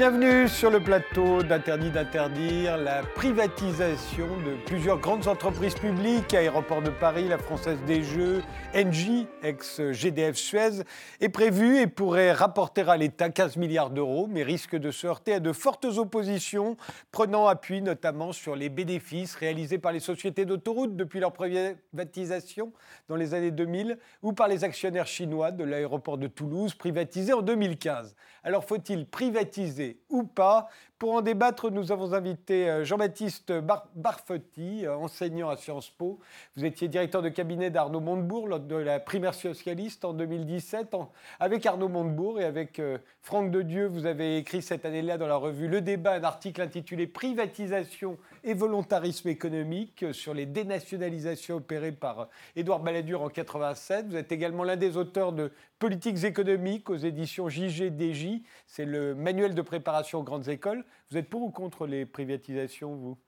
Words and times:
Bienvenue 0.00 0.48
sur 0.48 0.70
le 0.70 0.80
plateau 0.80 1.42
d'Interdit 1.42 1.90
d'interdire 1.90 2.78
la 2.78 3.02
privatisation 3.02 4.28
de 4.38 4.56
plusieurs 4.64 4.98
grandes 4.98 5.28
entreprises 5.28 5.74
publiques, 5.74 6.32
Aéroport 6.32 6.80
de 6.80 6.88
Paris, 6.88 7.28
la 7.28 7.36
Française 7.36 7.78
des 7.86 8.02
Jeux, 8.02 8.42
Engie, 8.74 9.26
ex-GDF 9.42 10.36
Suez, 10.36 10.84
est 11.20 11.28
prévue 11.28 11.80
et 11.80 11.86
pourrait 11.86 12.32
rapporter 12.32 12.80
à 12.88 12.96
l'État 12.96 13.28
15 13.28 13.58
milliards 13.58 13.90
d'euros, 13.90 14.26
mais 14.26 14.42
risque 14.42 14.74
de 14.74 14.90
se 14.90 15.06
heurter 15.06 15.34
à 15.34 15.40
de 15.40 15.52
fortes 15.52 15.84
oppositions, 15.84 16.78
prenant 17.12 17.46
appui 17.46 17.82
notamment 17.82 18.32
sur 18.32 18.56
les 18.56 18.70
bénéfices 18.70 19.34
réalisés 19.34 19.76
par 19.76 19.92
les 19.92 20.00
sociétés 20.00 20.46
d'autoroutes 20.46 20.96
depuis 20.96 21.20
leur 21.20 21.34
privatisation 21.34 22.72
dans 23.10 23.16
les 23.16 23.34
années 23.34 23.50
2000 23.50 23.98
ou 24.22 24.32
par 24.32 24.48
les 24.48 24.64
actionnaires 24.64 25.06
chinois 25.06 25.50
de 25.50 25.62
l'aéroport 25.62 26.16
de 26.16 26.26
Toulouse, 26.26 26.72
privatisé 26.72 27.34
en 27.34 27.42
2015. 27.42 28.16
Alors 28.44 28.64
faut-il 28.64 29.04
privatiser 29.04 29.89
ou 30.08 30.24
pas 30.24 30.68
pour 31.00 31.14
en 31.14 31.22
débattre, 31.22 31.70
nous 31.70 31.92
avons 31.92 32.12
invité 32.12 32.68
euh, 32.68 32.84
Jean-Baptiste 32.84 33.54
Barfotti, 33.94 34.84
euh, 34.84 34.94
enseignant 34.96 35.48
à 35.48 35.56
Sciences 35.56 35.88
Po. 35.88 36.20
Vous 36.56 36.64
étiez 36.66 36.88
directeur 36.88 37.22
de 37.22 37.30
cabinet 37.30 37.70
d'Arnaud 37.70 38.00
Montebourg 38.00 38.46
lors 38.46 38.60
de 38.60 38.76
la 38.76 39.00
primaire 39.00 39.32
socialiste 39.32 40.04
en 40.04 40.12
2017. 40.12 40.94
Avec 41.40 41.64
Arnaud 41.64 41.88
Montebourg 41.88 42.38
et 42.38 42.44
avec 42.44 42.78
euh, 42.78 42.98
Franck 43.22 43.50
de 43.50 43.62
Dieu, 43.62 43.86
vous 43.86 44.04
avez 44.04 44.36
écrit 44.36 44.60
cette 44.60 44.84
année-là 44.84 45.16
dans 45.16 45.26
la 45.26 45.36
revue 45.36 45.68
Le 45.68 45.80
Débat 45.80 46.12
un 46.12 46.22
article 46.22 46.60
intitulé 46.60 47.06
Privatisation 47.06 48.18
et 48.44 48.52
volontarisme 48.52 49.30
économique 49.30 50.04
sur 50.12 50.34
les 50.34 50.44
dénationalisations 50.44 51.56
opérées 51.56 51.92
par 51.92 52.28
Édouard 52.56 52.80
Balladur 52.80 53.22
en 53.22 53.30
87. 53.30 54.08
Vous 54.08 54.16
êtes 54.16 54.32
également 54.32 54.64
l'un 54.64 54.76
des 54.76 54.98
auteurs 54.98 55.32
de 55.32 55.50
Politiques 55.80 56.24
économiques 56.24 56.90
aux 56.90 56.98
éditions 56.98 57.48
JGDJ. 57.48 58.42
C'est 58.66 58.84
le 58.84 59.14
manuel 59.14 59.54
de 59.54 59.62
préparation 59.62 60.18
aux 60.18 60.22
grandes 60.22 60.50
écoles. 60.50 60.84
Vous 61.10 61.16
êtes 61.16 61.28
pour 61.28 61.42
ou 61.42 61.50
contre 61.50 61.86
les 61.86 62.06
privatisations, 62.06 62.94
vous? 62.94 63.18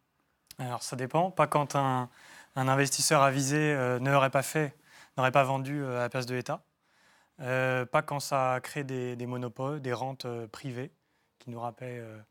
Alors 0.58 0.82
ça 0.82 0.96
dépend. 0.96 1.30
Pas 1.30 1.46
quand 1.46 1.77
un, 1.77 2.10
investisseur 2.56 3.22
avisé 3.22 3.72
euh, 3.72 3.98
n'aurait 3.98 4.30
pas 4.30 4.42
fait, 4.42 4.77
n'aurait 5.16 5.32
pas 5.32 5.44
vendu 5.44 5.83
euh, 5.83 5.96
à 5.96 6.00
la 6.00 6.08
place 6.08 6.27
de 6.27 6.34
l'État. 6.34 6.64
Euh, 7.40 7.86
pas 7.86 8.02
quand 8.02 8.20
ça 8.20 8.60
crée 8.62 8.84
des, 8.84 9.16
des 9.16 9.27
monopoles, 9.27 9.80
des 9.80 9.92
rentes 9.92 10.27
privées 10.48 10.92
qui 11.38 11.50
nous 11.50 11.60
rappellent 11.60 12.24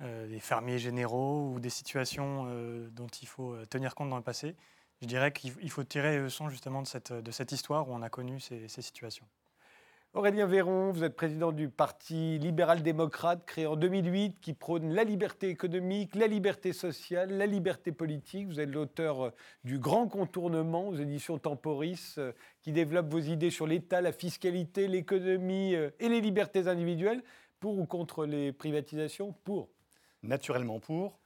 des 0.00 0.40
fermiers 0.40 0.78
généraux 0.78 1.52
ou 1.52 1.60
des 1.60 1.70
situations 1.70 2.44
dont 2.90 3.06
il 3.06 3.28
faut 3.28 3.54
tenir 3.66 3.94
compte 3.94 4.10
dans 4.10 4.16
le 4.16 4.22
passé. 4.22 4.56
Je 5.00 5.06
dirais 5.06 5.32
qu'il 5.32 5.70
faut 5.70 5.84
tirer 5.84 6.18
le 6.18 6.28
son 6.28 6.50
justement 6.50 6.82
de 6.82 7.30
cette 7.30 7.52
histoire 7.52 7.88
où 7.88 7.94
on 7.94 8.02
a 8.02 8.10
connu 8.10 8.38
ces 8.40 8.68
situations. 8.68 9.26
Aurélien 10.12 10.46
Véron, 10.46 10.90
vous 10.90 11.04
êtes 11.04 11.14
président 11.14 11.52
du 11.52 11.68
Parti 11.68 12.36
libéral-démocrate 12.40 13.46
créé 13.46 13.66
en 13.66 13.76
2008 13.76 14.40
qui 14.40 14.54
prône 14.54 14.92
la 14.92 15.04
liberté 15.04 15.48
économique, 15.48 16.16
la 16.16 16.26
liberté 16.26 16.72
sociale, 16.72 17.30
la 17.30 17.46
liberté 17.46 17.92
politique. 17.92 18.48
Vous 18.48 18.58
êtes 18.58 18.70
l'auteur 18.70 19.26
euh, 19.26 19.30
du 19.62 19.78
Grand 19.78 20.08
Contournement 20.08 20.88
aux 20.88 20.96
éditions 20.96 21.38
Temporis 21.38 22.16
euh, 22.18 22.32
qui 22.60 22.72
développe 22.72 23.08
vos 23.08 23.20
idées 23.20 23.52
sur 23.52 23.68
l'État, 23.68 24.00
la 24.00 24.10
fiscalité, 24.10 24.88
l'économie 24.88 25.76
euh, 25.76 25.90
et 26.00 26.08
les 26.08 26.20
libertés 26.20 26.66
individuelles. 26.66 27.22
Pour 27.60 27.78
ou 27.78 27.86
contre 27.86 28.26
les 28.26 28.50
privatisations 28.50 29.32
Pour. 29.44 29.68
Naturellement 30.24 30.80
pour. 30.80 31.20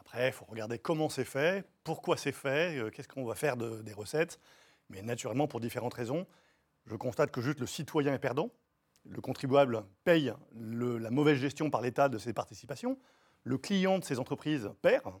Après, 0.00 0.28
il 0.28 0.32
faut 0.32 0.46
regarder 0.46 0.78
comment 0.78 1.10
c'est 1.10 1.26
fait, 1.26 1.66
pourquoi 1.82 2.16
c'est 2.16 2.32
fait, 2.32 2.90
qu'est-ce 2.94 3.08
qu'on 3.08 3.26
va 3.26 3.34
faire 3.34 3.58
des 3.58 3.92
recettes. 3.92 4.40
Mais 4.88 5.02
naturellement 5.02 5.46
pour 5.46 5.60
différentes 5.60 5.94
raisons 5.94 6.26
je 6.86 6.96
constate 6.96 7.30
que 7.30 7.40
juste 7.40 7.60
le 7.60 7.66
citoyen 7.66 8.14
est 8.14 8.18
perdant. 8.18 8.50
Le 9.06 9.20
contribuable 9.20 9.84
paye 10.04 10.32
la 10.54 11.10
mauvaise 11.10 11.38
gestion 11.38 11.70
par 11.70 11.82
l'État 11.82 12.08
de 12.08 12.18
ses 12.18 12.32
participations. 12.32 12.98
Le 13.42 13.58
client 13.58 13.98
de 13.98 14.04
ces 14.04 14.18
entreprises 14.18 14.70
perd. 14.82 15.12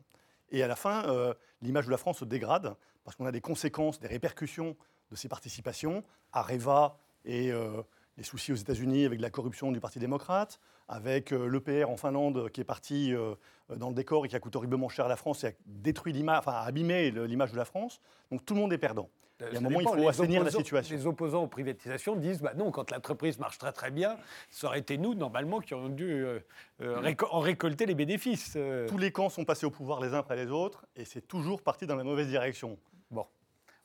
Et 0.50 0.62
à 0.62 0.68
la 0.68 0.76
fin, 0.76 1.08
euh, 1.08 1.34
l'image 1.60 1.86
de 1.86 1.90
la 1.90 1.98
France 1.98 2.18
se 2.18 2.24
dégrade 2.24 2.74
parce 3.02 3.16
qu'on 3.16 3.26
a 3.26 3.32
des 3.32 3.40
conséquences, 3.40 4.00
des 4.00 4.08
répercussions 4.08 4.76
de 5.10 5.16
ces 5.16 5.28
participations. 5.28 6.04
Areva 6.32 6.98
et 7.24 7.52
euh, 7.52 7.82
les 8.16 8.22
soucis 8.22 8.52
aux 8.52 8.56
États-Unis 8.56 9.04
avec 9.04 9.20
la 9.20 9.30
corruption 9.30 9.72
du 9.72 9.80
Parti 9.80 9.98
démocrate, 9.98 10.60
avec 10.88 11.32
euh, 11.32 11.46
l'EPR 11.46 11.88
en 11.88 11.96
Finlande 11.96 12.50
qui 12.50 12.60
est 12.60 12.64
parti 12.64 13.14
dans 13.74 13.88
le 13.88 13.94
décor 13.94 14.26
et 14.26 14.28
qui 14.28 14.36
a 14.36 14.40
coûté 14.40 14.56
horriblement 14.56 14.88
cher 14.88 15.06
à 15.06 15.08
la 15.08 15.16
France 15.16 15.44
et 15.44 15.48
a 15.48 15.52
détruit 15.66 16.12
l'image, 16.12 16.38
enfin 16.38 16.52
abîmé 16.52 17.10
l'image 17.10 17.52
de 17.52 17.56
la 17.56 17.64
France. 17.64 18.00
Donc 18.30 18.44
tout 18.44 18.54
le 18.54 18.60
monde 18.60 18.72
est 18.72 18.78
perdant. 18.78 19.08
Il 19.40 19.52
y 19.52 19.56
a 19.56 19.58
un 19.58 19.62
moment, 19.62 19.80
il 19.80 19.88
faut 19.88 20.08
assainir 20.08 20.44
la 20.44 20.50
situation. 20.50 20.94
Les 20.94 21.06
opposants 21.06 21.42
aux 21.42 21.48
privatisations 21.48 22.14
disent 22.14 22.40
bah 22.40 22.52
non, 22.56 22.70
quand 22.70 22.90
l'entreprise 22.92 23.38
marche 23.38 23.58
très 23.58 23.72
très 23.72 23.90
bien, 23.90 24.16
ça 24.50 24.68
aurait 24.68 24.78
été 24.78 24.96
nous, 24.96 25.14
normalement, 25.14 25.60
qui 25.60 25.74
aurions 25.74 25.88
dû 25.88 26.04
euh, 26.08 26.38
euh, 26.82 27.14
en 27.30 27.40
récolter 27.40 27.86
les 27.86 27.94
bénéfices. 27.94 28.54
Euh. 28.56 28.88
Tous 28.88 28.98
les 28.98 29.10
camps 29.10 29.28
sont 29.28 29.44
passés 29.44 29.66
au 29.66 29.70
pouvoir 29.70 30.00
les 30.00 30.14
uns 30.14 30.18
après 30.18 30.36
les 30.36 30.50
autres, 30.50 30.86
et 30.94 31.04
c'est 31.04 31.26
toujours 31.26 31.62
parti 31.62 31.86
dans 31.86 31.96
la 31.96 32.04
mauvaise 32.04 32.28
direction. 32.28 32.78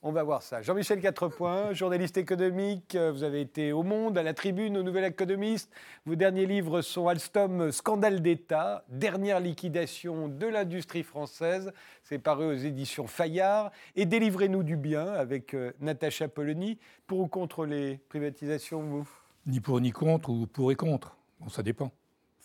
On 0.02 0.14
va 0.14 0.24
voir 0.24 0.42
ça. 0.42 0.62
Jean-Michel 0.62 1.02
Quatrepoint, 1.02 1.74
journaliste 1.74 2.16
économique, 2.16 2.96
euh, 2.96 3.12
vous 3.12 3.24
avez 3.24 3.42
été 3.42 3.74
au 3.74 3.84
Monde, 3.84 4.18
à 4.18 4.24
la 4.24 4.34
Tribune, 4.34 4.78
au 4.78 4.84
Nouvel 4.84 5.04
Économiste. 5.04 5.70
Vos 6.06 6.16
derniers 6.16 6.46
livres 6.46 6.82
sont 6.82 7.10
Alstom, 7.10 7.70
Scandale 7.74 8.22
d'État, 8.22 8.86
dernière 8.88 9.42
liquidation 9.42 10.30
de 10.30 10.48
l'industrie 10.48 11.04
française. 11.04 11.74
C'est 12.02 12.18
paru 12.18 12.46
aux 12.46 12.54
éditions 12.54 13.08
Fayard. 13.08 13.72
Et 13.98 14.06
Délivrez-nous 14.06 14.64
du 14.64 14.78
bien 14.78 15.06
avec 15.06 15.54
euh, 15.54 15.74
Natacha 15.82 16.30
Polony. 16.30 16.80
Pour 17.06 17.20
ou 17.20 17.28
contre 17.28 17.66
les 17.66 17.98
privatisations, 18.08 18.82
vous? 18.82 19.10
Ni 19.48 19.60
pour 19.60 19.82
ni 19.82 19.92
contre, 19.92 20.30
ou 20.30 20.48
pour 20.48 20.72
et 20.72 20.76
contre. 20.76 21.18
Bon, 21.42 21.50
ça 21.50 21.62
dépend. 21.62 21.92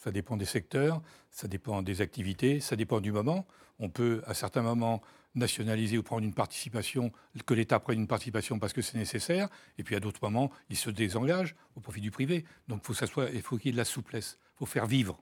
Ça 0.04 0.10
dépend 0.10 0.36
des 0.36 0.44
secteurs, 0.44 1.00
ça 1.30 1.48
dépend 1.48 1.80
des 1.80 2.02
activités, 2.02 2.60
ça 2.60 2.76
dépend 2.76 3.00
du 3.00 3.10
moment. 3.10 3.46
On 3.78 3.88
peut, 3.88 4.22
à 4.26 4.34
certains 4.34 4.60
moments, 4.60 5.00
nationaliser 5.34 5.96
ou 5.96 6.02
prendre 6.02 6.24
une 6.24 6.34
participation, 6.34 7.10
que 7.46 7.54
l'État 7.54 7.80
prenne 7.80 8.00
une 8.00 8.06
participation 8.06 8.58
parce 8.58 8.74
que 8.74 8.82
c'est 8.82 8.98
nécessaire, 8.98 9.48
et 9.78 9.82
puis 9.82 9.96
à 9.96 10.00
d'autres 10.00 10.20
moments, 10.22 10.50
il 10.68 10.76
se 10.76 10.90
désengage 10.90 11.56
au 11.74 11.80
profit 11.80 12.02
du 12.02 12.10
privé. 12.10 12.44
Donc 12.68 12.82
il 12.86 12.94
faut, 12.94 13.22
il 13.32 13.40
faut 13.40 13.56
qu'il 13.56 13.68
y 13.68 13.68
ait 13.70 13.72
de 13.72 13.78
la 13.78 13.86
souplesse, 13.86 14.38
il 14.56 14.58
faut 14.58 14.66
faire 14.66 14.84
vivre 14.84 15.18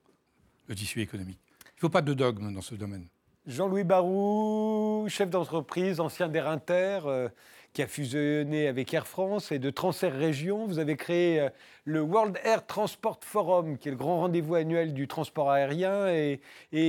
le 0.66 0.74
tissu 0.74 1.00
économique. 1.00 1.38
Il 1.64 1.76
ne 1.76 1.80
faut 1.82 1.88
pas 1.88 2.02
de 2.02 2.12
dogme 2.12 2.52
dans 2.52 2.60
ce 2.60 2.74
domaine. 2.74 3.06
Jean-Louis 3.46 3.84
Barou, 3.84 5.06
chef 5.08 5.30
d'entreprise, 5.30 6.00
ancien 6.00 6.28
d'Erinter, 6.28 7.00
euh, 7.06 7.28
qui 7.72 7.82
a 7.82 7.86
fusionné 7.86 8.66
avec 8.66 8.92
Air 8.92 9.06
France 9.06 9.50
et 9.50 9.58
de 9.58 9.70
Transair 9.70 10.12
Région. 10.12 10.66
Vous 10.66 10.78
avez 10.78 10.96
créé 10.96 11.40
euh, 11.40 11.48
le 11.84 12.02
World 12.02 12.38
Air 12.44 12.66
Transport 12.66 13.18
Forum, 13.22 13.78
qui 13.78 13.88
est 13.88 13.92
le 13.92 13.96
grand 13.96 14.20
rendez-vous 14.20 14.54
annuel 14.54 14.92
du 14.92 15.08
transport 15.08 15.50
aérien 15.50 16.08
et, 16.08 16.40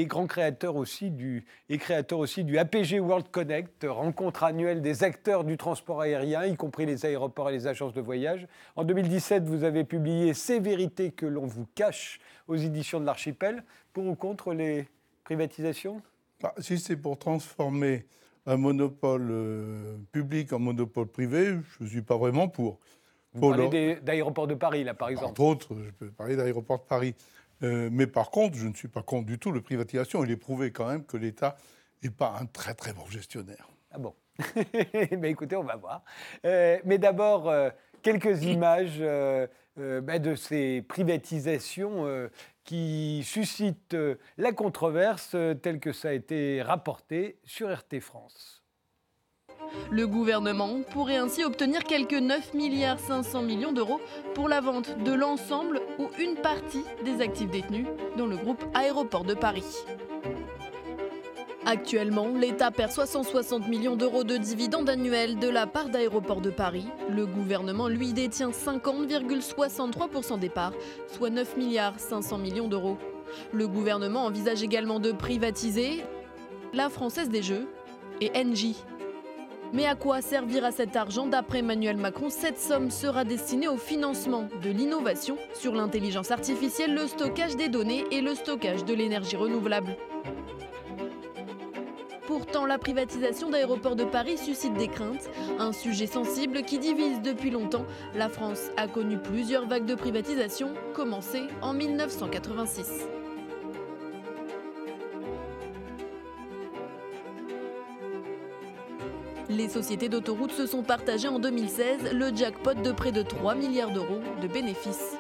grand 0.06 0.28
créateur 0.28 0.76
aussi 0.76 1.10
du, 1.10 1.46
et 1.70 1.78
créateur 1.78 2.20
aussi 2.20 2.44
du 2.44 2.58
APG 2.58 3.00
World 3.00 3.30
Connect, 3.32 3.86
rencontre 3.88 4.44
annuelle 4.44 4.82
des 4.82 5.04
acteurs 5.04 5.46
du 5.46 5.56
transport 5.56 6.02
aérien, 6.02 6.46
y 6.46 6.56
compris 6.58 6.86
les 6.86 7.06
aéroports 7.06 7.50
et 7.50 7.54
les 7.54 7.68
agences 7.68 7.94
de 7.94 8.02
voyage. 8.02 8.48
En 8.76 8.84
2017, 8.84 9.46
vous 9.46 9.64
avez 9.64 9.86
publié 9.86 10.34
Ces 10.34 10.60
vérités 10.60 11.12
que 11.12 11.26
l'on 11.26 11.46
vous 11.46 11.68
cache 11.76 12.20
aux 12.48 12.56
éditions 12.56 13.00
de 13.00 13.06
l'Archipel. 13.06 13.64
Pour 13.94 14.06
ou 14.06 14.16
contre 14.16 14.54
les 14.54 14.88
privatisations? 15.24 16.02
Bah, 16.42 16.54
Si 16.58 16.78
c'est 16.78 16.98
pour 16.98 17.18
transformer 17.18 18.06
un 18.46 18.58
monopole 18.58 19.30
euh, 19.32 19.98
public 20.12 20.54
en 20.54 20.60
monopole 20.60 21.08
privé, 21.08 21.56
je 21.80 21.84
ne 21.84 21.90
suis 21.90 22.02
pas 22.02 22.18
vraiment 22.18 22.48
pour. 22.48 22.80
Vous 23.34 23.50
parlez 23.50 23.96
d'aéroports 23.96 24.48
de 24.48 24.54
Paris, 24.54 24.84
là, 24.84 24.94
par 24.94 25.10
exemple 25.10 25.32
Entre 25.32 25.42
autres, 25.42 25.76
je 25.84 25.90
peux 25.90 26.12
parler 26.12 26.36
d'aéroports 26.36 26.80
de 26.80 26.84
Paris. 26.84 27.16
Euh, 27.64 27.90
mais 27.92 28.06
par 28.06 28.30
contre, 28.30 28.58
je 28.58 28.68
ne 28.68 28.74
suis 28.74 28.88
pas 28.88 29.02
contre 29.02 29.26
du 29.26 29.40
tout 29.40 29.52
de 29.52 29.60
privatisation. 29.60 30.24
Il 30.24 30.30
est 30.30 30.38
prouvé 30.38 30.72
quand 30.72 30.88
même 30.88 31.04
que 31.04 31.18
l'État 31.18 31.56
n'est 32.04 32.12
pas 32.12 32.38
un 32.40 32.46
très 32.46 32.76
très 32.76 32.94
bon 32.94 33.06
gestionnaire. 33.10 33.70
Ah 33.92 33.98
bon? 33.98 34.14
Mais 35.18 35.32
Écoutez, 35.32 35.56
on 35.56 35.64
va 35.64 35.78
voir. 35.78 36.04
Euh, 36.46 36.78
mais 36.86 36.98
d'abord, 36.98 37.52
quelques 38.02 38.44
images 38.44 39.02
bah, 39.78 40.20
de 40.20 40.36
ces 40.36 40.82
privatisations 40.82 42.30
qui 42.64 43.24
suscite 43.26 43.94
euh, 43.94 44.16
la 44.38 44.52
controverse 44.52 45.32
euh, 45.36 45.54
telle 45.54 45.80
que 45.80 45.92
ça 45.92 46.10
a 46.10 46.14
été 46.14 46.62
rapporté 46.62 47.40
sur 47.44 47.74
RT 47.74 48.00
France. 48.00 48.64
Le 49.92 50.08
gouvernement 50.08 50.82
pourrait 50.92 51.18
ainsi 51.18 51.44
obtenir 51.44 51.84
quelques 51.84 52.14
9 52.14 52.54
milliards 52.54 53.00
500 53.00 53.42
millions 53.42 53.72
d'euros 53.72 54.00
pour 54.36 54.48
la 54.48 54.62
vente 54.62 55.04
de 55.04 55.12
l'ensemble 55.12 55.82
ou 56.00 56.10
une 56.20 56.36
partie 56.36 56.84
des 57.04 57.22
actifs 57.22 57.50
détenus 57.50 57.88
dans 58.18 58.28
le 58.28 58.38
groupe 58.38 58.64
Aéroport 58.74 59.24
de 59.24 59.34
Paris. 59.34 59.66
Actuellement, 61.66 62.28
l'État 62.28 62.72
perd 62.72 62.92
660 62.92 63.70
millions 63.70 63.96
d'euros 63.96 64.26
de 64.26 64.36
dividendes 64.36 64.90
annuels 64.90 65.40
de 65.40 65.48
la 65.48 65.66
part 65.66 65.88
d'Aéroports 65.88 66.42
de 66.42 66.50
Paris. 66.50 66.86
Le 67.10 67.26
gouvernement, 67.26 67.88
lui, 67.88 68.12
détient 68.12 68.50
50,63% 68.50 70.40
des 70.40 70.50
parts, 70.50 70.74
soit 71.08 71.30
9 71.30 71.56
milliards 71.56 71.98
500 71.98 72.38
millions 72.38 72.68
d'euros. 72.68 72.98
Le 73.54 73.68
gouvernement 73.68 74.26
envisage 74.26 74.62
également 74.62 75.00
de 75.00 75.14
privatiser 75.14 76.04
la 76.74 76.90
Française 76.90 77.30
des 77.30 77.42
Jeux 77.42 77.66
et 78.20 78.32
Engie. 78.36 78.84
Mais 79.72 79.86
à 79.86 79.96
quoi 79.96 80.22
servira 80.22 80.72
cet 80.72 80.98
argent 80.98 81.28
D'après 81.28 81.60
Emmanuel 81.60 81.96
Macron, 81.96 82.30
cette 82.30 82.60
somme 82.60 82.92
sera 82.92 83.24
destinée 83.24 83.70
au 83.70 83.78
financement 83.78 84.50
de 84.62 84.70
l'innovation 84.70 85.38
sur 85.54 85.74
l'intelligence 85.74 86.30
artificielle, 86.30 86.94
le 86.94 87.08
stockage 87.08 87.56
des 87.56 87.70
données 87.70 88.04
et 88.12 88.22
le 88.22 88.36
stockage 88.36 88.84
de 88.84 88.94
l'énergie 88.94 89.38
renouvelable. 89.38 89.96
Pourtant, 92.34 92.66
la 92.66 92.80
privatisation 92.80 93.52
d'aéroports 93.52 93.96
de 93.96 94.06
Paris 94.06 94.40
suscite 94.40 94.74
des 94.74 94.88
craintes, 94.88 95.30
un 95.60 95.72
sujet 95.72 96.08
sensible 96.08 96.64
qui 96.64 96.80
divise 96.80 97.22
depuis 97.22 97.52
longtemps. 97.52 97.86
La 98.16 98.28
France 98.28 98.72
a 98.76 98.88
connu 98.88 99.20
plusieurs 99.20 99.68
vagues 99.68 99.86
de 99.86 99.94
privatisation, 99.94 100.74
commencées 100.96 101.44
en 101.62 101.74
1986. 101.74 103.06
Les 109.50 109.70
sociétés 109.70 110.10
d'autoroutes 110.10 110.54
se 110.54 110.66
sont 110.66 110.82
partagées 110.82 111.28
en 111.28 111.38
2016 111.38 112.14
le 112.14 112.36
jackpot 112.36 112.74
de 112.74 112.92
près 112.92 113.12
de 113.12 113.22
3 113.22 113.54
milliards 113.54 113.92
d'euros 113.92 114.22
de 114.42 114.48
bénéfices. 114.48 115.18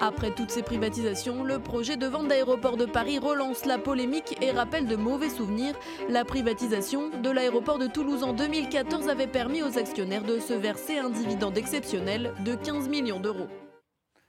Après 0.00 0.32
toutes 0.32 0.50
ces 0.50 0.62
privatisations, 0.62 1.42
le 1.42 1.58
projet 1.58 1.96
de 1.96 2.06
vente 2.06 2.28
d'aéroport 2.28 2.76
de 2.76 2.84
Paris 2.84 3.18
relance 3.18 3.64
la 3.64 3.78
polémique 3.78 4.36
et 4.40 4.52
rappelle 4.52 4.86
de 4.86 4.94
mauvais 4.94 5.28
souvenirs. 5.28 5.74
La 6.08 6.24
privatisation 6.24 7.10
de 7.20 7.30
l'aéroport 7.30 7.78
de 7.78 7.88
Toulouse 7.88 8.22
en 8.22 8.32
2014 8.32 9.08
avait 9.08 9.26
permis 9.26 9.60
aux 9.60 9.76
actionnaires 9.76 10.22
de 10.22 10.38
se 10.38 10.52
verser 10.54 10.98
un 10.98 11.10
dividende 11.10 11.58
exceptionnel 11.58 12.32
de 12.44 12.54
15 12.54 12.88
millions 12.88 13.18
d'euros. 13.18 13.48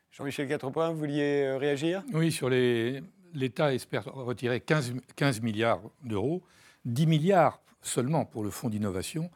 Jean-Michel 0.09 0.47
Quatrepoint, 0.47 0.89
vous 0.89 0.97
vouliez 0.97 1.43
euh, 1.43 1.57
réagir? 1.57 2.03
Oui, 2.13 2.31
sur 2.31 2.49
les. 2.49 3.03
L'État 3.35 3.71
espère 3.71 4.05
retirer 4.05 4.59
15, 4.61 4.95
15 5.15 5.41
milliards 5.41 5.81
d'euros, 6.03 6.41
10 6.85 7.05
milliards 7.05 7.61
seulement 7.83 8.25
pour 8.25 8.43
le 8.43 8.49
fonds 8.49 8.69
d'innovation 8.69 9.29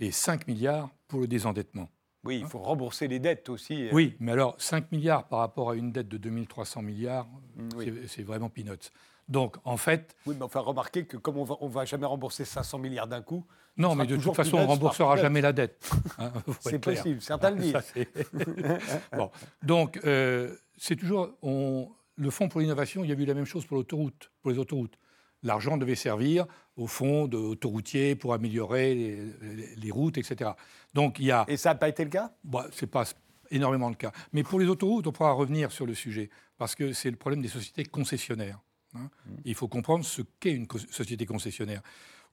et 0.00 0.10
5 0.10 0.48
milliards 0.48 0.88
pour 1.08 1.20
le 1.20 1.26
désendettement. 1.26 1.90
Oui, 2.24 2.38
il 2.40 2.46
faut 2.46 2.58
rembourser 2.58 3.06
les 3.08 3.18
dettes 3.18 3.48
aussi. 3.48 3.88
Oui, 3.92 4.16
mais 4.20 4.32
alors 4.32 4.54
5 4.58 4.90
milliards 4.92 5.26
par 5.28 5.40
rapport 5.40 5.70
à 5.70 5.74
une 5.74 5.92
dette 5.92 6.08
de 6.08 6.16
2300 6.16 6.82
milliards, 6.82 7.26
Mm, 7.56 7.68
oui. 7.76 7.92
c'est- 8.08 8.22
vraiment 8.22 8.48
peanuts. 8.48 8.90
Donc, 9.28 9.56
en 9.64 9.76
fait, 9.76 10.14
Oui, 10.26 10.34
mais 10.38 10.44
enfin, 10.44 10.60
remarquez 10.60 11.04
que 11.06 11.16
comme 11.16 11.36
on 11.38 11.44
va, 11.44 11.56
on 11.60 11.68
va 11.68 11.84
jamais 11.84 12.04
rembourser 12.06 12.44
500 12.44 12.78
milliards 12.78 13.06
d'un 13.06 13.22
coup, 13.22 13.44
non, 13.76 13.94
mais 13.94 14.06
de 14.06 14.16
toute 14.16 14.34
façon, 14.36 14.58
on 14.58 14.62
ne 14.62 14.66
remboursera 14.66 15.16
jamais 15.16 15.40
la 15.40 15.52
dette. 15.52 15.90
hein, 16.18 16.32
c'est 16.60 16.78
possible, 16.78 17.20
certains 17.20 17.50
le 17.50 17.56
disent. 17.60 17.74
Bon. 19.16 19.30
Donc, 19.62 19.98
euh, 20.04 20.54
c'est 20.76 20.96
toujours. 20.96 21.30
on- 21.42 21.88
le 22.16 22.30
fonds 22.30 22.48
pour 22.48 22.60
l'innovation, 22.60 23.02
il 23.02 23.10
y 23.10 23.12
a 23.12 23.16
eu 23.16 23.24
la 23.24 23.34
même 23.34 23.44
chose 23.44 23.66
pour 23.66 23.76
l'autoroute, 23.76 24.30
pour 24.40 24.52
les 24.52 24.58
autoroutes. 24.58 24.96
L'argent 25.42 25.76
devait 25.76 25.96
servir 25.96 26.46
au 26.76 26.86
fonds 26.86 27.26
d'autoroutiers 27.28 28.16
pour 28.16 28.34
améliorer 28.34 28.94
les, 28.94 29.16
les- 29.54 29.76
les 29.76 29.90
routes, 29.90 30.18
etc. 30.18 30.50
Donc, 30.92 31.18
il 31.18 31.26
y 31.26 31.30
a. 31.30 31.44
Et 31.48 31.56
ça 31.56 31.70
n'a 31.70 31.74
pas 31.76 31.88
été 31.88 32.02
le 32.04 32.10
cas? 32.10 32.32
Bon, 32.42 32.62
ce 32.72 32.84
n'est 32.84 32.90
pas 32.90 33.04
énormément 33.50 33.88
le 33.88 33.94
cas. 33.94 34.10
Mais 34.32 34.42
pour 34.42 34.58
les 34.58 34.66
autoroutes, 34.66 35.06
on 35.06 35.12
pourra 35.12 35.32
revenir 35.32 35.70
sur 35.70 35.86
le 35.86 35.94
sujet, 35.94 36.30
parce 36.58 36.74
que 36.74 36.92
c'est 36.92 37.10
le 37.10 37.16
problème 37.16 37.42
des 37.42 37.48
sociétés 37.48 37.84
concessionnaires. 37.84 38.60
hein. 38.94 39.08
Il 39.44 39.54
faut 39.54 39.68
comprendre 39.68 40.04
ce 40.04 40.22
qu'est 40.40 40.52
une 40.52 40.66
co- 40.66 40.78
société 40.78 41.26
concessionnaire. 41.26 41.82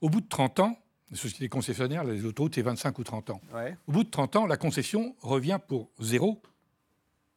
Au 0.00 0.08
bout 0.08 0.20
de 0.20 0.28
30 0.28 0.58
ans, 0.60 0.76
les 1.10 1.16
sociétés 1.16 1.48
concessionnaires, 1.48 2.02
les 2.04 2.24
autoroutes, 2.24 2.54
c'est 2.54 2.62
25 2.62 2.98
ou 2.98 3.04
30 3.04 3.30
ans. 3.30 3.40
ouais, 3.54 3.76
Au 3.86 3.92
bout 3.92 4.02
de 4.04 4.10
30 4.10 4.34
ans, 4.36 4.46
la 4.46 4.56
concession 4.56 5.14
revient 5.20 5.58
pour 5.68 5.90
zéro 6.00 6.40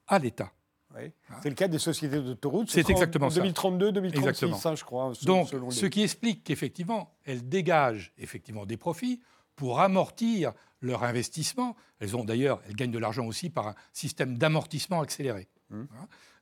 à 0.07 0.17
l'État. 0.17 0.51
Ouais. 0.95 1.13
C'est 1.43 1.49
le 1.49 1.55
cas 1.55 1.67
des 1.67 1.79
sociétés 1.79 2.19
d'autoroutes. 2.21 2.69
ce 2.69 2.81
C'est 2.81 2.89
exactement 2.89 3.27
en 3.27 3.29
ça. 3.29 3.41
2032, 3.41 3.91
2036, 3.91 4.19
Exactement. 4.27 4.71
hein, 4.71 4.75
je 4.75 4.83
crois. 4.83 5.13
Donc, 5.23 5.49
selon 5.49 5.69
les- 5.69 5.75
ce 5.75 5.85
qui 5.85 6.01
explique 6.01 6.43
qu'effectivement, 6.43 7.15
elles 7.25 7.47
dégagent 7.47 8.13
effectivement 8.17 8.65
des 8.65 8.77
profits 8.77 9.21
pour 9.55 9.79
amortir 9.79 10.53
leur 10.81 11.03
investissement. 11.03 11.75
Elles 11.99 12.15
ont 12.17 12.25
d'ailleurs, 12.25 12.61
elles 12.67 12.75
gagnent 12.75 12.91
de 12.91 12.99
l'argent 12.99 13.25
aussi 13.25 13.49
par 13.49 13.67
un 13.69 13.75
système 13.93 14.37
d'amortissement 14.37 15.01
accéléré. 15.01 15.47
Hein? 15.71 15.87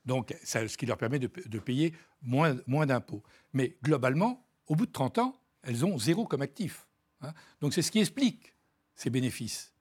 Donc, 0.04 0.36
ça- 0.42 0.66
ce 0.68 0.76
qui 0.76 0.86
leur 0.86 0.98
permet 0.98 1.18
de, 1.18 1.30
de 1.46 1.58
payer 1.58 1.94
moins, 2.22 2.56
moins 2.66 2.86
d'impôts. 2.86 3.22
Mais 3.52 3.76
globalement, 3.82 4.44
au 4.66 4.74
bout 4.76 4.86
de 4.86 4.92
30 4.92 5.18
ans, 5.18 5.34
elles 5.62 5.84
ont 5.84 5.98
zéro 5.98 6.26
comme 6.26 6.42
actif. 6.42 6.86
hein? 7.22 7.32
Donc, 7.60 7.72
c'est 7.72 7.82
ce 7.82 7.90
qui 7.90 8.00
explique 8.00 8.54
ces 8.94 9.08
bénéfices. 9.10 9.72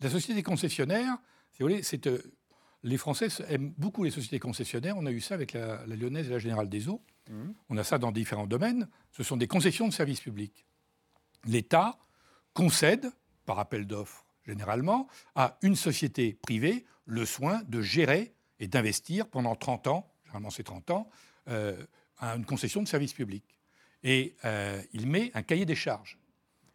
La 0.00 0.10
société 0.10 0.42
concessionnaire, 0.42 1.16
si 1.52 1.62
vous 1.62 1.68
voulez, 1.68 1.82
c'est, 1.82 2.06
euh, 2.06 2.22
les 2.82 2.96
Français 2.96 3.28
aiment 3.48 3.72
beaucoup 3.76 4.04
les 4.04 4.10
sociétés 4.10 4.38
concessionnaires. 4.38 4.96
On 4.96 5.06
a 5.06 5.10
eu 5.10 5.20
ça 5.20 5.34
avec 5.34 5.52
la, 5.52 5.84
la 5.86 5.96
Lyonnaise 5.96 6.28
et 6.28 6.30
la 6.30 6.38
Générale 6.38 6.68
des 6.68 6.88
Eaux. 6.88 7.02
On 7.68 7.76
a 7.76 7.84
ça 7.84 7.98
dans 7.98 8.10
différents 8.10 8.46
domaines. 8.46 8.88
Ce 9.12 9.22
sont 9.22 9.36
des 9.36 9.46
concessions 9.46 9.86
de 9.86 9.92
services 9.92 10.20
publics. 10.20 10.64
L'État 11.44 11.98
concède, 12.54 13.10
par 13.44 13.58
appel 13.58 13.86
d'offres 13.86 14.24
généralement, 14.48 15.06
à 15.34 15.58
une 15.62 15.76
société 15.76 16.32
privée 16.32 16.86
le 17.04 17.24
soin 17.26 17.62
de 17.68 17.82
gérer 17.82 18.34
et 18.58 18.66
d'investir 18.66 19.28
pendant 19.28 19.54
30 19.54 19.86
ans, 19.86 20.10
généralement 20.24 20.50
c'est 20.50 20.64
30 20.64 20.90
ans, 20.90 21.10
euh, 21.48 21.76
à 22.18 22.34
une 22.34 22.46
concession 22.46 22.82
de 22.82 22.88
services 22.88 23.12
publics. 23.12 23.58
Et 24.02 24.34
euh, 24.44 24.82
il 24.92 25.06
met 25.06 25.30
un 25.34 25.42
cahier 25.42 25.66
des 25.66 25.74
charges. 25.74 26.18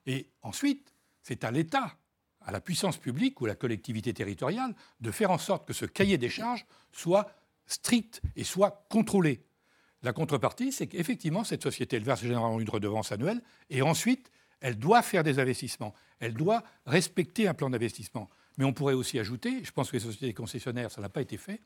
Et 0.06 0.30
ensuite, 0.42 0.94
c'est 1.24 1.44
à 1.44 1.52
l'État, 1.52 1.98
à 2.46 2.52
la 2.52 2.62
puissance 2.62 2.98
publique 2.98 3.42
ou 3.42 3.46
à 3.46 3.50
la 3.50 3.56
collectivité 3.56 4.14
territoriale, 4.14 4.76
de 5.00 5.12
faire 5.12 5.32
en 5.32 5.38
sorte 5.38 5.68
que 5.68 5.74
ce 5.74 5.86
cahier 5.86 6.18
des 6.18 6.30
charges 6.30 6.66
soit 6.92 7.32
strict 7.66 8.22
et 8.36 8.44
soit 8.44 8.86
contrôlé. 8.90 9.44
La 10.02 10.12
contrepartie, 10.12 10.72
c'est 10.72 10.88
qu'effectivement, 10.88 11.44
cette 11.44 11.64
société, 11.64 11.96
elle 11.96 12.04
verse 12.04 12.22
généralement 12.22 12.60
une 12.60 12.70
redevance 12.70 13.12
annuelle, 13.12 13.42
et 13.70 13.82
ensuite, 13.82 14.30
elle 14.60 14.78
doit 14.78 15.02
faire 15.02 15.24
des 15.24 15.40
investissements. 15.40 15.94
Elle 16.20 16.34
doit 16.34 16.64
respecter 16.86 17.48
un 17.48 17.54
plan 17.54 17.70
d'investissement. 17.70 18.30
Mais 18.58 18.66
on 18.66 18.74
pourrait 18.74 18.94
aussi 18.94 19.18
ajouter, 19.20 19.64
je 19.64 19.72
pense 19.72 19.90
que 19.90 19.98
les 19.98 20.04
sociétés 20.04 20.34
concessionnaires, 20.34 20.92
ça 20.92 21.02
n'a 21.02 21.10
pas 21.10 21.22
été 21.22 21.38
fait, 21.38 21.62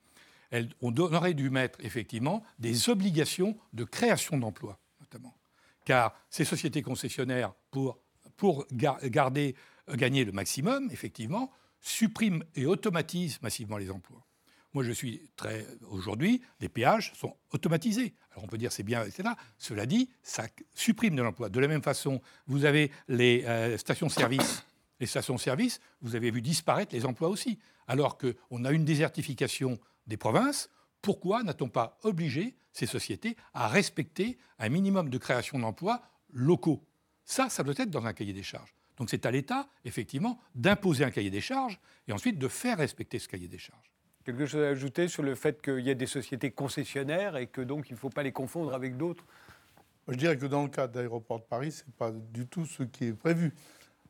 on 0.82 0.96
aurait 0.96 1.34
dû 1.34 1.50
mettre 1.50 1.80
effectivement 1.84 2.44
des 2.58 2.90
obligations 2.90 3.58
de 3.74 3.84
création 3.84 4.38
d'emplois, 4.38 4.80
notamment. 5.00 5.36
Car 5.84 6.14
ces 6.30 6.46
sociétés 6.46 6.82
concessionnaires, 6.82 7.54
pour, 7.72 8.00
pour 8.38 8.66
gar- 8.72 9.00
garder, 9.10 9.56
gagner 9.96 10.26
le 10.26 10.32
maximum, 10.32 10.90
effectivement, 10.92 11.52
suppriment 11.80 12.44
et 12.56 12.66
automatisent 12.66 13.42
massivement 13.42 13.78
les 13.78 13.92
emplois. 13.92 14.26
Moi, 14.74 14.84
je 14.84 14.92
suis 14.92 15.22
très. 15.36 15.66
Aujourd'hui, 15.90 16.42
les 16.60 16.70
péages 16.70 17.14
sont 17.16 17.36
automatisés. 17.52 18.14
Alors, 18.32 18.44
on 18.44 18.48
peut 18.48 18.58
dire 18.58 18.72
c'est 18.72 18.84
bien, 18.84 19.04
etc. 19.04 19.30
Cela 19.58 19.86
dit, 19.86 20.10
ça 20.22 20.46
supprime 20.74 21.16
de 21.16 21.22
l'emploi. 21.22 21.50
De 21.50 21.60
la 21.60 21.68
même 21.68 21.82
façon, 21.82 22.22
vous 22.48 22.66
avez 22.66 22.92
les 23.08 23.44
euh, 23.46 23.78
stations-service. 23.78 24.64
Les 25.00 25.08
stations-service, 25.08 25.80
vous 26.02 26.16
avez 26.16 26.32
vu 26.32 26.42
disparaître 26.42 26.94
les 26.94 27.06
emplois 27.06 27.30
aussi. 27.30 27.60
Alors 27.88 28.18
qu'on 28.18 28.66
a 28.66 28.72
une 28.72 28.84
désertification 28.84 29.80
des 30.06 30.18
provinces, 30.18 30.70
pourquoi 31.02 31.44
n'a-t-on 31.44 31.70
pas 31.70 31.98
obligé 32.04 32.56
ces 32.74 32.86
sociétés 32.86 33.38
à 33.54 33.68
respecter 33.68 34.38
un 34.60 34.70
minimum 34.70 35.10
de 35.10 35.18
création 35.18 35.58
d'emplois 35.60 36.02
locaux? 36.32 36.84
Ça, 37.24 37.50
ça 37.50 37.64
doit 37.64 37.76
être 37.78 37.90
dans 37.90 38.06
un 38.06 38.14
cahier 38.14 38.34
des 38.34 38.44
charges. 38.44 38.77
Donc 38.98 39.10
c'est 39.10 39.26
à 39.26 39.32
l'État, 39.32 39.68
effectivement, 39.86 40.40
d'imposer 40.56 41.04
un 41.04 41.12
cahier 41.12 41.30
des 41.30 41.42
charges 41.42 41.80
et 42.08 42.14
ensuite 42.14 42.40
de 42.40 42.48
faire 42.48 42.78
respecter 42.78 43.20
ce 43.20 43.28
cahier 43.28 43.48
des 43.48 43.60
charges. 43.60 43.92
Quelque 44.26 44.46
chose 44.46 44.64
à 44.64 44.70
ajouter 44.70 45.08
sur 45.08 45.24
le 45.24 45.36
fait 45.36 45.62
qu'il 45.62 45.80
y 45.80 45.90
a 45.90 45.94
des 45.94 46.08
sociétés 46.08 46.52
concessionnaires 46.52 47.38
et 47.38 47.48
que 47.48 47.62
donc 47.62 47.90
il 47.90 47.94
ne 47.94 47.98
faut 47.98 48.10
pas 48.10 48.24
les 48.24 48.32
confondre 48.32 48.74
avec 48.74 48.98
d'autres? 48.98 49.26
Je 50.10 50.16
dirais 50.16 50.38
que 50.38 50.46
dans 50.46 50.64
le 50.64 50.70
cas 50.70 50.88
d'Aéroport 50.88 51.40
de 51.40 51.46
Paris, 51.46 51.72
ce 51.72 51.84
n'est 51.84 51.94
pas 51.98 52.12
du 52.12 52.48
tout 52.48 52.66
ce 52.66 52.84
qui 52.84 53.06
est 53.06 53.14
prévu. 53.14 53.54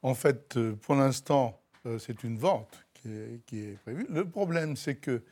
En 0.01 0.13
fait, 0.13 0.55
euh, 0.57 0.75
pour 0.75 0.95
l'instant, 0.95 1.59
euh, 1.85 1.99
c'est 1.99 2.23
une 2.23 2.37
vente 2.37 2.85
qui 2.93 3.09
est, 3.09 3.41
qui 3.45 3.59
est 3.59 3.77
prévue. 3.81 4.05
Le 4.09 4.27
problème, 4.27 4.75
c'est 4.75 4.95
que 4.95 5.23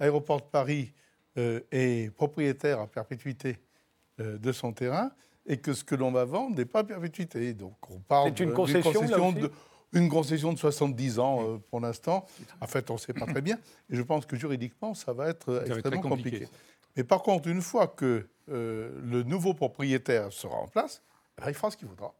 Aéroport 0.00 0.40
de 0.40 0.46
Paris 0.46 0.92
euh, 1.36 1.60
est 1.70 2.12
propriétaire 2.14 2.80
à 2.80 2.86
perpétuité 2.86 3.58
de 4.18 4.50
son 4.50 4.72
terrain 4.72 5.12
et 5.48 5.56
que 5.56 5.72
ce 5.74 5.82
que 5.82 5.94
l'on 5.96 6.12
va 6.12 6.24
vendre 6.24 6.56
n'est 6.56 6.64
pas 6.66 6.80
à 6.80 6.84
perpétuité. 6.84 7.52
Donc, 7.54 7.74
on 7.90 7.98
parle 7.98 8.28
concession, 8.54 8.92
d'une 8.92 9.10
aussi 9.10 9.40
de, 9.40 9.50
une 9.94 10.08
concession 10.08 10.52
de 10.52 10.58
70 10.58 11.18
ans 11.18 11.42
euh, 11.42 11.58
pour 11.70 11.80
l'instant. 11.80 12.26
En 12.60 12.66
fait, 12.66 12.90
on 12.90 12.94
ne 12.94 12.98
sait 12.98 13.14
pas 13.14 13.26
très 13.26 13.40
bien. 13.42 13.56
Et 13.90 13.96
je 13.96 14.02
pense 14.02 14.26
que 14.26 14.36
juridiquement, 14.36 14.94
ça 14.94 15.12
va 15.12 15.28
être 15.28 15.46
Ça 15.46 15.60
va 15.60 15.64
être 15.66 15.72
extrêmement 15.78 16.02
compliqué. 16.02 16.30
compliqué. 16.40 16.52
Mais 16.96 17.04
par 17.04 17.22
contre, 17.22 17.48
une 17.48 17.62
fois 17.62 17.88
que 17.88 18.28
euh, 18.50 18.90
le 19.02 19.22
nouveau 19.24 19.54
propriétaire 19.54 20.32
sera 20.32 20.56
en 20.56 20.68
place, 20.68 21.02
eh 21.38 21.42
ben, 21.42 21.48
il 21.48 21.54
fera 21.54 21.70
ce 21.70 21.76
qu'il 21.76 21.88
voudra. 21.88 22.14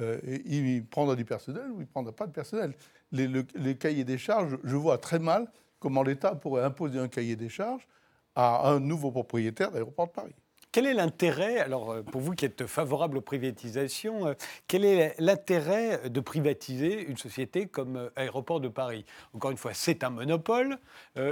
Euh, 0.00 0.18
il 0.46 0.84
prendra 0.86 1.16
du 1.16 1.24
personnel 1.24 1.64
ou 1.70 1.76
il 1.76 1.80
ne 1.80 1.84
prendra 1.86 2.12
pas 2.12 2.26
de 2.26 2.32
personnel. 2.32 2.74
Les, 3.10 3.26
le- 3.28 3.46
les 3.56 3.76
cahiers 3.76 4.04
des 4.04 4.16
charges, 4.18 4.56
je 4.64 4.76
vois 4.76 4.96
très 4.98 5.18
mal 5.18 5.50
comment 5.80 6.02
l'État 6.02 6.34
pourrait 6.34 6.62
imposer 6.62 6.98
un 6.98 7.08
cahier 7.08 7.36
des 7.36 7.48
charges 7.48 7.86
à 8.34 8.70
un 8.70 8.80
nouveau 8.80 9.10
propriétaire 9.10 9.70
d'aéroport 9.70 10.06
de 10.06 10.12
Paris. 10.12 10.34
Quel 10.72 10.86
est 10.86 10.94
l'intérêt, 10.94 11.58
alors 11.58 12.02
pour 12.10 12.20
vous 12.20 12.32
qui 12.32 12.46
êtes 12.46 12.66
favorable 12.66 13.18
aux 13.18 13.22
privatisations, 13.22 14.34
quel 14.66 14.84
est 14.84 15.14
l'intérêt 15.18 16.08
de 16.08 16.20
privatiser 16.20 17.02
une 17.02 17.18
société 17.18 17.66
comme 17.66 18.10
Aéroport 18.16 18.60
de 18.60 18.68
Paris? 18.68 19.04
Encore 19.34 19.50
une 19.50 19.56
fois, 19.58 19.74
c'est 19.74 20.02
un 20.02 20.10
monopole. 20.10 20.78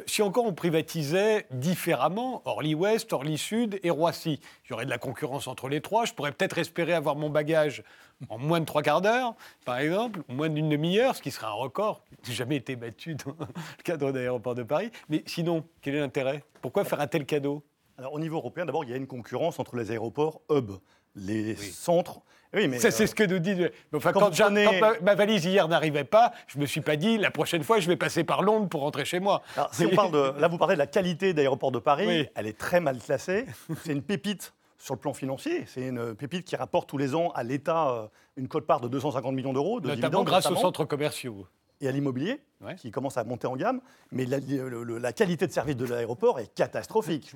si 0.07 0.23
encore 0.23 0.45
on 0.45 0.53
privatisait 0.53 1.47
différemment, 1.51 2.43
Orly 2.45 2.75
Ouest, 2.75 3.13
Orly 3.13 3.39
Sud 3.39 3.81
et 3.83 3.91
Roissy, 3.91 4.41
il 4.67 4.71
y 4.71 4.73
aurait 4.75 4.85
de 4.85 4.91
la 4.91 4.99
concurrence 4.99 5.49
entre 5.49 5.69
les 5.69 5.81
trois. 5.81 6.05
Je 6.05 6.13
pourrais 6.13 6.33
peut-être 6.33 6.59
espérer 6.59 6.93
avoir 6.93 7.17
mon 7.17 7.31
bagage 7.31 7.83
en 8.29 8.39
moins 8.39 8.61
de 8.61 8.67
trois 8.67 8.83
quarts 8.83 9.01
d'heure, 9.01 9.35
par 9.65 9.79
exemple, 9.79 10.21
moins 10.29 10.51
d'une 10.51 10.69
demi-heure, 10.69 11.17
ce 11.17 11.23
qui 11.23 11.31
serait 11.31 11.47
un 11.47 11.53
record 11.53 12.05
qui 12.23 12.31
n'a 12.31 12.37
jamais 12.37 12.57
été 12.57 12.77
battu 12.77 13.15
dans 13.15 13.35
le 13.41 13.83
cadre 13.83 14.13
d'aéroport 14.13 14.55
de 14.55 14.63
Paris. 14.63 14.91
Mais 15.09 15.23
sinon, 15.27 15.65
quel 15.81 15.95
est 15.95 16.01
l'intérêt? 16.01 16.45
Pourquoi 16.61 16.85
faire 16.85 17.01
un 17.01 17.07
tel 17.07 17.25
cadeau? 17.25 17.63
Alors, 18.01 18.15
au 18.15 18.19
niveau 18.19 18.39
européen, 18.39 18.65
d'abord, 18.65 18.83
il 18.85 18.91
y 18.91 18.95
a 18.95 18.97
une 18.97 19.07
concurrence 19.07 19.59
entre 19.59 19.77
les 19.77 19.91
aéroports 19.91 20.41
hub, 20.51 20.71
les 21.17 21.55
centres. 21.55 22.23
Oui, 22.55 22.67
mais 22.67 22.79
ça, 22.79 22.91
c'est 22.91 23.03
euh, 23.03 23.07
ce 23.07 23.15
que 23.15 23.25
nous 23.25 23.41
dit. 23.41 23.67
Enfin, 23.95 24.13
quand, 24.13 24.31
quand, 24.35 25.03
ma, 25.03 25.15
valise 25.15 25.45
hier 25.45 25.69
n'arrivait 25.69 26.05
pas, 26.05 26.33
je 26.47 26.59
me 26.59 26.65
suis 26.65 26.81
pas 26.81 26.97
dit 26.97 27.19
la 27.19 27.31
prochaine 27.31 27.63
fois 27.63 27.79
je 27.79 27.87
vais 27.89 27.97
passer 27.97 28.25
par 28.25 28.41
Londres 28.41 28.71
pour 28.71 28.81
rentrer 28.81 29.05
chez 29.05 29.21
moi. 29.21 29.43
si 29.73 29.85
on 29.85 29.91
parle 29.91 30.13
de, 30.13 30.41
là, 30.41 30.49
vous 30.49 30.57
parlez 30.57 30.77
de 30.77 30.79
la 30.79 30.87
qualité 30.87 31.35
d'aéroport 31.35 31.73
de 31.73 31.79
Paris. 31.79 32.27
Elle 32.35 32.47
est 32.47 32.57
très 32.57 32.81
mal 32.81 32.99
classée. 32.99 33.45
C'est 33.85 33.93
une 33.93 34.03
pépite 34.03 34.55
sur 34.79 34.95
le 34.95 35.01
plan 35.01 35.13
financier. 35.13 35.65
C'est 35.67 35.87
une 35.87 36.15
pépite 36.15 36.47
qui 36.47 36.57
rapporte 36.57 36.89
tous 36.89 36.97
les 36.97 37.15
ans 37.15 37.33
à 37.35 37.43
l'État 37.43 37.91
euh, 37.91 38.07
une 38.39 38.49
cote-part 38.49 38.81
de 38.81 38.89
250 38.89 39.35
millions 39.35 39.53
d'euros. 39.53 39.79
Notamment 39.79 40.25
grâce 40.25 40.51
aux 40.51 40.57
centres 40.57 40.87
commerciaux. 40.87 41.47
Et 41.81 41.89
à 41.89 41.93
l'immobilier, 41.93 42.43
qui 42.77 42.91
commence 42.91 43.17
à 43.17 43.25
monter 43.25 43.47
en 43.47 43.57
gamme. 43.57 43.81
Mais 44.13 44.27
la, 44.27 45.13
qualité 45.13 45.47
de 45.47 45.53
service 45.53 45.77
de 45.77 45.87
l'aéroport 45.87 46.39
est 46.39 46.53
catastrophique. 46.55 47.35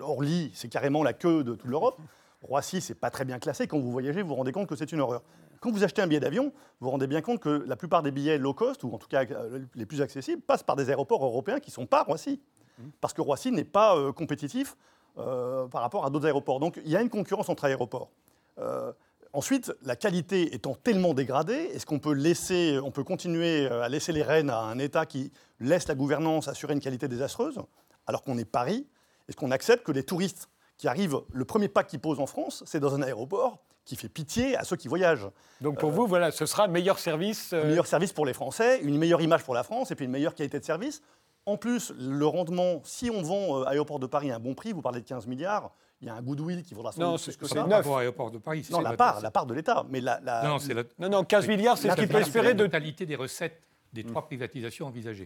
Orly, 0.00 0.50
c'est 0.54 0.68
carrément 0.68 1.04
la 1.04 1.12
queue 1.12 1.44
de 1.44 1.54
toute 1.54 1.68
l'Europe. 1.68 2.00
Roissy, 2.42 2.80
c'est 2.80 2.94
pas 2.94 3.10
très 3.10 3.24
bien 3.24 3.38
classé. 3.38 3.66
Quand 3.66 3.78
vous 3.78 3.90
voyagez, 3.90 4.22
vous 4.22 4.28
vous 4.28 4.34
rendez 4.34 4.52
compte 4.52 4.68
que 4.68 4.76
c'est 4.76 4.92
une 4.92 5.00
horreur. 5.00 5.22
Quand 5.60 5.70
vous 5.72 5.82
achetez 5.82 6.02
un 6.02 6.06
billet 6.06 6.20
d'avion, 6.20 6.52
vous 6.80 6.86
vous 6.86 6.90
rendez 6.90 7.08
bien 7.08 7.20
compte 7.20 7.40
que 7.40 7.64
la 7.66 7.74
plupart 7.74 8.02
des 8.02 8.12
billets 8.12 8.38
low 8.38 8.54
cost, 8.54 8.84
ou 8.84 8.92
en 8.94 8.98
tout 8.98 9.08
cas 9.08 9.24
euh, 9.24 9.60
les 9.74 9.86
plus 9.86 10.00
accessibles, 10.00 10.40
passent 10.40 10.62
par 10.62 10.76
des 10.76 10.88
aéroports 10.88 11.24
européens 11.24 11.58
qui 11.58 11.70
ne 11.70 11.74
sont 11.74 11.86
pas 11.86 12.04
Roissy. 12.04 12.40
Mmh. 12.78 12.82
Parce 13.00 13.12
que 13.12 13.20
Roissy 13.20 13.50
n'est 13.50 13.64
pas 13.64 13.96
euh, 13.96 14.12
compétitif 14.12 14.76
euh, 15.18 15.66
par 15.66 15.82
rapport 15.82 16.04
à 16.06 16.10
d'autres 16.10 16.26
aéroports. 16.26 16.60
Donc 16.60 16.80
il 16.84 16.90
y 16.90 16.96
a 16.96 17.02
une 17.02 17.10
concurrence 17.10 17.48
entre 17.48 17.64
aéroports. 17.64 18.10
Euh, 18.58 18.92
ensuite, 19.32 19.72
la 19.82 19.96
qualité 19.96 20.54
étant 20.54 20.74
tellement 20.74 21.14
dégradée, 21.14 21.70
est-ce 21.74 21.86
qu'on 21.86 21.98
peut 21.98 22.12
laisser, 22.12 22.78
on 22.82 22.90
peut 22.90 23.04
continuer 23.04 23.66
euh, 23.66 23.82
à 23.82 23.88
laisser 23.88 24.12
les 24.12 24.22
rênes 24.22 24.50
à 24.50 24.60
un 24.60 24.78
État 24.78 25.06
qui 25.06 25.32
laisse 25.60 25.88
la 25.88 25.94
gouvernance 25.94 26.48
assurer 26.48 26.74
une 26.74 26.80
qualité 26.80 27.08
désastreuse, 27.08 27.58
alors 28.06 28.22
qu'on 28.22 28.38
est 28.38 28.44
Paris 28.44 28.86
Est-ce 29.28 29.36
qu'on 29.36 29.50
accepte 29.50 29.84
que 29.84 29.92
les 29.92 30.02
touristes 30.02 30.48
qui 30.76 30.88
arrivent, 30.88 31.20
le 31.32 31.44
premier 31.44 31.68
pas 31.68 31.84
qu'ils 31.84 32.00
posent 32.00 32.20
en 32.20 32.26
France, 32.26 32.62
c'est 32.66 32.80
dans 32.80 32.94
un 32.94 33.02
aéroport 33.02 33.58
qui 33.84 33.96
fait 33.96 34.08
pitié 34.08 34.56
à 34.56 34.64
ceux 34.64 34.76
qui 34.76 34.88
voyagent? 34.88 35.28
Donc 35.60 35.78
pour 35.78 35.90
vous, 35.90 36.06
voilà, 36.06 36.30
ce 36.30 36.46
sera 36.46 36.64
un 36.64 36.68
meilleur 36.68 36.98
service. 36.98 37.52
Un 37.52 37.64
meilleur 37.64 37.86
service 37.86 38.12
pour 38.12 38.26
les 38.26 38.34
Français, 38.34 38.80
une 38.82 38.98
meilleure 38.98 39.20
image 39.20 39.44
pour 39.44 39.54
la 39.54 39.62
France 39.62 39.90
et 39.90 39.94
puis 39.94 40.04
une 40.04 40.10
meilleure 40.10 40.34
qualité 40.34 40.60
de 40.60 40.64
service. 40.64 41.02
En 41.46 41.56
plus, 41.56 41.92
le 41.98 42.26
rendement, 42.26 42.82
si 42.84 43.10
on 43.10 43.22
vend 43.22 43.60
euh, 43.60 43.64
Aéroport 43.64 43.98
de 43.98 44.06
Paris 44.06 44.30
à 44.30 44.36
un 44.36 44.38
bon 44.38 44.54
prix, 44.54 44.72
vous 44.72 44.82
parlez 44.82 45.00
de 45.00 45.06
15 45.06 45.26
milliards, 45.26 45.72
il 46.00 46.06
y 46.06 46.10
a 46.10 46.14
un 46.14 46.22
goodwill 46.22 46.62
qui 46.62 46.74
vaudra 46.74 46.92
sans 46.92 47.16
plus 47.16 47.36
que 47.36 47.46
ça. 47.46 47.66
Non, 47.66 47.82
c'est 47.82 47.90
Aéroport 47.90 48.30
de 48.30 48.38
Paris. 48.38 48.66
Non, 48.70 48.80
la 48.80 48.94
part, 48.94 49.20
la 49.20 49.30
part 49.30 49.46
de 49.46 49.54
l'État. 49.54 49.84
Mais 49.88 50.00
la, 50.00 50.20
Non, 50.44 50.58
non, 50.98 51.08
non, 51.08 51.24
15 51.24 51.48
milliards, 51.48 51.78
c'est 51.78 51.90
ce 51.90 51.96
qu'il 51.96 52.08
peut 52.08 52.20
espérer 52.20 52.54
de... 52.54 52.62
La 52.62 52.68
totalité 52.68 53.06
des 53.06 53.16
recettes 53.16 53.62
des 53.92 54.04
trois 54.04 54.26
privatisations 54.26 54.86
envisagées. 54.86 55.24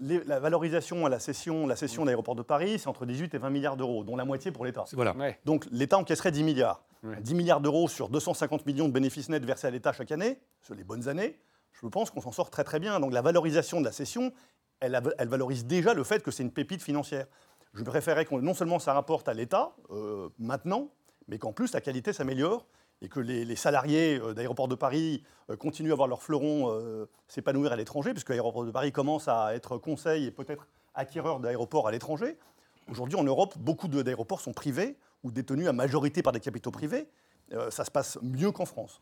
la 0.00 0.38
valorisation 0.38 1.06
à 1.06 1.08
la 1.08 1.18
cession, 1.18 1.66
la 1.66 1.76
cession 1.76 2.04
d'Aéroport 2.04 2.34
de 2.34 2.42
Paris, 2.42 2.78
c'est 2.78 2.88
entre 2.88 3.06
18 3.06 3.34
et 3.34 3.38
20 3.38 3.50
milliards 3.50 3.76
d'euros, 3.76 4.04
dont 4.04 4.16
la 4.16 4.24
moitié 4.24 4.52
pour 4.52 4.64
l'État. 4.64 4.84
Voilà. 4.92 5.14
Donc 5.44 5.66
l'État 5.70 5.98
encaisserait 5.98 6.32
10 6.32 6.42
milliards. 6.42 6.84
10 7.02 7.34
milliards 7.34 7.60
d'euros 7.60 7.88
sur 7.88 8.08
250 8.08 8.64
millions 8.64 8.86
de 8.86 8.92
bénéfices 8.92 9.28
nets 9.28 9.44
versés 9.44 9.66
à 9.66 9.70
l'État 9.70 9.92
chaque 9.92 10.12
année, 10.12 10.38
sur 10.60 10.74
les 10.74 10.84
bonnes 10.84 11.08
années, 11.08 11.36
je 11.72 11.86
pense 11.88 12.10
qu'on 12.10 12.20
s'en 12.20 12.30
sort 12.30 12.50
très 12.50 12.62
très 12.62 12.78
bien. 12.78 13.00
Donc 13.00 13.12
la 13.12 13.22
valorisation 13.22 13.80
de 13.80 13.86
la 13.86 13.92
cession 13.92 14.32
elle, 14.82 15.28
valorise 15.28 15.64
déjà 15.64 15.94
le 15.94 16.04
fait 16.04 16.22
que 16.22 16.30
c'est 16.30 16.42
une 16.42 16.52
pépite 16.52 16.82
financière. 16.82 17.26
Je 17.74 17.82
préférerais 17.82 18.24
que 18.24 18.34
non 18.34 18.54
seulement 18.54 18.78
ça 18.78 18.92
rapporte 18.92 19.28
à 19.28 19.34
l'État 19.34 19.72
euh, 19.90 20.28
maintenant, 20.38 20.90
mais 21.28 21.38
qu'en 21.38 21.52
plus 21.52 21.72
la 21.72 21.80
qualité 21.80 22.12
s'améliore 22.12 22.66
et 23.00 23.08
que 23.08 23.18
les, 23.18 23.56
salariés 23.56 24.20
euh, 24.20 24.34
d'Aéroport 24.34 24.68
de 24.68 24.74
Paris 24.74 25.22
euh, 25.50 25.56
continuent 25.56 25.92
à 25.92 25.94
voir 25.94 26.08
leur 26.08 26.22
fleuron 26.22 26.70
s'épanouir 27.28 27.72
à 27.72 27.76
l'étranger, 27.76 28.12
puisque 28.12 28.30
l'Aéroport 28.30 28.64
de 28.64 28.70
Paris 28.70 28.92
commence 28.92 29.28
à 29.28 29.54
être 29.54 29.78
conseil 29.78 30.26
et 30.26 30.30
peut-être 30.30 30.66
acquéreur 30.94 31.40
d'aéroports 31.40 31.88
à 31.88 31.92
l'étranger. 31.92 32.38
Aujourd'hui, 32.88 33.16
en 33.16 33.24
Europe, 33.24 33.56
beaucoup 33.58 33.88
d'aéroports 33.88 34.40
sont 34.40 34.52
privés 34.52 34.96
ou 35.22 35.30
détenus 35.30 35.68
à 35.68 35.72
majorité 35.72 36.22
par 36.22 36.32
des 36.32 36.40
capitaux 36.40 36.70
privés. 36.70 37.08
ça 37.70 37.84
se 37.84 37.90
passe 37.90 38.18
mieux 38.22 38.50
qu'en 38.50 38.66
France. 38.66 39.00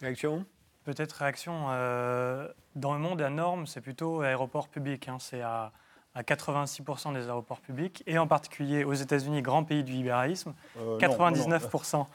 Réaction? 0.00 0.44
Peut-être 0.84 1.12
réaction. 1.12 1.66
Euh, 1.70 2.48
dans 2.74 2.92
le 2.92 2.98
monde, 2.98 3.22
à 3.22 3.30
norme, 3.30 3.66
c'est 3.66 3.80
plutôt 3.80 4.22
aéroport 4.22 4.68
public. 4.68 5.08
Hein. 5.08 5.18
c'est 5.20 5.40
à, 5.40 5.72
86% 6.20 7.14
des 7.14 7.24
aéroports 7.24 7.60
publics, 7.60 8.02
et 8.06 8.18
en 8.18 8.26
particulier 8.26 8.84
aux 8.84 8.92
États-Unis, 8.92 9.40
grand 9.40 9.64
pays 9.64 9.82
du 9.82 9.92
libéralisme, 9.92 10.52
99% 10.98 12.06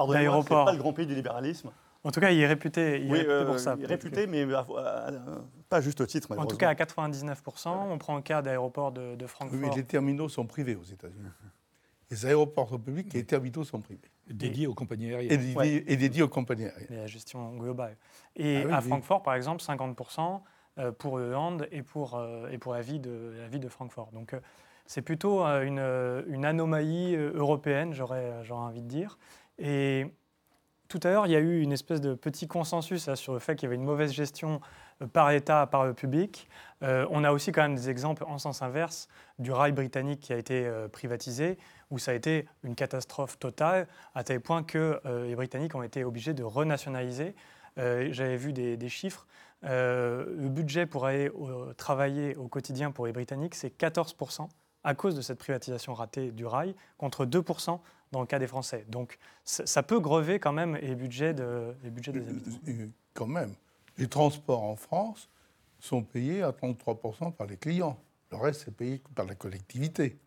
euh, 0.00 0.12
d'aéroports. 0.12 0.64
pas 0.64 0.72
le 0.72 0.78
grand 0.78 0.92
pays 0.92 1.06
du 1.06 1.14
libéralisme. 1.14 1.70
En 2.04 2.10
tout 2.10 2.20
cas, 2.20 2.30
il 2.30 2.40
est 2.40 2.46
réputé, 2.46 3.00
il 3.00 3.14
est 3.14 3.22
réputé 3.22 3.44
pour 3.44 3.58
ça. 3.58 3.74
Il 3.76 3.84
est 3.84 3.86
réputé, 3.86 4.26
mais 4.26 4.42
euh, 4.42 5.22
pas 5.68 5.80
juste 5.80 6.06
titre. 6.06 6.36
En 6.36 6.46
tout 6.46 6.56
cas, 6.56 6.68
à 6.68 6.74
99%. 6.74 7.68
On 7.68 7.98
prend 7.98 8.16
le 8.16 8.22
cas 8.22 8.40
d'aéroports 8.40 8.92
de, 8.92 9.14
de 9.16 9.26
Francfort. 9.26 9.58
Oui, 9.60 9.68
les 9.74 9.84
terminaux 9.84 10.28
sont 10.28 10.46
privés 10.46 10.76
aux 10.76 10.84
États-Unis. 10.84 11.28
Les 12.10 12.24
aéroports 12.24 12.68
publics 12.80 13.14
et 13.14 13.18
les 13.18 13.24
terminaux 13.24 13.64
sont 13.64 13.80
privés. 13.80 14.10
Dédiés 14.28 14.66
aux 14.66 14.74
compagnies 14.74 15.12
aériennes. 15.12 15.84
Et, 15.86 15.96
dédiés, 15.96 16.22
aux 16.22 16.28
compagnies 16.28 16.64
aériennes. 16.64 16.88
Et 16.90 16.96
la 16.96 17.06
gestion 17.06 17.56
globale. 17.56 17.96
Et 18.36 18.64
ah 18.70 18.78
à 18.78 18.80
Francfort, 18.80 19.22
par 19.22 19.34
exemple, 19.34 19.62
50% 19.62 20.20
euh, 20.20 20.38
pour 20.98 21.18
le 21.18 21.30
Land 21.30 21.58
et 21.70 21.82
pour, 21.82 22.16
euh, 22.16 22.48
et 22.50 22.58
pour 22.58 22.74
la, 22.74 22.80
vie 22.80 23.00
de, 23.00 23.34
la 23.38 23.48
vie 23.48 23.60
de 23.60 23.68
Francfort. 23.68 24.10
Donc 24.12 24.34
euh, 24.34 24.40
c'est 24.86 25.02
plutôt 25.02 25.42
une, 25.42 25.80
une, 26.28 26.44
anomalie 26.46 27.14
européenne, 27.14 27.92
j'aurais 27.92 28.32
envie 28.50 28.80
de 28.80 28.88
dire. 28.88 29.18
Et 29.58 30.06
tout 30.88 31.00
à 31.02 31.10
l'heure, 31.10 31.26
il 31.26 31.32
y 31.32 31.36
a 31.36 31.40
eu 31.40 31.60
une 31.60 31.72
espèce 31.72 32.00
de 32.00 32.14
petit 32.14 32.48
consensus 32.48 33.12
sur 33.14 33.34
le 33.34 33.38
fait 33.38 33.54
qu'il 33.54 33.64
y 33.64 33.66
avait 33.66 33.76
une 33.76 33.84
mauvaise 33.84 34.12
gestion 34.12 34.62
par 35.12 35.30
l'État, 35.30 35.66
par 35.66 35.84
le 35.84 35.92
public. 35.92 36.48
on 36.80 37.22
a 37.22 37.32
aussi 37.32 37.52
quand 37.52 37.60
même 37.60 37.74
des 37.74 37.90
exemples 37.90 38.24
en 38.24 38.38
sens 38.38 38.62
inverse 38.62 39.08
du 39.38 39.52
rail 39.52 39.72
britannique 39.72 40.20
qui 40.20 40.32
a 40.32 40.38
été 40.38 40.66
privatisé 40.90 41.58
où 41.90 41.98
ça 41.98 42.10
a 42.10 42.14
été 42.14 42.46
une 42.62 42.74
catastrophe 42.74 43.38
totale, 43.38 43.86
à 44.14 44.24
tel 44.24 44.40
point 44.40 44.62
que 44.62 45.00
euh, 45.06 45.26
les 45.26 45.34
Britanniques 45.34 45.74
ont 45.74 45.82
été 45.82 46.04
obligés 46.04 46.34
de 46.34 46.42
renationaliser. 46.42 47.34
Euh, 47.78 48.08
j'avais 48.10 48.36
vu 48.36 48.52
des, 48.52 48.88
chiffres. 48.88 49.26
Euh, 49.64 50.24
le 50.36 50.48
budget 50.48 50.86
pour 50.86 51.06
aller 51.06 51.30
travailler 51.76 52.36
au 52.36 52.48
quotidien 52.48 52.90
pour 52.90 53.06
les 53.06 53.12
Britanniques, 53.12 53.54
c'est 53.54 53.76
14% 53.76 54.48
à 54.84 54.94
cause 54.94 55.16
de 55.16 55.20
cette 55.20 55.38
privatisation 55.38 55.94
ratée 55.94 56.30
du 56.30 56.46
rail, 56.46 56.74
contre 56.96 57.26
2% 57.26 57.80
dans 58.12 58.20
le 58.20 58.26
cas 58.26 58.38
des 58.38 58.46
Français. 58.46 58.86
Donc 58.88 59.18
ça 59.44 59.82
peut 59.82 60.00
grever 60.00 60.38
quand 60.38 60.52
même 60.52 60.76
les 60.76 60.94
budgets, 60.94 61.34
de, 61.34 61.74
les 61.82 61.90
budgets 61.90 62.12
des 62.12 62.20
habitants. 62.20 62.92
quand 63.14 63.26
même. 63.26 63.52
Les 63.98 64.08
transports 64.08 64.62
en 64.62 64.76
France 64.76 65.28
sont 65.80 66.02
payés 66.02 66.42
à 66.42 66.52
33% 66.52 67.32
par 67.32 67.46
les 67.46 67.56
clients. 67.56 67.98
Le 68.30 68.36
reste, 68.36 68.62
c'est 68.64 68.74
payé 68.76 69.02
par 69.14 69.26
la 69.26 69.34
collectivité. 69.34 70.18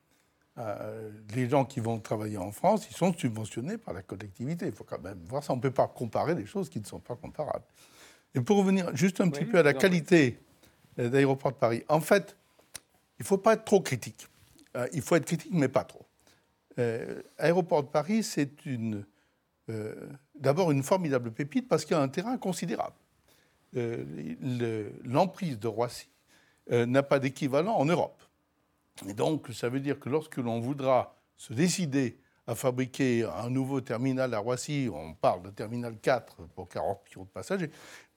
Euh, 0.57 1.11
les 1.33 1.49
gens 1.49 1.63
qui 1.63 1.79
vont 1.79 1.99
travailler 1.99 2.37
en 2.37 2.51
France, 2.51 2.87
ils 2.89 2.95
sont 2.95 3.13
subventionnés 3.13 3.77
par 3.77 3.93
la 3.93 4.01
collectivité. 4.01 4.67
Il 4.67 4.73
faut 4.73 4.83
quand 4.83 5.01
même 5.01 5.19
voir 5.25 5.43
ça. 5.43 5.53
On 5.53 5.57
ne 5.57 5.61
peut 5.61 5.71
pas 5.71 5.87
comparer 5.87 6.35
des 6.35 6.45
choses 6.45 6.69
qui 6.69 6.79
ne 6.79 6.85
sont 6.85 6.99
pas 6.99 7.15
comparables. 7.15 7.65
Et 8.35 8.41
pour 8.41 8.57
revenir 8.57 8.95
juste 8.95 9.21
un 9.21 9.29
petit 9.29 9.45
peu 9.45 9.59
à 9.59 9.63
la 9.63 9.73
qualité 9.73 10.39
euh, 10.99 11.09
d'aéroport 11.09 11.51
de 11.51 11.57
Paris, 11.57 11.83
en 11.89 11.99
fait, 11.99 12.37
il 13.19 13.23
ne 13.23 13.25
faut 13.25 13.37
pas 13.37 13.53
être 13.53 13.65
trop 13.65 13.81
critique. 13.81 14.27
Euh, 14.75 14.87
il 14.93 15.01
faut 15.01 15.15
être 15.15 15.25
critique, 15.25 15.51
mais 15.51 15.67
pas 15.67 15.83
trop. 15.83 16.05
Aéroport 17.37 17.83
de 17.83 17.89
Paris, 17.89 18.23
c'est 18.23 18.49
d'abord 20.33 20.71
une 20.71 20.81
formidable 20.81 21.31
pépite 21.31 21.67
parce 21.67 21.85
qu'il 21.85 21.95
y 21.95 21.99
a 21.99 22.01
un 22.01 22.07
terrain 22.07 22.37
considérable. 22.37 22.95
L'emprise 23.73 25.59
de 25.59 25.67
Roissy 25.67 26.09
n'a 26.71 27.03
pas 27.03 27.19
d'équivalent 27.19 27.75
en 27.75 27.85
Europe. 27.85 28.23
Et 29.07 29.13
donc, 29.13 29.49
ça 29.53 29.69
veut 29.69 29.79
dire 29.79 29.99
que 29.99 30.09
lorsque 30.09 30.37
l'on 30.37 30.59
voudra 30.59 31.15
se 31.35 31.53
décider 31.53 32.17
à 32.47 32.55
fabriquer 32.55 33.23
un 33.23 33.49
nouveau 33.49 33.81
terminal 33.81 34.33
à 34.33 34.39
Roissy, 34.39 34.89
on 34.93 35.13
parle 35.13 35.43
de 35.43 35.49
terminal 35.49 35.97
4 35.97 36.43
pour 36.55 36.67
40 36.69 36.99
millions 37.05 37.23
de 37.23 37.29
passagers, 37.29 37.71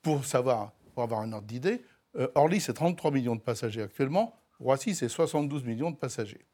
pour 0.05 0.25
savoir, 0.25 0.73
pour 0.93 1.03
avoir 1.03 1.21
un 1.23 1.33
ordre 1.33 1.49
d'idée, 1.49 1.83
euh, 2.17 2.29
Orly, 2.37 2.61
c'est 2.61 2.75
33 2.75 3.11
millions 3.11 3.35
de 3.35 3.41
passagers 3.41 3.83
actuellement, 3.83 4.37
Roissy, 4.61 4.95
c'est 4.95 5.09
72 5.09 5.65
millions 5.65 5.91
de 5.91 5.97
passagers. 5.97 6.47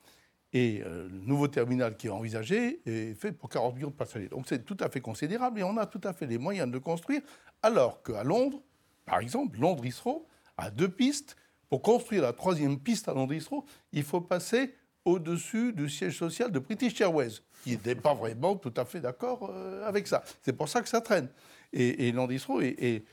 Et 0.53 0.83
euh, 0.87 1.09
le 1.09 1.21
nouveau 1.21 1.49
terminal 1.49 1.97
qui 1.97 2.07
est 2.07 2.11
envisagé 2.11 2.81
est 2.87 3.15
fait 3.15 3.33
pour 3.33 3.51
40 3.51 3.75
millions 3.75 3.91
de 3.91 3.95
passagers. 3.95 4.29
Donc 4.29 4.47
c'est 4.49 4.65
tout 4.65 4.77
à 4.81 4.89
fait 4.89 5.01
considérable 5.01 5.61
et 5.61 5.63
on 5.63 5.77
a 5.77 5.87
tout 5.87 6.01
à 6.05 6.15
fait 6.15 6.27
les 6.27 6.39
moyens 6.39 6.69
de 6.69 6.73
le 6.73 6.81
construire, 6.81 7.21
alors 7.63 8.03
qu'à 8.03 8.25
Londres, 8.25 8.63
par 9.05 9.19
exemple, 9.19 9.59
Londres-Heathrow 9.61 10.27
a 10.57 10.71
deux 10.71 10.89
pistes 10.89 11.37
pour 11.69 11.83
construire 11.83 12.23
la 12.23 12.33
troisième 12.33 12.79
piste 12.79 13.09
à 13.09 13.15
Londres-Heathrow, 13.15 13.65
il 13.93 14.03
faut 14.03 14.21
passer 14.21 14.75
au-dessus 15.05 15.73
du 15.73 15.89
siège 15.89 16.19
social 16.19 16.51
de 16.51 16.59
British 16.59 17.01
Airways, 17.01 17.41
qui 17.63 17.79
n'est 17.85 17.95
pas 17.95 18.15
vraiment 18.15 18.57
tout 18.57 18.75
à 18.77 18.85
fait 18.85 19.01
d'accord 19.01 19.51
euh, 19.51 19.87
avec 19.87 20.07
ça. 20.07 20.23
C'est 20.43 20.53
pour 20.53 20.69
ça 20.69 20.83
que 20.83 20.89
ça 20.89 21.01
traîne. 21.01 21.29
Et, 21.73 22.09
et 22.09 22.13
Landistro 22.13 22.61
et, 22.61 23.05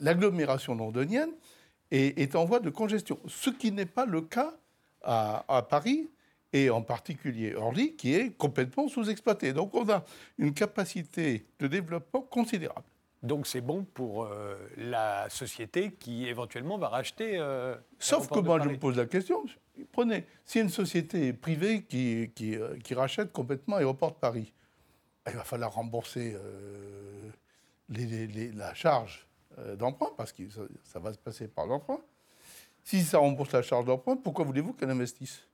l'agglomération 0.00 0.74
londonienne 0.74 1.30
est, 1.90 2.34
en 2.34 2.44
voie 2.44 2.60
de 2.60 2.70
congestion, 2.70 3.18
ce 3.26 3.50
qui 3.50 3.70
n'est 3.72 3.86
pas 3.86 4.06
le 4.06 4.22
cas 4.22 4.54
à, 5.02 5.44
à 5.48 5.62
Paris 5.62 6.08
et 6.52 6.70
en 6.70 6.82
particulier 6.82 7.54
Orly, 7.54 7.96
qui 7.96 8.14
est 8.14 8.30
complètement 8.30 8.88
sous-exploité. 8.88 9.52
Donc 9.52 9.74
on 9.74 9.88
a 9.90 10.04
une 10.38 10.54
capacité 10.54 11.46
de 11.58 11.66
développement 11.66 12.22
considérable. 12.22 12.86
Donc 13.24 13.46
c'est 13.46 13.60
bon 13.62 13.84
pour 13.84 14.24
euh, 14.24 14.54
la 14.76 15.28
société 15.30 15.92
qui 15.92 16.28
éventuellement 16.28 16.78
va 16.78 16.88
racheter. 16.88 17.38
Euh, 17.38 17.74
Sauf 17.98 18.28
que 18.28 18.38
moi 18.38 18.60
je 18.62 18.68
me 18.68 18.76
pose 18.76 18.96
la 18.96 19.06
question. 19.06 19.44
Prenez, 19.92 20.26
si 20.44 20.60
une 20.60 20.68
société 20.68 21.32
privée 21.32 21.82
qui, 21.82 22.30
qui, 22.34 22.54
euh, 22.54 22.76
qui 22.84 22.94
rachète 22.94 23.32
complètement 23.32 23.76
Aéroport 23.76 24.12
de 24.12 24.16
Paris, 24.16 24.52
il 25.26 25.32
va 25.32 25.42
falloir 25.42 25.72
rembourser 25.72 26.36
la 27.88 28.74
charge 28.74 29.26
d'emprunt, 29.78 30.10
parce 30.16 30.32
que 30.32 30.48
ça, 30.50 30.62
ça, 30.82 30.98
va 30.98 31.12
se 31.12 31.18
passer 31.18 31.48
par 31.48 31.66
l'emprunt. 31.66 32.00
Si 32.82 33.02
ça 33.02 33.18
rembourse 33.18 33.52
la 33.52 33.62
charge 33.62 33.84
d'emprunt, 33.84 34.16
pourquoi 34.16 34.44
voulez-vous 34.44 34.72
qu'elle 34.72 34.90
investisse? 34.90 35.46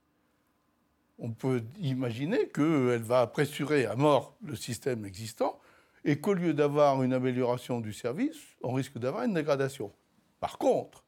On 1.19 1.31
peut 1.31 1.63
imaginer 1.79 2.49
qu'elle 2.49 3.03
va 3.03 3.27
pressurer 3.27 3.85
à 3.85 3.95
mort 3.95 4.35
le 4.43 4.55
système 4.55 5.05
existant 5.05 5.59
et 6.03 6.19
qu'au 6.19 6.33
lieu 6.33 6.53
d'avoir 6.53 7.03
une 7.03 7.13
amélioration 7.13 7.79
du 7.79 7.93
service, 7.93 8.37
on 8.63 8.73
risque 8.73 8.97
d'avoir 8.97 9.23
une 9.23 9.33
dégradation. 9.33 9.91
Par 10.39 10.57
contre, 10.57 11.03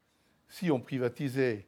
si 0.49 0.69
on 0.69 0.79
privatisait 0.79 1.67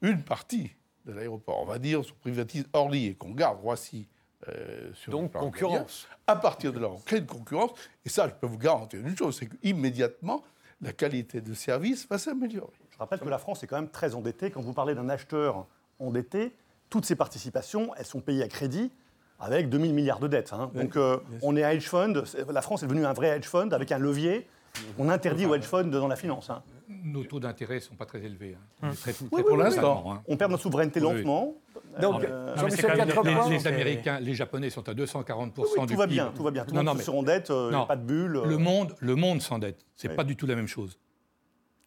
une 0.00 0.22
partie 0.22 0.70
de 1.04 1.12
l'aéroport, 1.12 1.60
on 1.60 1.66
va 1.66 1.78
dire, 1.78 2.00
on 2.00 2.20
privatise 2.20 2.66
Orly 2.72 3.08
et 3.08 3.14
qu'on 3.14 3.32
garde 3.32 3.60
Roissy 3.60 4.08
euh, 4.48 4.90
sur 4.94 5.12
Donc, 5.12 5.32
concurrence. 5.32 6.08
à 6.26 6.36
partir 6.36 6.72
de 6.72 6.80
là, 6.80 6.88
on 6.88 6.98
crée 6.98 7.18
une 7.18 7.26
concurrence. 7.26 7.70
Et 8.04 8.08
ça, 8.08 8.28
je 8.28 8.34
peux 8.34 8.46
vous 8.46 8.58
garantir 8.58 9.00
une 9.00 9.16
chose, 9.16 9.36
c'est 9.38 9.46
qu'immédiatement, 9.46 10.42
la 10.80 10.92
qualité 10.92 11.40
de 11.40 11.54
service 11.54 12.08
va 12.08 12.18
s'améliorer. 12.18 12.72
Je 12.90 12.98
rappelle 12.98 13.20
que 13.20 13.28
la 13.28 13.38
France 13.38 13.62
est 13.62 13.66
quand 13.66 13.76
même 13.76 13.90
très 13.90 14.14
endettée. 14.14 14.50
Quand 14.50 14.60
vous 14.60 14.72
parlez 14.72 14.94
d'un 14.94 15.08
acheteur 15.08 15.66
endetté, 15.98 16.52
toutes 16.90 17.06
ses 17.06 17.16
participations, 17.16 17.94
elles 17.96 18.04
sont 18.04 18.20
payées 18.20 18.42
à 18.42 18.48
crédit 18.48 18.90
avec 19.40 19.68
2000 19.68 19.92
milliards 19.94 20.20
de 20.20 20.28
dettes. 20.28 20.52
Hein. 20.52 20.70
Donc 20.74 20.96
euh, 20.96 21.18
on 21.42 21.56
est 21.56 21.62
hedge 21.62 21.88
fund, 21.88 22.22
la 22.48 22.62
France 22.62 22.82
est 22.82 22.86
devenue 22.86 23.04
un 23.06 23.12
vrai 23.12 23.28
hedge 23.28 23.46
fund 23.46 23.70
avec 23.72 23.90
un 23.92 23.98
levier. 23.98 24.46
On 24.98 25.08
interdit 25.08 25.46
aux 25.46 25.54
hedge 25.54 25.64
funds 25.64 25.84
dans 25.84 26.08
la 26.08 26.16
finance. 26.16 26.50
Hein. 26.50 26.62
Nos 27.04 27.24
taux 27.24 27.40
d'intérêt 27.40 27.76
ne 27.76 27.80
sont 27.80 27.94
pas 27.94 28.06
très 28.06 28.22
élevés. 28.22 28.56
Hein. 28.82 28.92
pour 29.30 29.56
l'instant. 29.56 30.22
On 30.26 30.36
perd 30.36 30.50
notre 30.50 30.62
souveraineté 30.62 31.00
lentement. 31.00 31.54
Donc, 32.00 32.24
euh, 32.24 32.56
les, 33.50 33.66
Américains, 33.66 34.18
les 34.20 34.34
Japonais 34.34 34.70
sont 34.70 34.88
à 34.88 34.94
240 34.94 35.58
oui, 35.58 35.86
tout 35.86 35.96
va 35.96 36.06
bien, 36.06 36.32
tout 36.34 36.42
va 36.42 36.50
bien. 36.50 36.64
Tout 36.64 36.74
le 36.74 36.82
monde 36.82 37.00
se 37.00 37.10
endette, 37.10 37.50
euh, 37.50 37.68
il 37.70 37.76
n'y 37.76 37.82
a 37.82 37.86
pas 37.86 37.96
de 37.96 38.04
bulle. 38.04 38.40
Le 38.46 38.56
monde, 38.56 38.94
le 38.98 39.14
monde 39.14 39.42
s'endette. 39.42 39.84
C'est 39.94 40.14
pas 40.14 40.24
du 40.24 40.36
tout 40.36 40.46
la 40.46 40.54
même 40.54 40.68
chose. 40.68 40.98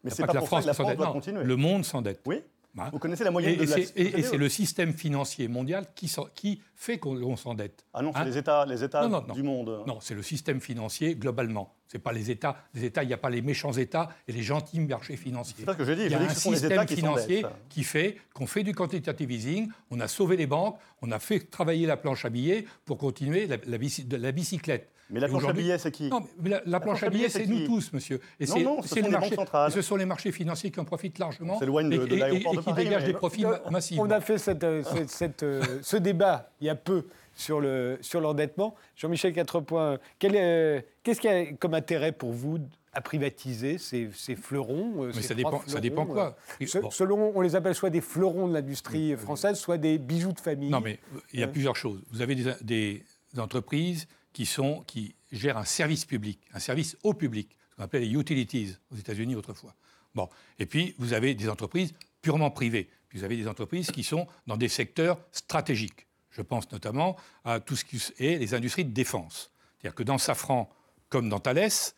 Mais 0.04 0.12
c'est 0.12 0.24
pas, 0.24 0.34
pas, 0.34 0.40
pour 0.40 0.42
la 0.44 0.48
France, 0.48 0.66
ça 0.66 0.72
que 0.72 0.90
la 0.90 0.94
France 0.94 0.98
doit 0.98 1.12
continuer. 1.12 1.44
Le 1.44 1.56
monde 1.56 1.84
s'endette. 1.84 2.22
Oui. 2.28 2.44
Hein 2.78 2.90
Vous 2.92 3.00
connaissez 3.00 3.24
la 3.24 3.32
moyenne 3.32 3.54
et, 3.54 3.66
de 3.66 3.70
la 3.70 3.78
Et, 3.78 4.22
c'est 4.22 4.38
le 4.38 4.50
système 4.50 4.94
financier 4.94 5.48
mondial 5.48 5.88
qui, 5.96 6.14
qui 6.34 6.62
fait 6.76 6.98
qu'on 6.98 7.38
s'endette. 7.38 7.86
Ah 7.94 8.02
non, 8.02 8.12
c'est 8.14 8.20
hein 8.20 8.26
les 8.26 8.38
États, 8.38 8.66
les 8.66 8.84
États 8.84 9.08
du 9.34 9.44
monde. 9.44 9.84
Non, 9.88 10.00
c'est 10.02 10.16
le 10.16 10.24
système 10.24 10.60
financier 10.60 11.16
globalement. 11.16 11.74
C'est 11.88 12.00
pas 12.00 12.12
les 12.12 12.32
États. 12.32 12.58
Les 12.74 12.84
États, 12.84 13.04
il 13.04 13.08
n'y 13.08 13.14
a 13.14 13.18
pas 13.18 13.30
les 13.30 13.42
méchants 13.42 13.72
États 13.72 14.10
et 14.28 14.34
les 14.34 14.42
gentils 14.42 14.80
marchés 14.80 15.16
financiers. 15.16 15.56
C'est 15.60 15.66
pas 15.66 15.74
ce 15.74 15.78
que 15.78 15.86
je 15.86 15.94
dis. 15.94 16.04
Il 16.06 16.12
y 16.12 16.16
a 16.16 16.22
un 16.22 16.30
système 16.30 16.88
financier 16.88 17.46
qui 17.70 17.84
fait 17.84 18.18
qu'on 18.34 18.48
fait 18.48 18.64
du 18.64 18.74
quantitative 18.74 19.32
easing, 19.32 19.70
on 19.92 20.00
a 20.00 20.08
sauvé 20.08 20.36
les 20.36 20.48
banques, 20.48 20.78
on 21.02 21.12
a 21.12 21.20
fait 21.20 21.40
travailler 21.40 21.86
la 21.86 21.98
planche 21.98 22.26
à 22.26 22.30
billets 22.30 22.66
pour 22.84 22.98
continuer 22.98 23.48
la, 23.48 23.58
la 23.66 24.32
bicyclette. 24.32 24.92
Mais 25.10 25.20
la 25.20 25.28
planche 25.28 25.46
à 25.46 25.54
billets, 25.54 25.78
c'est 25.78 25.92
qui 25.92 26.10
Non, 26.10 26.22
mais 26.42 26.62
la, 26.66 26.80
planche, 26.80 27.04
à 27.04 27.10
billets, 27.10 27.30
c'est 27.30 27.46
nous 27.46 27.66
tous, 27.66 27.94
monsieur. 27.94 28.20
Et 28.40 28.46
non, 28.48 28.60
non, 28.60 28.82
ce 28.82 28.90
sont 28.90 28.96
les, 28.96 29.10
marchés, 29.10 29.36
centrales. 29.36 29.72
Ce 29.72 29.82
sont 29.82 29.96
les 29.96 30.06
marchés 30.06 30.32
financiers 30.32 30.72
qui 30.72 30.80
en 30.80 30.86
profitent 30.86 31.20
largement. 31.20 31.60
C'est 31.60 31.68
loin 31.68 31.84
de, 31.84 32.06
de 32.06 32.16
l'aéroport 32.16 32.56
de, 32.56 32.62
Paris. 32.62 32.82
Et 32.82 32.84
qui 32.84 32.90
dégagent 32.90 33.06
des 33.06 33.14
profits 33.14 33.46
massifs. 33.70 34.00
On 34.00 34.10
a 34.10 34.20
fait 34.20 34.38
cette, 34.38 34.64
euh, 34.64 34.84
cette, 35.08 35.44
euh, 35.44 35.62
ce 35.82 35.98
débat 35.98 36.52
il 36.60 36.68
y 36.68 36.70
a 36.70 36.76
peu 36.76 37.06
sur 37.36 37.62
l'endettement. 37.62 38.76
Sur 38.96 39.08
Jean-Michel 39.08 39.34
Quatrepoint, 39.34 40.00
euh, 40.24 40.82
qu'est-ce 41.04 41.22
qu'il 41.22 41.30
y 41.30 41.34
a 41.34 41.46
comme 41.54 41.76
intérêt 41.76 42.12
pour 42.12 42.32
vous 42.32 42.60
à 42.92 43.02
privatiser 43.02 43.78
ces, 43.78 44.10
ces 44.14 44.36
fleurons 44.36 45.12
Mais 45.14 45.22
ça 45.22 45.34
dépend, 45.36 45.62
ça 45.68 45.82
dépend 45.82 46.06
quoi 46.06 46.36
Selon, 46.90 47.34
on 47.36 47.42
les 47.42 47.56
appelle 47.56 47.76
soit 47.76 47.90
des 47.90 48.02
fleurons 48.02 48.48
de 48.48 48.54
l'industrie 48.54 49.16
française, 49.18 49.58
soit 49.58 49.78
des 49.78 49.98
bijoux 50.00 50.32
de 50.32 50.40
famille. 50.40 50.70
Non, 50.70 50.82
mais 50.82 51.00
il 51.34 51.42
y 51.42 51.44
a 51.44 51.48
plusieurs 51.48 51.76
choses. 51.76 52.02
Vous 52.12 52.22
avez 52.22 52.36
des, 52.36 52.54
des 52.62 53.04
entreprises 53.38 54.08
qui, 54.36 54.46
sont, 54.46 54.84
qui 54.86 55.16
gèrent 55.32 55.58
un 55.58 55.64
service 55.64 56.04
public, 56.04 56.42
un 56.54 56.60
service 56.60 56.98
au 57.04 57.14
public, 57.14 57.56
ce 57.72 57.78
qu'on 57.78 57.84
appelait 57.84 58.02
les 58.02 58.12
utilities 58.12 58.76
aux 58.92 58.98
États-Unis 58.98 59.34
autrefois. 59.34 59.74
Bon. 60.14 60.30
Et 60.60 60.66
puis, 60.66 60.94
vous 60.98 61.14
avez 61.14 61.36
des 61.36 61.48
entreprises 61.48 61.94
purement 62.22 62.52
privées. 62.52 62.90
Puis 63.08 63.20
vous 63.20 63.24
avez 63.24 63.38
des 63.38 63.48
entreprises 63.48 63.92
qui 63.92 64.04
sont 64.04 64.28
dans 64.46 64.58
des 64.58 64.68
secteurs 64.68 65.18
stratégiques. 65.32 66.06
Je 66.32 66.42
pense 66.42 66.70
notamment 66.74 67.16
à 67.46 67.62
tout 67.62 67.78
ce 67.78 67.86
qui 67.86 67.96
est 68.20 68.38
les 68.38 68.54
industries 68.54 68.84
de 68.84 68.92
défense. 68.92 69.52
C'est-à-dire 69.78 69.96
que 69.96 70.04
dans 70.04 70.18
Safran, 70.18 70.70
comme 71.08 71.30
dans 71.30 71.40
Thales, 71.40 71.94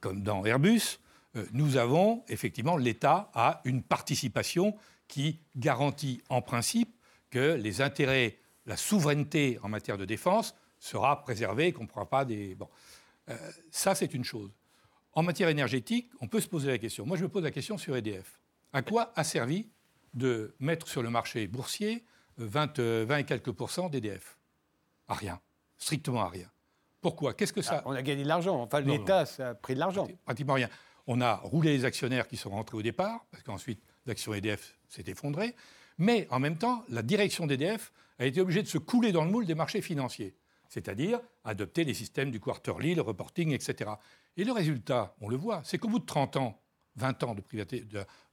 comme 0.00 0.24
dans 0.24 0.44
Airbus, 0.44 0.98
euh, 1.36 1.46
nous 1.52 1.76
avons 1.76 2.24
effectivement 2.26 2.76
l'État 2.76 3.30
a 3.32 3.60
une 3.64 3.84
participation 3.84 4.76
qui 5.06 5.38
garantit 5.54 6.20
en 6.30 6.42
principe 6.42 6.92
que 7.30 7.54
les 7.54 7.80
intérêts, 7.80 8.38
la 8.64 8.76
souveraineté 8.76 9.60
en 9.62 9.68
matière 9.68 9.98
de 9.98 10.04
défense 10.04 10.52
sera 10.78 11.22
préservé, 11.22 11.72
qu'on 11.72 11.84
ne 11.84 11.88
pourra 11.88 12.08
pas 12.08 12.24
des... 12.24 12.54
Bon. 12.54 12.68
Euh, 13.28 13.36
ça, 13.70 13.94
c'est 13.94 14.14
une 14.14 14.24
chose. 14.24 14.50
En 15.12 15.22
matière 15.22 15.48
énergétique, 15.48 16.10
on 16.20 16.28
peut 16.28 16.40
se 16.40 16.48
poser 16.48 16.68
la 16.68 16.78
question. 16.78 17.06
Moi, 17.06 17.16
je 17.16 17.22
me 17.22 17.28
pose 17.28 17.42
la 17.42 17.50
question 17.50 17.78
sur 17.78 17.96
EDF. 17.96 18.40
À 18.72 18.82
quoi 18.82 19.12
a 19.16 19.24
servi 19.24 19.70
de 20.14 20.54
mettre 20.60 20.88
sur 20.88 21.02
le 21.02 21.10
marché 21.10 21.46
boursier 21.46 22.04
20, 22.38 22.78
euh, 22.78 23.04
20 23.08 23.18
et 23.18 23.24
quelques 23.24 23.52
pourcents 23.52 23.88
d'EDF 23.88 24.38
À 25.08 25.14
rien. 25.14 25.40
Strictement 25.78 26.22
à 26.22 26.28
rien. 26.28 26.50
Pourquoi? 27.00 27.34
Qu'est-ce 27.34 27.52
que 27.52 27.62
ça... 27.62 27.78
Ah, 27.78 27.82
on 27.86 27.92
a 27.92 28.02
gagné 28.02 28.24
de 28.24 28.28
l'argent. 28.28 28.60
Enfin, 28.60 28.80
l'État, 28.80 29.26
ça 29.26 29.50
a 29.50 29.54
pris 29.54 29.74
de 29.74 29.80
l'argent. 29.80 30.06
Pratiquement 30.24 30.54
rien. 30.54 30.68
On 31.06 31.20
a 31.20 31.36
roulé 31.36 31.76
les 31.76 31.84
actionnaires 31.84 32.26
qui 32.26 32.36
sont 32.36 32.50
rentrés 32.50 32.76
au 32.76 32.82
départ, 32.82 33.24
parce 33.30 33.42
qu'ensuite, 33.42 33.80
l'action 34.06 34.34
EDF 34.34 34.76
s'est 34.88 35.04
effondrée. 35.06 35.54
Mais 35.98 36.26
en 36.30 36.40
même 36.40 36.58
temps, 36.58 36.84
la 36.88 37.02
direction 37.02 37.46
d'EDF 37.46 37.92
a 38.18 38.26
été 38.26 38.40
obligée 38.40 38.62
de 38.62 38.68
se 38.68 38.78
couler 38.78 39.12
dans 39.12 39.24
le 39.24 39.30
moule 39.30 39.46
des 39.46 39.54
marchés 39.54 39.82
financiers 39.82 40.34
c'est-à-dire 40.68 41.20
adopter 41.44 41.84
les 41.84 41.94
systèmes 41.94 42.30
du 42.30 42.40
quarterly, 42.40 42.94
le 42.94 43.02
reporting, 43.02 43.52
etc. 43.52 43.90
Et 44.36 44.44
le 44.44 44.52
résultat, 44.52 45.14
on 45.20 45.28
le 45.28 45.36
voit, 45.36 45.62
c'est 45.64 45.78
qu'au 45.78 45.88
bout 45.88 45.98
de 45.98 46.06
30 46.06 46.36
ans, 46.36 46.60
20 46.96 47.22
ans 47.24 47.34
de, 47.34 47.42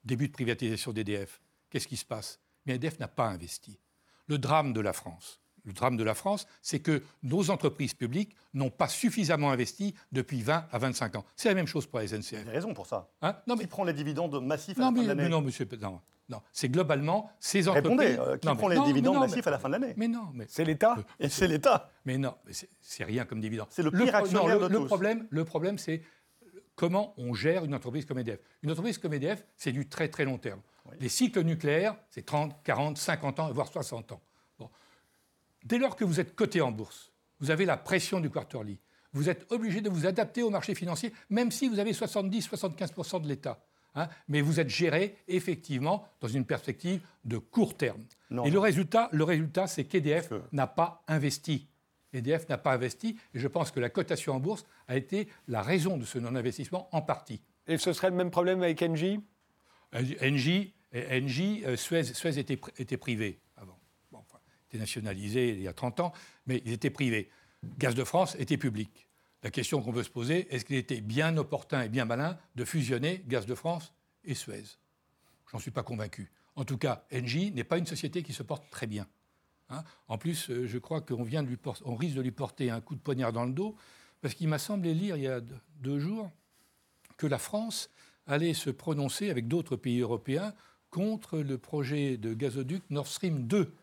début 0.04 0.28
de 0.28 0.34
privatisation 0.34 0.94
d'EDF, 0.94 1.42
qu'est-ce 1.70 1.88
qui 1.88 1.98
se 1.98 2.06
passe? 2.06 2.40
Mais 2.66 2.76
EDF 2.76 3.00
n'a 3.00 3.08
pas 3.08 3.28
investi. 3.28 3.78
Le 4.28 4.38
drame 4.38 4.74
de 4.74 4.80
la 4.80 4.94
France, 4.94 5.42
le 5.66 5.74
drame 5.74 5.98
de 5.98 6.04
la 6.04 6.14
France, 6.14 6.48
c'est 6.62 6.80
que 6.80 7.04
nos 7.24 7.50
entreprises 7.50 7.94
publiques 7.94 8.36
n'ont 8.54 8.70
pas 8.70 8.88
suffisamment 8.88 9.52
investi 9.52 9.94
depuis 10.12 10.42
20 10.42 10.68
à 10.72 10.78
25 10.78 11.16
ans. 11.18 11.26
C'est 11.36 11.50
la 11.50 11.56
même 11.56 11.68
chose 11.68 11.86
pour 11.88 12.00
la 12.00 12.08
SNCF. 12.08 12.32
Vous 12.32 12.36
avez 12.36 12.52
raison 12.52 12.74
pour 12.74 12.88
ça. 12.88 13.10
Hein? 13.22 13.36
Non, 13.48 13.56
mais... 13.56 13.64
Qui 13.64 13.68
prend 13.68 13.84
les 13.84 13.94
dividendes 13.94 14.44
massifs 14.44 14.78
à 14.78 14.82
la 14.82 14.88
fin 14.88 15.04
de 15.04 15.08
l'année 15.08 15.30
Non, 15.30 15.42
monsieur, 15.42 15.68
non, 15.80 16.02
non. 16.30 16.42
c'est 16.52 16.70
globalement 16.70 17.30
ces 17.40 17.68
entreprises... 17.68 17.92
Répondez, 17.92 18.18
euh, 18.20 18.38
qui 18.38 18.48
prend 18.48 18.68
les 18.68 18.80
dividendes 18.80 19.20
massifs 19.20 19.46
à 19.46 19.52
la 19.52 19.60
fin 19.60 19.68
de 19.70 19.74
l'année 19.74 19.94
Mais 19.98 20.08
non, 20.08 20.30
mais... 20.34 20.46
C'est 20.48 20.64
l'État 20.64 20.96
Et 21.20 21.30
c'est 21.30 21.48
l'État 21.48 21.92
Mais 22.06 22.18
non, 22.18 22.36
c'est 22.82 23.04
rien 23.04 23.26
comme 23.26 23.42
dividende. 23.42 23.68
C'est 23.70 23.84
le 23.84 23.92
pire 23.92 24.16
actionnaire 24.16 24.60
de 24.60 24.68
le 24.68 24.78
tous. 24.78 24.86
Problème, 24.86 25.28
le 25.30 25.46
problème, 25.46 25.78
c'est 25.78 26.02
comment 26.76 27.14
on 27.18 27.34
gère 27.34 27.66
une 27.66 27.76
entreprise 27.76 28.06
comme 28.06 28.20
EDF. 28.20 28.40
Une 28.62 28.72
entreprise 28.72 28.98
comme 28.98 29.14
EDF, 29.14 29.46
c'est 29.56 29.72
du 29.72 29.88
très 29.88 30.08
très 30.08 30.26
long 30.26 30.38
terme. 30.38 30.62
Les 31.00 31.10
cycles 31.10 31.42
nucléaires, 31.44 31.96
c'est 32.10 32.26
30, 32.26 32.64
40, 32.64 32.98
50 32.98 33.40
ans, 33.40 33.52
voire 33.52 33.68
60 33.68 34.12
ans. 34.12 34.22
Dès 35.64 35.78
lors 35.78 35.96
que 35.96 36.04
vous 36.04 36.20
êtes 36.20 36.36
coté 36.36 36.62
en 36.62 36.72
bourse, 36.72 37.12
vous 37.40 37.52
avez 37.52 37.66
la 37.66 37.78
pression 37.78 38.20
du 38.20 38.30
quarterly. 38.30 38.80
Vous 39.14 39.30
êtes 39.30 39.50
obligé 39.52 39.80
de 39.80 39.90
vous 39.90 40.06
adapter 40.06 40.44
au 40.44 40.50
marché 40.50 40.76
financier, 40.76 41.14
même 41.30 41.52
si 41.52 41.70
vous 41.70 41.80
avez 41.80 41.94
70-75% 41.94 43.22
de 43.22 43.28
l'État. 43.28 43.64
Hein. 43.96 44.08
mais 44.28 44.42
vous 44.42 44.60
êtes 44.60 44.70
géré 44.70 45.16
effectivement 45.28 46.08
dans 46.20 46.28
une 46.28 46.46
perspective 46.46 47.02
de 47.26 47.38
court 47.38 47.78
terme. 47.78 48.02
et 48.46 48.50
le 48.50 48.60
résultat, 48.60 49.10
le 49.12 49.24
résultat 49.24 49.68
c'est 49.68 49.86
qu'EDF 49.86 50.32
n'a 50.52 50.68
pas 50.68 51.04
investi. 51.08 51.68
EDF 52.14 52.48
n'a 52.50 52.58
pas 52.58 52.74
investi, 52.74 53.18
et 53.34 53.40
je 53.40 53.48
pense 53.48 53.72
que 53.72 53.80
la 53.80 53.90
cotation 53.90 54.34
en 54.34 54.40
bourse 54.40 54.66
a 54.88 54.96
été 54.96 55.28
la 55.48 55.62
raison 55.62 55.98
de 55.98 56.06
ce 56.06 56.20
non-investissement 56.20 56.88
en 56.92 57.02
partie. 57.02 57.42
Et 57.68 57.78
ce 57.78 57.92
serait 57.94 58.10
le 58.10 58.16
même 58.16 58.30
problème 58.30 58.62
avec 58.62 58.82
Engie? 58.82 59.20
Engie, 59.94 60.74
Engie 60.94 61.64
euh, 61.66 61.76
Suez, 61.76 62.04
Suez 62.04 62.38
était, 62.38 62.60
était 62.78 62.98
privé 62.98 63.40
nationalisés 64.78 65.50
il 65.50 65.62
y 65.62 65.68
a 65.68 65.74
30 65.74 66.00
ans, 66.00 66.14
mais 66.46 66.62
ils 66.66 66.74
étaient 66.74 66.90
privés. 66.90 67.30
Gaz 67.78 67.96
de 67.96 68.04
France 68.04 68.36
était 68.40 68.58
public. 68.58 69.08
La 69.44 69.52
question 69.52 69.82
qu'on 69.82 69.92
veut 69.92 70.04
se 70.04 70.10
poser, 70.10 70.48
est-ce 70.54 70.64
qu'il 70.64 70.78
était 70.78 71.02
bien 71.02 71.36
opportun 71.36 71.82
et 71.82 71.90
bien 71.90 72.06
malin 72.06 72.38
de 72.56 72.64
fusionner 72.64 73.24
Gaz 73.28 73.46
de 73.46 73.56
France 73.56 73.94
et 74.24 74.36
Suez? 74.36 74.64
J'en 75.52 75.60
suis 75.60 75.72
pas 75.72 75.84
convaincu. 75.84 76.32
En 76.56 76.64
tout 76.64 76.78
cas, 76.78 77.06
Engie 77.14 77.52
n'est 77.52 77.66
pas 77.66 77.78
une 77.78 77.86
société 77.86 78.24
qui 78.24 78.32
se 78.32 78.42
porte 78.42 78.64
très 78.70 78.88
bien. 78.88 79.08
Hein. 79.70 79.84
en 80.08 80.18
plus, 80.18 80.50
euh, 80.50 80.68
je 80.68 80.78
crois 80.78 81.02
qu'on 81.02 81.24
vient 81.24 81.42
de 81.42 81.48
lui 81.48 81.58
on 81.86 81.96
risque 81.96 82.16
de 82.16 82.22
lui 82.22 82.32
porter 82.32 82.70
un 82.70 82.82
coup 82.82 82.96
de 82.96 83.00
poignard 83.00 83.32
dans 83.32 83.46
le 83.46 83.54
dos, 83.54 83.76
parce 84.22 84.34
qu'il 84.34 84.48
m'a 84.48 84.60
semblé 84.60 84.94
lire 84.94 85.16
il 85.16 85.24
y 85.24 85.28
a 85.28 85.42
deux 85.80 86.00
jours 86.00 86.32
que 87.18 87.28
la 87.28 87.38
France 87.38 87.90
allait 88.28 88.54
se 88.54 88.70
prononcer 88.70 89.30
avec 89.30 89.48
d'autres 89.48 89.76
pays 89.76 90.00
européens 90.00 90.54
contre 90.90 91.40
le 91.40 91.58
projet 91.58 92.18
de 92.18 92.34
gazoduc 92.34 92.84
Nord 92.90 93.08
Stream 93.08 93.48
2, 93.48 93.74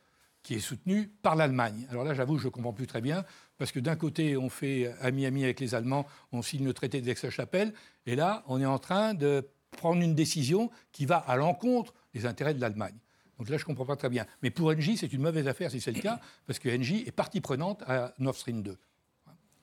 qui 0.42 0.54
est 0.54 0.60
soutenu 0.60 1.08
par 1.22 1.36
l'Allemagne. 1.36 1.86
Alors 1.90 2.04
là, 2.04 2.14
j'avoue, 2.14 2.38
je 2.38 2.46
ne 2.46 2.50
comprends 2.50 2.72
plus 2.72 2.86
très 2.86 3.00
bien, 3.00 3.24
parce 3.58 3.72
que 3.72 3.80
d'un 3.80 3.96
côté, 3.96 4.36
on 4.36 4.48
fait 4.48 4.94
ami-ami 5.00 5.44
avec 5.44 5.60
les 5.60 5.74
Allemands, 5.74 6.06
on 6.32 6.42
signe 6.42 6.64
le 6.64 6.72
traité 6.72 7.00
d'Aix-la-Chapelle, 7.00 7.74
et 8.06 8.16
là, 8.16 8.42
on 8.46 8.60
est 8.60 8.66
en 8.66 8.78
train 8.78 9.14
de 9.14 9.46
prendre 9.70 10.02
une 10.02 10.14
décision 10.14 10.70
qui 10.92 11.06
va 11.06 11.16
à 11.16 11.36
l'encontre 11.36 11.94
des 12.14 12.26
intérêts 12.26 12.54
de 12.54 12.60
l'Allemagne. 12.60 12.96
Donc 13.38 13.48
là, 13.48 13.56
je 13.56 13.62
ne 13.62 13.66
comprends 13.66 13.86
pas 13.86 13.96
très 13.96 14.10
bien. 14.10 14.26
Mais 14.42 14.50
pour 14.50 14.68
Engie, 14.68 14.96
c'est 14.96 15.12
une 15.12 15.22
mauvaise 15.22 15.48
affaire 15.48 15.70
si 15.70 15.80
c'est 15.80 15.92
le 15.92 16.00
cas, 16.00 16.20
parce 16.46 16.58
que 16.58 16.68
Engie 16.68 17.04
est 17.06 17.12
partie 17.12 17.40
prenante 17.40 17.82
à 17.86 18.14
Nord 18.18 18.34
Stream 18.34 18.62
2. 18.62 18.76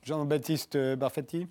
Jean-Baptiste 0.04 0.78
Barfatti 0.96 1.48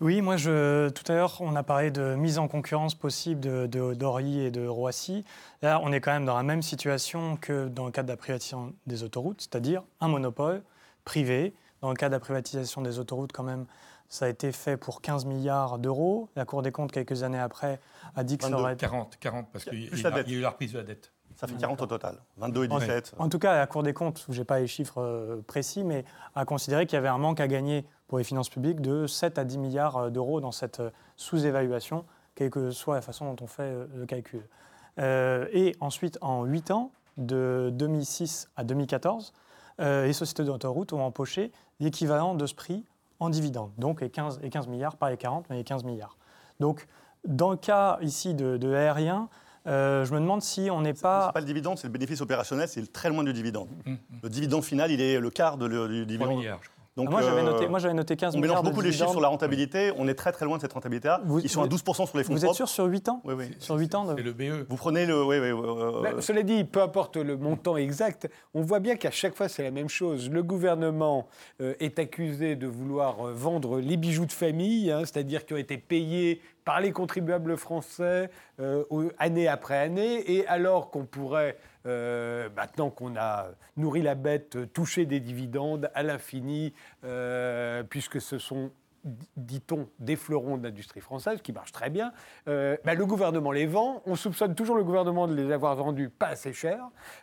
oui, 0.00 0.20
moi, 0.20 0.36
je, 0.36 0.90
tout 0.90 1.10
à 1.10 1.14
l'heure, 1.14 1.40
on 1.40 1.56
a 1.56 1.62
parlé 1.62 1.90
de 1.90 2.14
mise 2.16 2.38
en 2.38 2.48
concurrence 2.48 2.94
possible 2.94 3.40
de, 3.40 3.94
d'Ory 3.94 4.40
et 4.40 4.50
de 4.50 4.66
Roissy. 4.66 5.24
Là, 5.62 5.80
on 5.82 5.90
est 5.90 6.00
quand 6.00 6.12
même 6.12 6.26
dans 6.26 6.36
la 6.36 6.42
même 6.42 6.62
situation 6.62 7.36
que 7.36 7.68
dans 7.68 7.86
le 7.86 7.92
cadre 7.92 8.08
de 8.08 8.12
la 8.12 8.18
privatisation 8.18 8.74
des 8.86 9.02
autoroutes, 9.02 9.40
c'est-à-dire 9.40 9.82
un 10.00 10.08
monopole 10.08 10.62
privé. 11.04 11.54
Dans 11.80 11.88
le 11.88 11.96
cas 11.96 12.08
de 12.08 12.14
la 12.14 12.20
privatisation 12.20 12.82
des 12.82 12.98
autoroutes, 12.98 13.32
quand 13.32 13.42
même, 13.42 13.64
ça 14.08 14.26
a 14.26 14.28
été 14.28 14.52
fait 14.52 14.76
pour 14.76 15.00
15 15.00 15.24
milliards 15.24 15.78
d'euros. 15.78 16.28
La 16.36 16.44
Cour 16.44 16.60
des 16.60 16.72
comptes, 16.72 16.92
quelques 16.92 17.22
années 17.22 17.38
après, 17.38 17.80
a 18.14 18.22
dit 18.22 18.36
que 18.36 18.44
ça 18.44 18.50
aurait... 18.50 18.76
40, 18.76 19.16
40, 19.18 19.48
parce 19.50 19.64
qu'il 19.64 19.84
y, 19.84 20.06
a 20.06 20.28
eu 20.28 20.40
la 20.40 20.50
reprise 20.50 20.72
de 20.72 20.78
la 20.78 20.84
dette. 20.84 21.12
Ça 21.36 21.46
fait 21.46 21.54
40 21.54 21.82
au 21.82 21.86
total, 21.86 22.18
22 22.38 22.64
et 22.64 22.68
17. 22.68 23.14
En 23.18 23.28
tout 23.28 23.38
cas, 23.38 23.56
la 23.56 23.66
Cour 23.66 23.82
des 23.82 23.92
comptes, 23.92 24.24
je 24.28 24.38
n'ai 24.38 24.44
pas 24.44 24.58
les 24.58 24.66
chiffres 24.66 25.02
euh, 25.02 25.42
précis, 25.46 25.84
mais 25.84 26.04
a 26.34 26.46
considéré 26.46 26.86
qu'il 26.86 26.96
y 26.96 26.98
avait 26.98 27.08
un 27.08 27.18
manque 27.18 27.40
à 27.40 27.48
gagner 27.48 27.84
pour 28.08 28.18
les 28.18 28.24
finances 28.24 28.48
publiques 28.48 28.80
de 28.80 29.06
7 29.06 29.38
à 29.38 29.44
10 29.44 29.58
milliards 29.58 29.96
euh, 29.96 30.10
d'euros 30.10 30.40
dans 30.40 30.52
cette 30.52 30.80
euh, 30.80 30.90
sous-évaluation, 31.16 32.04
quelle 32.34 32.50
que 32.50 32.70
soit 32.70 32.94
la 32.94 33.02
façon 33.02 33.32
dont 33.32 33.44
on 33.44 33.46
fait 33.46 33.72
le 33.94 34.04
calcul. 34.04 34.42
et 34.98 35.74
ensuite, 35.80 36.18
en 36.20 36.44
8 36.44 36.70
ans, 36.70 36.90
de 37.16 37.70
2006 37.72 38.50
à 38.56 38.64
2014, 38.64 39.32
les 39.78 40.12
sociétés 40.12 40.44
d'autoroute 40.44 40.92
ont 40.92 41.00
empoché 41.00 41.50
l'équivalent 41.80 42.34
de 42.34 42.44
ce 42.44 42.54
prix 42.54 42.84
en 43.20 43.30
dividendes, 43.30 43.70
donc 43.78 44.02
les 44.02 44.10
15, 44.10 44.40
15 44.50 44.66
milliards, 44.66 44.96
pas 44.96 45.08
les 45.08 45.16
40, 45.16 45.46
mais 45.48 45.56
les 45.56 45.64
15 45.64 45.84
milliards. 45.84 46.18
Donc, 46.60 46.86
dans 47.26 47.50
le 47.50 47.56
cas 47.56 47.98
ici 48.02 48.34
de, 48.34 48.58
de 48.58 48.74
aérien, 48.74 49.30
euh, 49.66 50.04
je 50.04 50.14
me 50.14 50.20
demande 50.20 50.42
si 50.42 50.68
on 50.70 50.80
n'est 50.80 50.94
pas. 50.94 51.26
n'est 51.26 51.32
pas 51.32 51.40
le 51.40 51.46
dividende, 51.46 51.78
c'est 51.78 51.88
le 51.88 51.92
bénéfice 51.92 52.20
opérationnel, 52.20 52.68
c'est 52.68 52.92
très 52.92 53.08
loin 53.08 53.24
du 53.24 53.32
dividende. 53.32 53.68
Mmh, 53.84 53.92
mmh. 53.92 53.98
Le 54.22 54.28
dividende 54.28 54.64
final, 54.64 54.92
il 54.92 55.00
est 55.00 55.18
le 55.18 55.30
quart 55.30 55.56
de 55.56 55.66
le, 55.66 55.88
du 55.88 56.06
dividende. 56.06 56.44
Donc, 56.96 57.10
moi, 57.10 57.20
j'avais 57.20 57.42
noté, 57.42 57.66
euh, 57.66 57.92
noté 57.92 58.16
15 58.16 58.34
on 58.34 58.38
milliards. 58.38 58.56
On 58.56 58.62
mélange 58.62 58.72
beaucoup 58.72 58.80
les 58.80 58.90
chiffres 58.90 59.10
sur 59.10 59.20
la 59.20 59.28
rentabilité. 59.28 59.92
On 59.98 60.08
est 60.08 60.14
très 60.14 60.32
très 60.32 60.46
loin 60.46 60.56
de 60.56 60.62
cette 60.62 60.72
rentabilité-là. 60.72 61.20
Ils 61.42 61.50
sont 61.50 61.62
à 61.62 61.66
12% 61.66 62.06
sur 62.06 62.16
les 62.16 62.24
fonds 62.24 62.32
Vous 62.32 62.46
êtes 62.46 62.54
sûr 62.54 62.68
sur 62.68 62.86
8 62.86 63.10
ans 63.10 63.20
Oui, 63.24 63.34
oui. 63.36 63.50
Sur 63.58 63.76
8 63.76 63.94
ans 63.94 64.04
de... 64.14 64.22
le 64.22 64.32
BE. 64.32 64.66
Vous 64.68 64.76
prenez 64.76 65.04
le. 65.04 65.22
Oui, 65.22 65.38
oui, 65.38 65.50
euh... 65.50 66.20
cela 66.22 66.42
dit, 66.42 66.64
peu 66.64 66.80
importe 66.80 67.16
le 67.18 67.36
montant 67.36 67.76
exact, 67.76 68.28
on 68.54 68.62
voit 68.62 68.80
bien 68.80 68.96
qu'à 68.96 69.10
chaque 69.10 69.34
fois, 69.34 69.48
c'est 69.48 69.62
la 69.62 69.70
même 69.70 69.90
chose. 69.90 70.30
Le 70.30 70.42
gouvernement 70.42 71.28
euh, 71.60 71.74
est 71.80 71.98
accusé 71.98 72.56
de 72.56 72.66
vouloir 72.66 73.16
vendre 73.26 73.78
les 73.78 73.98
bijoux 73.98 74.26
de 74.26 74.32
famille, 74.32 74.90
hein, 74.90 75.00
c'est-à-dire 75.00 75.44
qui 75.44 75.52
ont 75.52 75.58
été 75.58 75.76
payés 75.76 76.40
par 76.66 76.80
les 76.80 76.90
contribuables 76.92 77.56
français 77.56 78.28
euh, 78.58 78.84
année 79.18 79.46
après 79.48 79.78
année, 79.78 80.32
et 80.32 80.46
alors 80.48 80.90
qu'on 80.90 81.04
pourrait, 81.04 81.56
euh, 81.86 82.48
maintenant 82.56 82.90
qu'on 82.90 83.16
a 83.16 83.48
nourri 83.76 84.02
la 84.02 84.14
bête, 84.14 84.72
toucher 84.72 85.06
des 85.06 85.20
dividendes 85.20 85.90
à 85.94 86.02
l'infini, 86.02 86.72
euh, 87.04 87.82
puisque 87.82 88.20
ce 88.20 88.38
sont 88.38 88.70
dit-on, 89.36 89.88
des 89.98 90.16
fleurons 90.16 90.56
de 90.56 90.64
l'industrie 90.64 91.00
française, 91.00 91.40
qui 91.42 91.52
marchent 91.52 91.72
très 91.72 91.90
bien, 91.90 92.12
euh, 92.48 92.76
bah, 92.84 92.94
le 92.94 93.06
gouvernement 93.06 93.52
les 93.52 93.66
vend, 93.66 94.02
on 94.06 94.16
soupçonne 94.16 94.54
toujours 94.54 94.76
le 94.76 94.84
gouvernement 94.84 95.28
de 95.28 95.34
les 95.34 95.52
avoir 95.52 95.76
vendus 95.76 96.08
pas 96.08 96.28
assez 96.28 96.52
cher, 96.52 96.78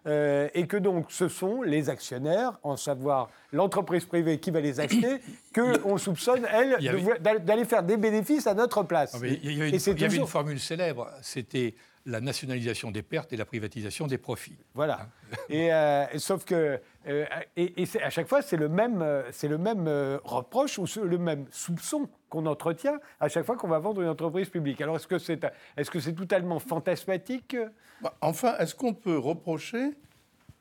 euh, 0.07 0.47
et 0.53 0.67
que 0.67 0.77
donc 0.77 1.07
ce 1.09 1.27
sont 1.27 1.61
les 1.61 1.89
actionnaires, 1.89 2.59
en 2.63 2.77
savoir 2.77 3.29
l'entreprise 3.51 4.05
privée 4.05 4.39
qui 4.39 4.51
va 4.51 4.61
les 4.61 4.79
acheter, 4.79 5.19
qu'on 5.55 5.97
soupçonne, 5.97 6.47
elle, 6.51 6.77
d'aller 7.21 7.65
faire 7.65 7.83
des 7.83 7.97
bénéfices 7.97 8.47
à 8.47 8.53
notre 8.53 8.83
place. 8.83 9.15
Ah, 9.15 9.25
il 9.25 9.51
y, 9.51 10.03
avait 10.03 10.15
une 10.15 10.27
formule 10.27 10.59
célèbre, 10.59 11.09
c'était 11.21 11.75
la 12.05 12.19
nationalisation 12.19 12.91
des 12.91 13.01
pertes 13.01 13.31
et 13.33 13.37
la 13.37 13.45
privatisation 13.45 14.07
des 14.07 14.17
profits. 14.17 14.57
Voilà. 14.73 15.01
Hein 15.01 15.37
et, 15.49 15.73
euh, 15.73 16.05
sauf 16.17 16.43
que, 16.43 16.79
euh, 17.07 17.25
et, 17.55 17.87
à 18.01 18.09
chaque 18.09 18.27
fois, 18.27 18.41
c'est 18.41 18.57
le 18.57 18.67
même, 18.67 19.01
euh, 19.01 19.23
c'est 19.31 19.47
le 19.47 19.57
même 19.57 19.87
reproche 20.23 20.77
ou 20.77 20.85
le 21.01 21.17
même 21.17 21.45
soupçon 21.51 22.09
qu'on 22.29 22.45
entretient 22.45 22.99
à 23.19 23.29
chaque 23.29 23.45
fois 23.45 23.55
qu'on 23.55 23.67
va 23.69 23.79
vendre 23.79 24.01
une 24.01 24.09
entreprise 24.09 24.49
publique. 24.49 24.81
Alors, 24.81 24.97
est-ce 24.97 25.07
que 25.07 25.17
c'est 25.17 25.43
est 25.77 25.83
-ce 25.83 25.99
c'est 25.99 26.13
totalement 26.13 26.59
fantasmatique? 26.59 27.55
Bah, 28.01 28.13
Enfin, 28.21 28.57
est-ce 28.57 28.75
qu'on 28.75 28.93
peut 28.93 29.17
reprocher 29.17 29.91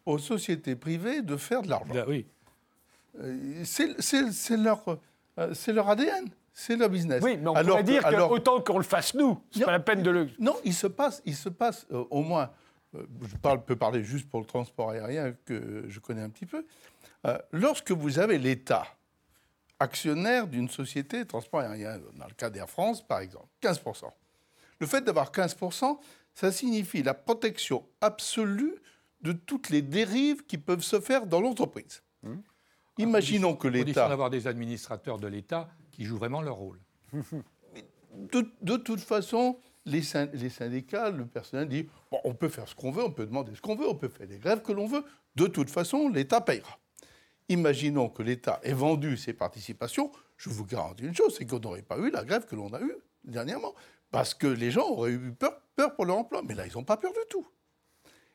aux 0.06 0.18
sociétés 0.18 0.76
privées 0.76 1.22
de 1.22 1.36
faire 1.36 1.62
de 1.62 1.68
l'argent? 1.68 1.94
Bah 1.94 2.04
Oui. 2.06 2.26
C'est 3.64 4.56
leur, 4.56 4.98
leur 5.36 5.88
ADN. 5.88 6.24
C'est 6.54 6.76
le 6.76 6.88
business. 6.88 7.22
Oui, 7.22 7.38
mais 7.38 7.48
on 7.48 7.54
pourrait 7.54 7.82
dire 7.82 8.02
qu'autant 8.04 8.60
qu'on 8.60 8.78
le 8.78 8.84
fasse 8.84 9.14
nous, 9.14 9.40
c'est 9.50 9.64
pas 9.64 9.72
la 9.72 9.80
peine 9.80 10.02
de 10.02 10.10
le. 10.10 10.28
Non, 10.38 10.56
il 10.64 10.74
se 10.74 10.86
passe, 10.86 11.22
il 11.24 11.34
se 11.34 11.48
passe 11.48 11.86
euh, 11.92 12.04
au 12.10 12.22
moins. 12.22 12.50
Euh, 12.94 13.06
je 13.22 13.36
parle, 13.36 13.64
peux 13.64 13.76
parler 13.76 14.04
juste 14.04 14.28
pour 14.28 14.40
le 14.40 14.46
transport 14.46 14.90
aérien 14.90 15.34
que 15.46 15.84
je 15.88 15.98
connais 15.98 16.20
un 16.20 16.28
petit 16.28 16.44
peu. 16.44 16.66
Euh, 17.26 17.38
lorsque 17.52 17.92
vous 17.92 18.18
avez 18.18 18.38
l'État 18.38 18.86
actionnaire 19.78 20.46
d'une 20.46 20.68
société 20.68 21.20
de 21.20 21.24
transport 21.24 21.60
aérien, 21.60 21.98
dans 22.14 22.26
le 22.26 22.34
cas 22.34 22.50
d'Air 22.50 22.68
France 22.68 23.06
par 23.06 23.20
exemple, 23.20 23.48
15%. 23.62 24.10
Le 24.78 24.86
fait 24.86 25.00
d'avoir 25.02 25.30
15%, 25.30 25.98
ça 26.34 26.52
signifie 26.52 27.02
la 27.02 27.14
protection 27.14 27.86
absolue 28.00 28.74
de 29.22 29.32
toutes 29.32 29.70
les 29.70 29.80
dérives 29.80 30.44
qui 30.44 30.58
peuvent 30.58 30.82
se 30.82 31.00
faire 31.00 31.26
dans 31.26 31.40
l'entreprise. 31.40 32.02
Mmh. 32.22 32.34
Imaginons 32.98 33.56
que 33.56 33.68
l'État. 33.68 34.08
d'avoir 34.08 34.28
des 34.28 34.46
administrateurs 34.46 35.18
de 35.18 35.28
l'État 35.28 35.68
qui 35.92 36.04
jouent 36.04 36.18
vraiment 36.18 36.42
leur 36.42 36.56
rôle. 36.56 36.80
De, 38.14 38.76
toute 38.76 39.00
façon, 39.00 39.58
les, 39.86 40.02
syndicats, 40.02 41.10
le 41.10 41.24
personnel 41.24 41.68
dit 41.68 41.88
on 42.24 42.34
peut 42.34 42.50
faire 42.50 42.68
ce 42.68 42.74
qu'on 42.74 42.90
veut, 42.90 43.02
on 43.02 43.10
peut 43.10 43.24
demander 43.24 43.54
ce 43.54 43.60
qu'on 43.62 43.74
veut, 43.74 43.88
on 43.88 43.94
peut 43.94 44.08
faire 44.08 44.26
des 44.26 44.38
grèves 44.38 44.60
que 44.60 44.72
l'on 44.72 44.86
veut. 44.86 45.02
De 45.34 45.46
toute 45.46 45.70
façon, 45.70 46.08
l'État 46.10 46.42
payera. 46.42 46.78
Imaginons 47.48 48.10
que 48.10 48.22
l'État 48.22 48.60
ait 48.64 48.74
vendu 48.74 49.16
ses 49.16 49.32
participations. 49.32 50.10
Je 50.36 50.50
vous 50.50 50.66
garantis 50.66 51.04
une 51.04 51.14
chose 51.14 51.34
c'est 51.38 51.46
qu'on 51.46 51.58
n'aurait 51.58 51.82
pas 51.82 51.96
eu 51.98 52.10
la 52.10 52.24
grève 52.24 52.46
que 52.46 52.54
l'on 52.54 52.72
a 52.74 52.80
eue 52.80 52.96
dernièrement. 53.24 53.74
Parce 54.10 54.34
que 54.34 54.46
les 54.46 54.70
gens 54.70 54.88
auraient 54.88 55.12
eu 55.12 55.32
peur, 55.32 55.58
peur 55.74 55.94
pour 55.94 56.04
leur 56.04 56.18
emploi. 56.18 56.42
Mais 56.42 56.54
là, 56.54 56.66
ils 56.66 56.72
n'ont 56.74 56.84
pas 56.84 56.98
peur 56.98 57.12
du 57.12 57.18
tout. 57.30 57.46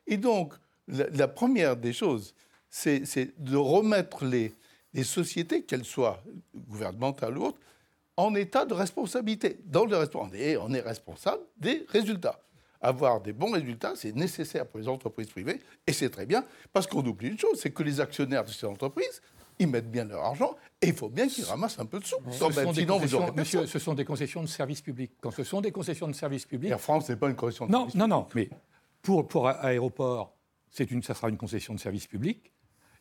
Et 0.08 0.16
donc, 0.16 0.54
la 0.88 1.28
première 1.28 1.76
des 1.76 1.92
choses, 1.92 2.34
c'est 2.68 3.32
de 3.38 3.56
remettre 3.56 4.24
les, 4.24 4.54
les 4.94 5.04
sociétés, 5.04 5.62
qu'elles 5.62 5.84
soient 5.84 6.22
gouvernementales 6.68 7.36
ou 7.38 7.46
autres, 7.46 7.60
en 8.16 8.34
état 8.34 8.64
de 8.64 8.74
responsabilité. 8.74 9.58
Dans 9.64 9.84
le 9.84 9.96
on 10.16 10.74
est 10.74 10.80
responsable 10.80 11.42
des 11.56 11.86
résultats. 11.88 12.40
Avoir 12.80 13.20
des 13.20 13.32
bons 13.32 13.52
résultats, 13.52 13.94
c'est 13.96 14.14
nécessaire 14.14 14.66
pour 14.66 14.78
les 14.78 14.88
entreprises 14.88 15.28
privées, 15.28 15.60
et 15.86 15.92
c'est 15.92 16.10
très 16.10 16.26
bien, 16.26 16.44
parce 16.72 16.86
qu'on 16.86 17.04
oublie 17.04 17.28
une 17.28 17.38
chose, 17.38 17.58
c'est 17.60 17.70
que 17.70 17.82
les 17.82 18.00
actionnaires 18.00 18.44
de 18.44 18.50
ces 18.50 18.66
entreprises, 18.66 19.20
ils 19.58 19.66
mettent 19.66 19.90
bien 19.90 20.04
leur 20.04 20.22
argent, 20.22 20.54
et 20.80 20.88
il 20.88 20.94
faut 20.94 21.08
bien 21.08 21.26
qu'ils 21.26 21.44
ramassent 21.44 21.78
un 21.80 21.86
peu 21.86 21.98
de 21.98 22.04
sous. 22.04 22.16
sinon, 22.74 22.98
vous 22.98 23.32
monsieur, 23.34 23.66
ce 23.66 23.78
sont 23.80 23.94
des 23.94 24.04
concessions 24.04 24.42
de 24.42 24.46
services 24.48 24.82
publics. 24.82 25.12
Quand 25.20 25.32
ce 25.32 25.42
sont 25.42 25.60
des 25.60 25.72
concessions 25.72 26.06
de 26.06 26.12
services 26.12 26.46
publics... 26.46 26.70
Air 26.70 26.80
France 26.80 27.08
n'est 27.08 27.16
pas 27.16 27.28
une 27.28 27.36
concession 27.36 27.66
de 27.66 27.72
non, 27.72 27.78
service 27.80 27.94
non, 27.96 28.08
Non, 28.08 28.16
non, 28.20 28.26
mais 28.34 28.48
pour, 29.02 29.26
pour 29.26 29.48
aéroport, 29.48 30.36
une, 30.78 31.02
ça 31.02 31.14
sera 31.14 31.28
une 31.28 31.36
concession 31.36 31.74
de 31.74 31.80
service 31.80 32.06
public. 32.06 32.52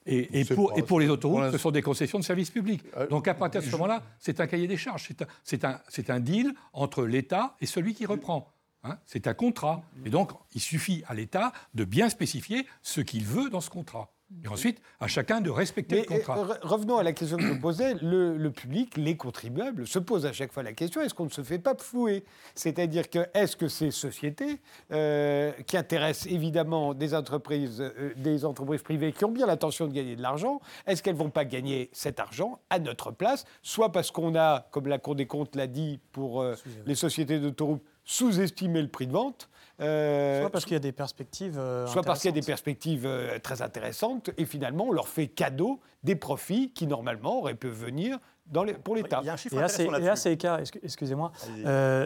Et, 0.07 0.45
pour, 0.45 0.99
les 0.99 1.09
autoroutes, 1.09 1.51
ce 1.51 1.57
sont 1.57 1.71
des 1.71 1.81
concessions 1.81 2.19
de 2.19 2.23
services 2.23 2.49
publics. 2.49 2.83
Euh, 2.95 3.07
Donc 3.07 3.27
à 3.27 3.33
partir 3.33 3.61
de 3.61 3.65
ce 3.65 3.71
moment-là, 3.71 4.03
c'est 4.19 4.39
un 4.39 4.47
cahier 4.47 4.67
des 4.67 4.77
charges. 4.77 5.09
C'est 5.43 5.65
un, 5.65 5.81
un, 6.07 6.19
deal 6.19 6.53
entre 6.73 7.05
l'État 7.05 7.55
et 7.61 7.65
celui 7.65 7.93
qui 7.93 8.05
reprend. 8.05 8.53
Hein. 8.83 8.97
c'est 9.05 9.27
un 9.27 9.33
contrat. 9.33 9.81
Et 10.05 10.09
donc, 10.09 10.31
il 10.55 10.61
suffit 10.61 11.03
à 11.07 11.13
l'État 11.13 11.51
de 11.73 11.83
bien 11.83 12.09
spécifier 12.09 12.65
ce 12.81 13.01
qu'il 13.01 13.25
veut 13.25 13.49
dans 13.49 13.61
ce 13.61 13.69
contrat. 13.69 14.13
Et 14.43 14.47
ensuite, 14.49 14.81
à 14.99 15.07
chacun 15.07 15.39
de 15.39 15.49
respecter 15.49 16.01
le 16.01 16.03
contrat. 16.03 16.37
Euh, 16.37 16.55
revenons 16.61 16.97
à 16.97 17.03
la 17.03 17.13
question 17.13 17.37
que 17.37 17.47
je 17.47 17.53
posais. 17.53 17.93
Le, 18.01 18.49
public, 18.49 18.97
les 18.97 19.15
contribuables, 19.15 19.87
se 19.87 19.99
posent 19.99 20.25
à 20.25 20.33
chaque 20.33 20.51
fois 20.51 20.63
la 20.63 20.73
question 20.73 21.01
est-ce 21.01 21.13
qu'on 21.13 21.25
ne 21.25 21.29
se 21.29 21.43
fait 21.43 21.59
pas 21.59 21.75
flouer 21.75 22.25
C'est-à-dire 22.53 23.09
que 23.09 23.27
est-ce 23.33 23.55
que 23.55 23.69
ces 23.69 23.91
sociétés, 23.91 24.59
euh, 24.91 25.53
qui 25.65 25.77
intéressent 25.77 26.31
évidemment 26.31 26.93
des 26.93 27.13
entreprises, 27.13 27.79
euh, 27.79 28.13
des 28.17 28.43
entreprises 28.43 28.81
privées 28.81 29.13
qui 29.13 29.23
ont 29.23 29.31
bien 29.31 29.45
l'intention 29.45 29.87
de 29.87 29.93
gagner 29.93 30.17
de 30.17 30.21
l'argent, 30.21 30.59
est-ce 30.85 31.01
qu'elles 31.01 31.15
ne 31.15 31.19
vont 31.19 31.29
pas 31.29 31.45
gagner 31.45 31.89
cet 31.93 32.19
argent 32.19 32.59
à 32.69 32.79
notre 32.79 33.11
place 33.11 33.45
Soit 33.61 33.93
parce 33.93 34.11
qu'on 34.11 34.35
a, 34.35 34.67
comme 34.71 34.87
la 34.87 34.99
Cour 34.99 35.15
des 35.15 35.25
comptes 35.25 35.55
l'a 35.55 35.67
dit 35.67 35.99
pour 36.11 36.45
les 36.85 36.95
sociétés 36.95 37.39
d'autoroute, 37.39 37.83
sous-estimer 38.03 38.81
le 38.81 38.87
prix 38.89 39.07
de 39.07 39.13
vente. 39.13 39.49
Euh, 39.79 40.41
soit 40.41 40.49
parce 40.49 40.65
qu'il 40.65 40.73
y 40.73 40.77
a 40.77 40.79
des 40.79 40.91
perspectives. 40.91 41.57
Euh, 41.57 41.85
soit 41.87 42.01
parce 42.01 42.21
qu'il 42.21 42.29
y 42.29 42.33
a 42.33 42.39
des 42.39 42.45
perspectives 42.45 43.05
euh, 43.05 43.37
très 43.39 43.61
intéressantes, 43.61 44.31
et 44.37 44.45
finalement, 44.45 44.85
on 44.85 44.91
leur 44.91 45.07
fait 45.07 45.27
cadeau 45.27 45.79
des 46.03 46.15
profits 46.15 46.71
qui, 46.71 46.87
normalement, 46.87 47.39
auraient 47.39 47.55
pu 47.55 47.69
venir 47.69 48.17
dans 48.47 48.63
les, 48.63 48.73
pour 48.73 48.95
l'État. 48.95 49.19
Il 49.21 49.27
y 49.27 49.29
a 49.29 49.33
un 49.33 49.37
chiffre 49.37 49.55
et 49.57 49.59
là, 49.99 50.15
c'est 50.15 50.37
cas, 50.37 50.59
excusez-moi, 50.83 51.31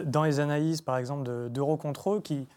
dans 0.04 0.24
les 0.24 0.40
analyses, 0.40 0.82
par 0.82 0.98
exemple, 0.98 1.48
d'Eurocontrol, 1.48 2.20
qui, 2.20 2.48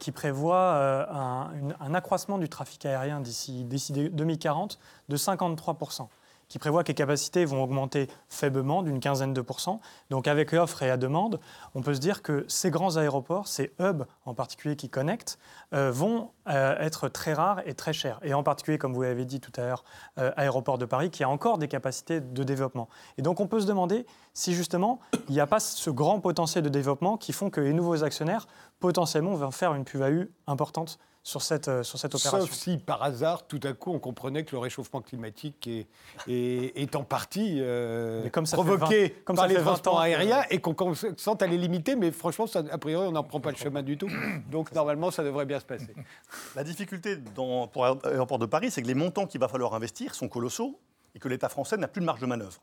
qui 0.00 0.12
prévoit 0.12 1.06
un, 1.10 1.50
un, 1.78 1.94
accroissement 1.94 2.38
du 2.38 2.48
trafic 2.48 2.86
aérien 2.86 3.20
d'ici 3.20 3.64
2040 3.64 4.78
de 5.08 5.16
53 5.16 5.76
qui 6.52 6.58
prévoit 6.58 6.84
que 6.84 6.88
les 6.88 6.94
capacités 6.94 7.46
vont 7.46 7.62
augmenter 7.62 8.08
faiblement 8.28 8.82
d'une 8.82 9.00
quinzaine 9.00 9.32
de 9.32 9.40
pourcents. 9.40 9.80
Donc 10.10 10.28
avec 10.28 10.52
l'offre 10.52 10.82
et 10.82 10.86
la 10.86 10.98
demande, 10.98 11.40
on 11.74 11.80
peut 11.80 11.94
se 11.94 11.98
dire 11.98 12.20
que 12.20 12.44
ces 12.46 12.70
grands 12.70 12.98
aéroports, 12.98 13.48
ces 13.48 13.72
hubs 13.80 14.04
en 14.26 14.34
particulier 14.34 14.76
qui 14.76 14.90
connectent, 14.90 15.38
euh, 15.72 15.90
vont 15.90 16.28
euh, 16.50 16.76
être 16.78 17.08
très 17.08 17.32
rares 17.32 17.66
et 17.66 17.72
très 17.72 17.94
chers. 17.94 18.20
Et 18.22 18.34
en 18.34 18.42
particulier, 18.42 18.76
comme 18.76 18.92
vous 18.92 19.00
l'avez 19.00 19.24
dit 19.24 19.40
tout 19.40 19.52
à 19.56 19.62
l'heure, 19.62 19.82
euh, 20.18 20.30
Aéroport 20.36 20.76
de 20.76 20.84
Paris, 20.84 21.08
qui 21.08 21.24
a 21.24 21.28
encore 21.30 21.56
des 21.56 21.68
capacités 21.68 22.20
de 22.20 22.42
développement. 22.44 22.90
Et 23.16 23.22
donc 23.22 23.40
on 23.40 23.46
peut 23.46 23.60
se 23.60 23.66
demander 23.66 24.04
si 24.34 24.52
justement 24.52 25.00
il 25.30 25.32
n'y 25.32 25.40
a 25.40 25.46
pas 25.46 25.58
ce 25.58 25.88
grand 25.88 26.20
potentiel 26.20 26.62
de 26.62 26.68
développement 26.68 27.16
qui 27.16 27.32
font 27.32 27.48
que 27.48 27.62
les 27.62 27.72
nouveaux 27.72 28.04
actionnaires 28.04 28.46
potentiellement 28.78 29.34
vont 29.36 29.52
faire 29.52 29.72
une 29.72 29.84
plus-value 29.84 30.26
importante 30.46 30.98
sur 31.24 31.40
cette, 31.42 31.68
euh, 31.68 31.82
sur 31.82 31.98
cette 31.98 32.14
opération. 32.14 32.46
Sauf 32.46 32.52
si, 32.52 32.78
par 32.78 33.02
hasard, 33.02 33.46
tout 33.46 33.60
à 33.62 33.72
coup, 33.72 33.92
on 33.92 34.00
comprenait 34.00 34.44
que 34.44 34.52
le 34.52 34.58
réchauffement 34.58 35.00
climatique 35.00 35.68
est, 35.68 35.86
est, 36.26 36.96
en 36.96 37.04
partie 37.04 37.58
euh, 37.60 38.28
comme 38.30 38.44
provoqué 38.46 39.10
comme 39.24 39.36
par 39.36 39.46
les 39.46 39.54
transports 39.54 40.00
aériens 40.00 40.44
et 40.50 40.60
qu'on 40.60 40.74
consente 40.74 41.42
à 41.42 41.46
les 41.46 41.58
limiter, 41.58 41.94
mais 41.94 42.10
franchement, 42.10 42.46
ça, 42.46 42.62
a 42.70 42.78
priori, 42.78 43.06
on 43.06 43.12
n'en 43.12 43.22
prend 43.22 43.40
pas 43.40 43.50
le 43.50 43.56
chemin 43.56 43.82
du 43.82 43.96
tout. 43.96 44.10
Donc, 44.50 44.72
normalement, 44.72 45.10
ça 45.10 45.22
devrait 45.22 45.46
bien 45.46 45.60
se 45.60 45.64
passer. 45.64 45.94
La 46.56 46.64
difficulté 46.64 47.16
dans, 47.16 47.68
pour 47.68 47.84
l'aéroport 47.84 48.38
de 48.38 48.46
Paris, 48.46 48.70
c'est 48.70 48.82
que 48.82 48.88
les 48.88 48.94
montants 48.94 49.26
qu'il 49.26 49.40
va 49.40 49.48
falloir 49.48 49.74
investir 49.74 50.14
sont 50.14 50.28
colossaux 50.28 50.80
et 51.14 51.18
que 51.20 51.28
l'État 51.28 51.48
français 51.48 51.76
n'a 51.76 51.88
plus 51.88 52.00
de 52.00 52.06
marge 52.06 52.20
de 52.20 52.26
manœuvre. 52.26 52.60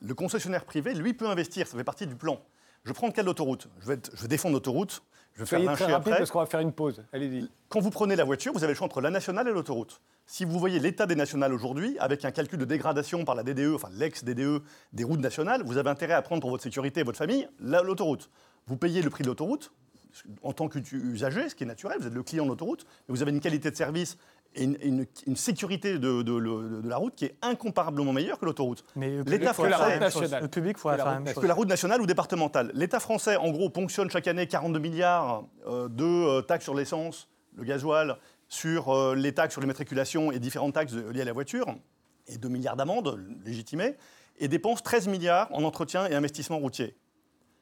Le 0.00 0.14
concessionnaire 0.14 0.64
privé, 0.64 0.94
lui, 0.94 1.14
peut 1.14 1.28
investir, 1.28 1.68
ça 1.68 1.76
fait 1.76 1.84
partie 1.84 2.08
du 2.08 2.16
plan. 2.16 2.40
Je 2.84 2.92
prends 2.92 3.06
le 3.06 3.12
cas 3.12 3.22
de 3.22 3.28
l'autoroute. 3.28 3.68
Je 3.80 3.92
je 3.92 4.22
vais 4.22 4.28
défendre 4.28 4.54
l'autoroute. 4.54 5.02
Je 5.34 5.40
vais 5.40 5.46
faire 5.46 5.72
très 5.72 5.92
rapide 5.92 6.14
parce 6.18 6.30
qu'on 6.30 6.40
va 6.40 6.46
faire 6.46 6.60
une 6.60 6.72
pause. 6.72 7.02
Allez-y. 7.12 7.48
Quand 7.68 7.80
vous 7.80 7.90
prenez 7.90 8.16
la 8.16 8.24
voiture, 8.24 8.52
vous 8.52 8.64
avez 8.64 8.72
le 8.72 8.76
choix 8.76 8.86
entre 8.86 9.00
la 9.00 9.10
nationale 9.10 9.48
et 9.48 9.52
l'autoroute. 9.52 10.00
Si 10.26 10.44
vous 10.44 10.58
voyez 10.58 10.78
l'état 10.78 11.06
des 11.06 11.14
nationales 11.14 11.54
aujourd'hui, 11.54 11.96
avec 11.98 12.24
un 12.24 12.30
calcul 12.30 12.58
de 12.58 12.64
dégradation 12.64 13.24
par 13.24 13.34
la 13.34 13.42
DDE, 13.42 13.74
enfin 13.74 13.88
l'ex-DDE 13.92 14.62
des 14.92 15.04
routes 15.04 15.20
nationales, 15.20 15.62
vous 15.64 15.78
avez 15.78 15.90
intérêt 15.90 16.14
à 16.14 16.22
prendre 16.22 16.40
pour 16.42 16.50
votre 16.50 16.62
sécurité 16.62 17.00
et 17.00 17.02
votre 17.02 17.18
famille 17.18 17.48
l'autoroute. 17.60 18.30
Vous 18.66 18.76
payez 18.76 19.02
le 19.02 19.10
prix 19.10 19.22
de 19.22 19.28
l'autoroute 19.28 19.72
en 20.42 20.52
tant 20.52 20.68
qu'usager, 20.68 21.48
ce 21.48 21.54
qui 21.54 21.64
est 21.64 21.66
naturel, 21.66 21.96
vous 21.98 22.06
êtes 22.06 22.12
le 22.12 22.22
client 22.22 22.44
de 22.44 22.50
l'autoroute, 22.50 22.84
mais 23.08 23.14
vous 23.14 23.22
avez 23.22 23.30
une 23.30 23.40
qualité 23.40 23.70
de 23.70 23.76
service 23.76 24.18
et 24.54 24.64
une, 24.64 25.36
sécurité 25.36 25.98
de, 25.98 26.86
la 26.86 26.96
route 26.96 27.14
qui 27.14 27.26
est 27.26 27.36
incomparablement 27.42 28.12
meilleure 28.12 28.38
que 28.38 28.44
l'autoroute. 28.44 28.84
Mais 28.96 29.22
l'État 29.24 29.52
français, 29.52 30.40
le 30.40 30.48
public 30.48 30.78
faut 30.78 30.90
la, 30.90 31.20
même 31.20 31.26
chose. 31.28 31.42
que 31.42 31.46
la 31.46 31.54
route 31.54 31.68
nationale 31.68 32.00
ou 32.00 32.06
départementale. 32.06 32.70
L'État 32.74 33.00
français, 33.00 33.36
en 33.36 33.50
gros, 33.50 33.70
ponctionne 33.70 34.10
chaque 34.10 34.28
année 34.28 34.46
42 34.46 34.78
milliards 34.78 35.44
euh, 35.66 35.88
de 35.88 36.04
euh, 36.04 36.42
taxes 36.42 36.64
sur 36.64 36.74
l'essence, 36.74 37.28
le 37.56 37.64
gasoil, 37.64 38.16
sur 38.48 38.90
euh, 38.90 39.14
les 39.14 39.32
taxes 39.32 39.54
sur 39.54 39.60
les 39.60 39.66
matriculations 39.66 40.32
et 40.32 40.38
différentes 40.38 40.74
taxes 40.74 40.94
liées 40.94 41.22
à 41.22 41.26
la 41.26 41.32
voiture, 41.32 41.66
et 42.26 42.36
2 42.36 42.48
milliards 42.48 42.76
d'amendes 42.76 43.24
légitimées, 43.44 43.96
et 44.38 44.48
dépense 44.48 44.82
13 44.82 45.08
milliards 45.08 45.48
en 45.52 45.64
entretien 45.64 46.06
et 46.06 46.14
investissement 46.14 46.58
routier. 46.58 46.96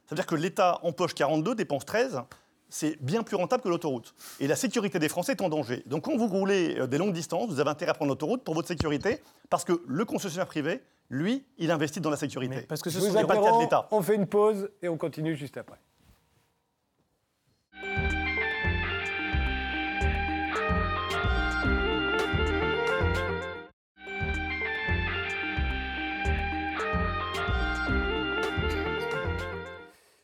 C'est-à-dire 0.07 0.26
que 0.26 0.35
l'État 0.35 0.81
empoche 0.83 1.14
42, 1.14 1.55
dépense 1.55 1.85
13, 1.85 2.22
c'est 2.70 3.00
bien 3.02 3.22
plus 3.22 3.37
rentable 3.37 3.62
que 3.62 3.68
l'autoroute. 3.68 4.14
Et 4.38 4.46
la 4.46 4.56
sécurité 4.56 4.98
des 4.98 5.09
Français 5.09 5.33
est 5.33 5.42
en 5.42 5.48
danger. 5.48 5.83
Donc 5.87 6.04
quand 6.04 6.16
vous 6.16 6.28
roulez 6.28 6.78
euh, 6.78 6.87
des 6.87 6.98
longues 6.98 7.12
distances, 7.12 7.50
vous 7.50 7.61
avez 7.61 7.70
intérêt 7.70 7.90
à 7.90 7.94
prendre 7.94 8.11
l'autoroute 8.11 8.42
pour 8.42 8.54
votre 8.54 8.68
sécurité, 8.68 9.20
parce 9.50 9.64
que 9.64 9.83
le 9.87 10.04
concessionnaire 10.04 10.46
privé, 10.46 10.80
lui, 11.11 11.44
il 11.59 11.70
investit 11.70 12.00
dans 12.00 12.11
la 12.11 12.16
sécurité. 12.16 12.62
parce 12.68 12.80
que 12.80 12.88
ce 12.88 12.98
n'est 12.98 13.24
pas 13.24 13.35
le 13.35 13.42
cas 13.42 13.52
de 13.52 13.61
l'État. 13.61 13.88
On 13.90 14.00
fait 14.00 14.14
une 14.14 14.26
pause 14.26 14.70
et 14.80 14.88
on 14.88 14.96
continue 14.96 15.37
juste 15.37 15.56
après. 15.56 15.76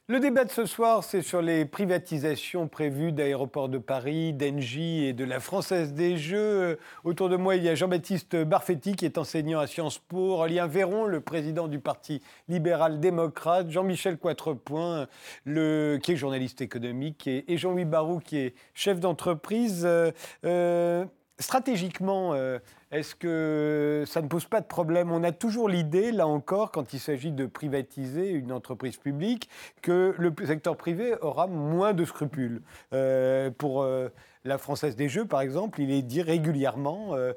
Le 0.09 0.21
débat 0.21 0.45
de 0.45 0.53
ce 0.53 0.67
soir, 0.67 1.03
c'est 1.03 1.21
sur 1.21 1.43
les 1.43 1.65
privatisations 1.65 2.69
prévues 2.69 3.11
d'Aéroports 3.11 3.69
de 3.69 3.79
Paris, 3.79 4.33
d'Engie 4.33 5.05
et 5.05 5.13
de 5.13 5.25
la 5.25 5.41
Française 5.41 5.95
des 5.95 6.17
Jeux. 6.17 6.79
Autour 7.03 7.29
de 7.29 7.35
moi, 7.35 7.57
il 7.57 7.65
y 7.65 7.69
a 7.69 7.75
Jean-Baptiste 7.75 8.37
Barfetti, 8.37 8.95
qui 8.95 9.05
est 9.05 9.19
enseignant 9.19 9.59
à 9.59 9.67
Sciences 9.67 9.99
Po, 9.99 10.35
Aurélien 10.35 10.69
Véron, 10.69 11.07
le 11.07 11.21
président 11.21 11.67
du 11.67 11.81
Parti 11.81 12.23
libéral-démocrate, 12.47 13.69
Jean-Michel 13.69 14.17
Quatrepoint, 14.17 15.09
qui 15.45 15.51
est 15.51 16.17
journaliste 16.17 16.61
économique, 16.61 17.27
et, 17.27 17.59
Jean-Louis 17.59 17.85
Barou, 17.85 18.21
qui 18.21 18.39
est 18.39 18.55
chef 18.75 19.01
d'entreprise. 19.01 19.83
Euh, 19.85 20.13
euh, 20.45 21.05
stratégiquement, 21.39 22.33
euh, 22.35 22.59
est-ce 22.99 23.15
que 23.15 24.05
ça 24.07 24.23
ne 24.23 24.29
pose 24.29 24.47
pas 24.47 24.61
de 24.61 24.67
problème? 24.67 25.11
On 25.13 25.23
a 25.23 25.33
toujours 25.33 25.69
l'idée, 25.69 26.13
là 26.13 26.27
encore, 26.27 26.71
quand 26.71 26.93
il 26.93 27.01
s'agit 27.01 27.33
de 27.33 27.47
privatiser 27.47 28.31
une 28.31 28.53
entreprise 28.53 28.97
publique, 28.97 29.49
que 29.83 30.15
le 30.19 30.33
secteur 30.47 30.77
privé 30.77 31.15
aura 31.21 31.47
moins 31.47 31.93
de 31.93 32.05
scrupules. 32.05 32.63
Euh, 32.93 33.51
pour 33.51 33.83
euh, 33.83 34.09
la 34.47 34.59
Française 34.59 34.97
des 34.97 35.09
Jeux, 35.09 35.25
par 35.25 35.41
exemple, 35.41 35.81
il 35.81 35.91
est 35.91 36.03
dit 36.03 36.23
régulièrement, 36.23 37.15
euh, 37.15 37.33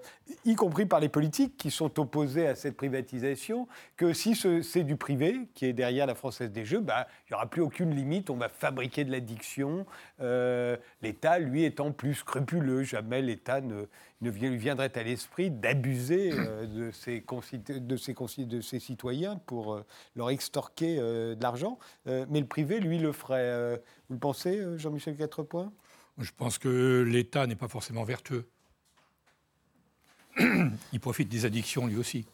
y 0.45 0.55
compris 0.55 0.85
par 0.85 0.99
les 0.99 1.09
politiques 1.09 1.57
qui 1.57 1.71
sont 1.71 1.99
opposés 1.99 2.47
à 2.47 2.55
cette 2.55 2.77
privatisation, 2.77 3.67
que 3.97 4.13
si 4.13 4.35
c'est 4.35 4.83
du 4.83 4.95
privé 4.95 5.47
qui 5.53 5.65
est 5.65 5.73
derrière 5.73 6.05
la 6.05 6.15
Française 6.15 6.51
des 6.51 6.65
Jeux, 6.65 6.79
bah, 6.79 7.07
il 7.25 7.33
n'y 7.33 7.35
aura 7.35 7.47
plus 7.47 7.61
aucune 7.61 7.95
limite, 7.95 8.29
on 8.29 8.37
va 8.37 8.49
fabriquer 8.49 9.03
de 9.03 9.11
l'addiction. 9.11 9.85
L'État, 11.01 11.39
lui, 11.39 11.63
étant 11.63 11.91
plus 11.91 12.15
scrupuleux, 12.15 12.83
jamais 12.83 13.21
l'État 13.21 13.61
ne 13.61 13.87
lui 14.21 14.57
viendrait 14.57 14.97
à 14.97 15.03
l'esprit 15.03 15.49
d'abuser 15.49 16.31
euh, 16.33 16.65
de, 16.65 16.91
ses, 16.91 17.23
de, 17.79 18.61
ses, 18.61 18.79
citoyens 18.79 19.37
pour 19.45 19.73
euh, 19.73 19.85
leur 20.15 20.29
extorquer 20.29 20.97
euh, 20.99 21.35
de 21.35 21.41
l'argent. 21.41 21.77
mais 22.05 22.39
le 22.39 22.45
privé, 22.45 22.79
lui, 22.79 22.99
le 22.99 23.11
ferait. 23.11 23.79
vous 24.09 24.15
le 24.15 24.19
pensez, 24.19 24.61
Jean-Michel 24.77 25.15
Quatrepoint 25.15 25.71
Je 26.19 26.31
pense 26.35 26.57
que 26.57 27.01
l'État 27.07 27.47
n'est 27.47 27.55
pas 27.55 27.67
forcément 27.67 28.03
vertueux. 28.03 28.47
il 30.93 30.99
profite 30.99 31.29
des 31.29 31.45
addictions, 31.45 31.87
lui 31.87 31.97
aussi. 31.97 32.25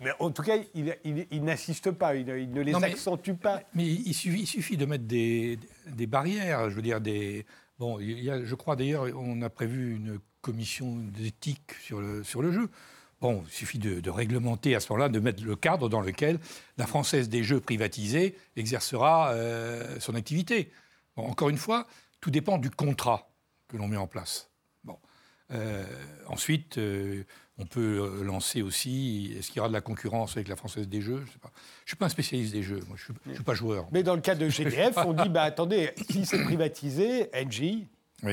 Mais 0.00 0.10
en 0.18 0.30
tout 0.30 0.42
cas, 0.42 0.56
il, 0.74 1.44
n'assiste 1.44 1.90
pas, 1.90 2.14
il, 2.14 2.26
ne 2.26 2.62
les 2.62 2.74
accentue 2.74 3.34
pas. 3.34 3.62
Mais 3.74 3.86
il 3.86 4.14
suffit, 4.14 4.42
il 4.42 4.46
suffit 4.46 4.76
de 4.76 4.86
mettre 4.86 5.04
des, 5.04 5.58
des, 5.88 6.06
barrières, 6.06 6.70
je 6.70 6.76
veux 6.76 6.82
dire, 6.82 7.00
des... 7.00 7.44
Bon, 7.78 8.00
il 8.00 8.22
y 8.22 8.30
a, 8.30 8.42
je 8.42 8.54
crois 8.54 8.76
d'ailleurs, 8.76 9.06
on 9.14 9.42
a 9.42 9.50
prévu 9.50 9.96
une 9.96 10.20
commission 10.40 10.96
d'éthique 10.96 11.74
sur 11.82 12.00
le, 12.00 12.22
sur 12.24 12.40
le 12.40 12.52
jeu. 12.52 12.70
Bon, 13.20 13.42
il 13.46 13.52
suffit 13.52 13.78
de, 13.78 14.10
réglementer 14.10 14.74
à 14.74 14.80
ce 14.80 14.92
moment-là, 14.92 15.08
de 15.08 15.18
mettre 15.18 15.44
le 15.44 15.56
cadre 15.56 15.88
dans 15.88 16.00
lequel 16.00 16.38
la 16.78 16.86
Française 16.86 17.28
des 17.28 17.42
Jeux 17.42 17.60
privatisés 17.60 18.36
exercera 18.56 19.32
euh, 19.32 19.98
son 20.00 20.14
activité. 20.14 20.70
encore 21.16 21.48
une 21.48 21.58
fois, 21.58 21.86
tout 22.24 22.30
dépend 22.30 22.56
du 22.56 22.70
contrat 22.70 23.28
que 23.68 23.76
l'on 23.76 23.86
met 23.86 23.98
en 23.98 24.06
place. 24.06 24.48
Bon. 24.82 24.98
Euh, 25.50 25.84
ensuite, 26.26 26.78
euh, 26.78 27.22
on 27.58 27.66
peut 27.66 28.22
lancer 28.24 28.62
aussi, 28.62 29.34
est-ce 29.36 29.48
qu'il 29.48 29.58
y 29.58 29.60
aura 29.60 29.68
de 29.68 29.74
la 29.74 29.82
concurrence 29.82 30.34
avec 30.34 30.48
la 30.48 30.56
Française 30.56 30.88
des 30.88 31.02
Jeux? 31.02 31.18
Je 31.18 31.24
ne 31.24 31.86
suis 31.86 31.96
pas 31.96 32.06
un 32.06 32.08
spécialiste 32.08 32.54
des 32.54 32.62
jeux, 32.62 32.80
moi, 32.88 32.96
je 32.96 33.12
ne 33.28 33.34
suis, 33.34 33.44
pas 33.44 33.52
joueur. 33.52 33.88
Mais 33.92 34.02
dans 34.02 34.14
le 34.14 34.22
cas 34.22 34.34
de 34.34 34.48
GDF, 34.48 34.96
on 35.04 35.12
dit, 35.12 35.28
bah, 35.28 35.42
attendez, 35.42 35.92
si 36.08 36.24
c'est 36.24 36.42
privatisé, 36.44 37.28
Engie, 37.34 37.88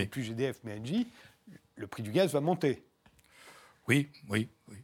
plus 0.09 0.23
GDF 0.23 0.61
mais 0.63 0.79
Engie, 0.79 1.05
le 1.75 1.85
prix 1.85 2.01
du 2.01 2.11
gaz 2.11 2.31
va 2.31 2.39
monter. 2.39 2.85
Oui, 3.89 4.07
oui, 4.29 4.47
oui. 4.69 4.77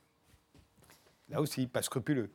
Là 1.30 1.40
aussi, 1.40 1.66
pas 1.66 1.82
scrupuleux. 1.82 2.30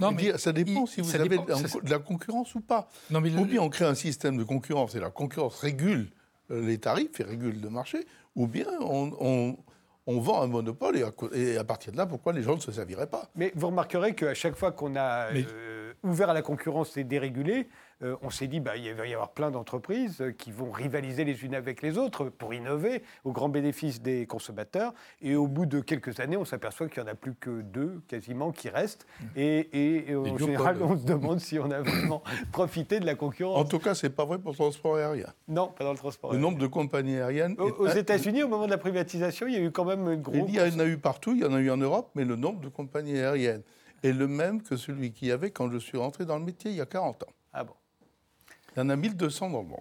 Non, 0.00 0.12
mais 0.12 0.36
ça 0.38 0.52
dépend 0.52 0.86
si 0.86 1.00
vous 1.00 1.14
avez 1.14 1.28
de 1.28 1.90
la 1.90 1.98
concurrence 1.98 2.54
ou 2.54 2.60
pas. 2.60 2.88
Non, 3.10 3.20
mais 3.20 3.30
ou 3.34 3.44
bien 3.44 3.60
on 3.62 3.68
crée 3.68 3.84
un 3.84 3.94
système 3.94 4.36
de 4.36 4.44
concurrence 4.44 4.94
et 4.94 5.00
la 5.00 5.10
concurrence 5.10 5.58
régule 5.60 6.10
euh, 6.50 6.66
les 6.66 6.78
tarifs 6.78 7.20
et 7.20 7.24
régule 7.24 7.60
le 7.60 7.68
marché, 7.68 8.06
ou 8.34 8.46
bien 8.46 8.66
on, 8.80 9.56
vend 10.06 10.42
un 10.42 10.46
monopole 10.46 10.96
et 10.96 11.58
à, 11.58 11.64
partir 11.64 11.92
de 11.92 11.98
là, 11.98 12.06
pourquoi 12.06 12.32
les 12.32 12.42
gens 12.42 12.56
ne 12.56 12.60
se 12.60 12.72
serviraient 12.72 13.08
pas? 13.08 13.28
Mais 13.34 13.52
vous 13.54 13.66
remarquerez 13.66 14.14
qu'à 14.14 14.32
chaque 14.32 14.56
fois 14.56 14.72
qu'on 14.72 14.96
a 14.96 15.30
euh, 15.34 15.92
ouvert 16.02 16.30
à 16.30 16.32
la 16.32 16.40
concurrence 16.40 16.96
et 16.96 17.04
dérégulé, 17.04 17.68
euh, 18.02 18.16
on 18.22 18.30
s'est 18.30 18.46
dit 18.46 18.60
bah, 18.60 18.76
il 18.76 18.92
va 18.94 19.06
y 19.06 19.12
avoir 19.12 19.30
plein 19.30 19.50
d'entreprises 19.50 20.22
qui 20.38 20.52
vont 20.52 20.70
rivaliser 20.70 21.24
les 21.24 21.44
unes 21.44 21.54
avec 21.54 21.82
les 21.82 21.98
autres 21.98 22.28
pour 22.28 22.54
innover 22.54 23.02
au 23.24 23.32
grand 23.32 23.48
bénéfice 23.48 24.00
des 24.00 24.26
consommateurs. 24.26 24.94
Et 25.20 25.34
au 25.34 25.48
bout 25.48 25.66
de 25.66 25.80
quelques 25.80 26.20
années, 26.20 26.36
on 26.36 26.44
s'aperçoit 26.44 26.88
qu'il 26.88 27.02
n'y 27.02 27.08
en 27.08 27.12
a 27.12 27.16
plus 27.16 27.34
que 27.34 27.62
deux 27.62 28.00
quasiment 28.06 28.52
qui 28.52 28.68
restent. 28.68 29.06
Et, 29.36 30.06
et, 30.10 30.14
en 30.14 30.38
général, 30.38 30.80
on 30.82 30.96
se 30.96 31.04
demande 31.04 31.40
si 31.40 31.58
on 31.58 31.70
a 31.70 31.80
vraiment 31.80 32.22
profité 32.52 33.00
de 33.00 33.06
la 33.06 33.14
concurrence. 33.14 33.58
En 33.58 33.64
tout 33.64 33.78
cas, 33.78 33.94
ce 33.94 34.06
n'est 34.06 34.12
pas 34.12 34.24
vrai 34.24 34.38
pour 34.38 34.52
le 34.52 34.56
transport 34.56 34.96
aérien. 34.96 35.32
Non, 35.48 35.68
pas 35.68 35.84
dans 35.84 35.92
le 35.92 35.98
transport 35.98 36.30
aérien. 36.30 36.40
Le 36.40 36.48
nombre 36.50 36.62
de 36.62 36.66
compagnies 36.68 37.16
aériennes. 37.16 37.56
Aux, 37.58 37.88
États-Unis, 37.88 38.44
au 38.44 38.48
moment 38.48 38.66
de 38.66 38.70
la 38.70 38.78
privatisation, 38.78 39.46
il 39.48 39.54
y 39.54 39.56
a 39.56 39.60
eu 39.60 39.72
quand 39.72 39.84
même 39.84 40.08
une 40.08 40.22
grosse. 40.22 40.48
Il 40.48 40.54
y 40.54 40.60
en 40.60 40.78
a 40.78 40.86
eu 40.86 40.98
partout, 40.98 41.32
il 41.32 41.40
y 41.40 41.44
en 41.44 41.52
a 41.52 41.58
eu 41.58 41.70
en 41.70 41.76
Europe, 41.76 42.10
mais 42.14 42.24
le 42.24 42.36
nombre 42.36 42.60
de 42.60 42.68
compagnies 42.68 43.18
aériennes 43.18 43.62
est 44.04 44.12
le 44.12 44.28
même 44.28 44.62
que 44.62 44.76
celui 44.76 45.12
qu'il 45.12 45.28
y 45.28 45.32
avait 45.32 45.50
quand 45.50 45.68
je 45.70 45.78
suis 45.78 45.98
rentré 45.98 46.24
dans 46.24 46.38
le 46.38 46.44
métier 46.44 46.70
il 46.70 46.76
y 46.76 46.80
a 46.80 46.86
40 46.86 47.24
ans. 47.24 47.32
Ah 47.52 47.64
bon 47.64 47.72
il 48.78 48.82
y 48.82 48.86
en 48.86 48.90
a 48.90 48.96
1200 48.96 49.50
dans 49.50 49.62
le 49.62 49.66
monde. 49.66 49.80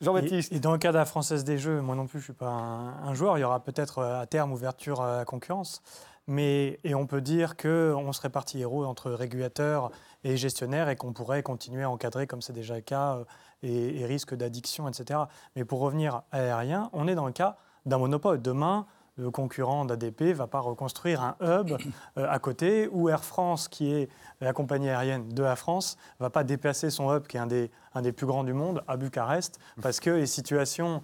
Jean-Baptiste. 0.00 0.52
Et, 0.52 0.60
dans 0.60 0.70
le 0.70 0.78
cas 0.78 0.92
de 0.92 0.98
la 0.98 1.04
Française 1.04 1.42
des 1.42 1.58
Jeux, 1.58 1.80
moi 1.80 1.96
non 1.96 2.06
plus, 2.06 2.20
je 2.20 2.24
ne 2.24 2.26
suis 2.26 2.32
pas 2.32 2.50
un, 2.50 3.14
joueur. 3.14 3.36
Il 3.36 3.40
y 3.40 3.44
aura 3.44 3.62
peut-être 3.64 3.98
euh, 3.98 4.20
à 4.20 4.26
terme 4.26 4.52
ouverture 4.52 5.00
à 5.00 5.18
la 5.18 5.24
concurrence. 5.24 5.82
Mais, 6.28 6.78
et 6.84 6.94
on 6.94 7.06
peut 7.06 7.20
dire 7.20 7.56
qu'on 7.56 8.12
serait 8.12 8.30
parti 8.30 8.60
héros 8.60 8.84
entre 8.84 9.10
régulateurs 9.10 9.90
et 10.22 10.36
gestionnaires 10.36 10.88
et 10.88 10.94
qu'on 10.94 11.12
pourrait 11.12 11.42
continuer 11.42 11.82
à 11.82 11.90
encadrer, 11.90 12.28
comme 12.28 12.42
c'est 12.42 12.52
déjà 12.52 12.76
le 12.76 12.80
cas, 12.80 13.16
euh, 13.16 13.24
et, 13.64 14.00
et 14.00 14.06
risque 14.06 14.34
d'addiction, 14.34 14.88
etc. 14.88 15.20
Mais 15.56 15.64
pour 15.64 15.80
revenir 15.80 16.22
à 16.30 16.38
l'aérien, 16.38 16.90
on 16.92 17.08
est 17.08 17.16
dans 17.16 17.26
le 17.26 17.32
cas 17.32 17.56
d'un 17.86 17.98
monopole. 17.98 18.40
Demain, 18.40 18.86
le 19.16 19.30
concurrent 19.30 19.84
d'ADP 19.84 20.20
ne 20.22 20.32
va 20.32 20.46
pas 20.46 20.60
reconstruire 20.60 21.22
un 21.22 21.36
hub 21.40 21.72
euh, 22.16 22.26
à 22.28 22.38
côté, 22.38 22.88
ou 22.90 23.08
Air 23.08 23.24
France, 23.24 23.68
qui 23.68 23.92
est 23.92 24.08
la 24.40 24.52
compagnie 24.52 24.88
aérienne 24.88 25.28
de 25.28 25.42
la 25.42 25.56
France, 25.56 25.96
ne 26.18 26.24
va 26.24 26.30
pas 26.30 26.44
déplacer 26.44 26.90
son 26.90 27.14
hub, 27.14 27.26
qui 27.26 27.36
est 27.36 27.40
un 27.40 27.46
des, 27.46 27.70
un 27.94 28.02
des 28.02 28.12
plus 28.12 28.26
grands 28.26 28.44
du 28.44 28.54
monde, 28.54 28.82
à 28.88 28.96
Bucarest, 28.96 29.58
parce 29.82 30.00
que 30.00 30.10
la 30.10 30.26
situation 30.26 31.00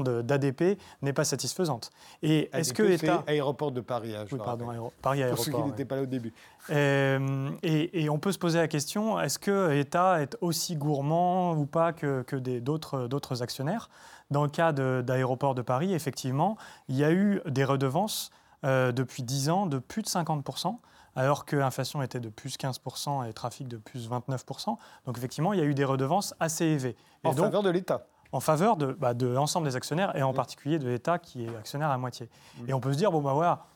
d'ADP 0.00 0.78
n'est 1.02 1.12
pas 1.12 1.24
satisfaisante. 1.24 1.90
Et 2.22 2.50
est-ce 2.52 2.72
que 2.72 2.82
aéroport 3.28 3.72
de 3.72 3.80
Paris, 3.80 4.16
hein, 4.16 4.24
oui, 4.30 4.38
pardon, 4.38 4.90
Paris 5.00 5.22
Aéroport. 5.22 5.44
Pour 5.44 5.54
ceux 5.54 5.62
qui 5.62 5.68
n'étaient 5.68 5.84
pas 5.84 5.96
là 5.96 6.02
au 6.02 6.06
début. 6.06 6.32
Euh, 6.70 7.50
et, 7.62 8.08
on 8.08 8.18
peut 8.18 8.32
se 8.32 8.38
poser 8.38 8.58
la 8.58 8.68
question, 8.68 9.18
est-ce 9.18 9.38
que 9.38 9.70
l'État 9.70 10.20
est 10.20 10.36
aussi 10.40 10.76
gourmand 10.76 11.54
ou 11.54 11.66
pas 11.66 11.92
que, 11.92 12.22
que 12.22 12.36
d'autres 12.36 13.42
actionnaires? 13.42 13.88
Dans 14.32 14.42
le 14.42 14.50
cas 14.50 14.72
d'aéroports 14.72 15.54
de, 15.54 15.62
Paris, 15.62 15.94
effectivement, 15.94 16.56
il 16.88 16.96
y 16.96 17.04
a 17.04 17.12
eu 17.12 17.40
des 17.46 17.64
redevances 17.64 18.30
euh, 18.64 18.92
depuis 18.92 19.22
10 19.22 19.50
ans 19.50 19.66
de 19.66 19.78
plus 19.78 20.02
de 20.02 20.08
50%, 20.08 20.76
alors 21.14 21.44
que 21.44 21.56
l'inflation 21.56 22.02
était 22.02 22.20
de 22.20 22.28
plus 22.28 22.56
15% 22.56 23.24
et 23.24 23.26
le 23.28 23.32
trafic 23.32 23.68
de 23.68 23.76
plus 23.76 24.08
29%. 24.08 24.76
Donc 25.06 25.18
effectivement, 25.18 25.52
il 25.52 25.58
y 25.58 25.62
a 25.62 25.66
eu 25.66 25.74
des 25.74 25.84
redevances 25.84 26.34
assez 26.40 26.64
élevées. 26.64 26.96
en 27.24 27.32
faveur 27.32 27.62
de 27.62 27.70
l'État 27.70 28.06
en 28.32 28.40
faveur 28.40 28.76
de, 28.76 28.92
bah, 28.92 29.12
de 29.14 29.26
l'ensemble 29.26 29.68
des 29.68 29.76
actionnaires 29.76 30.16
et 30.16 30.22
en 30.22 30.32
particulier 30.32 30.78
de 30.78 30.88
l'État 30.88 31.18
qui 31.18 31.44
est 31.44 31.54
actionnaire 31.54 31.90
à 31.90 31.98
moitié. 31.98 32.30
Mm. 32.58 32.70
Et 32.70 32.72
on 32.72 32.80
peut 32.80 32.92
se 32.92 32.98
dire, 32.98 33.12
bon, 33.12 33.20
bah 33.20 33.34
voilà, 33.34 33.66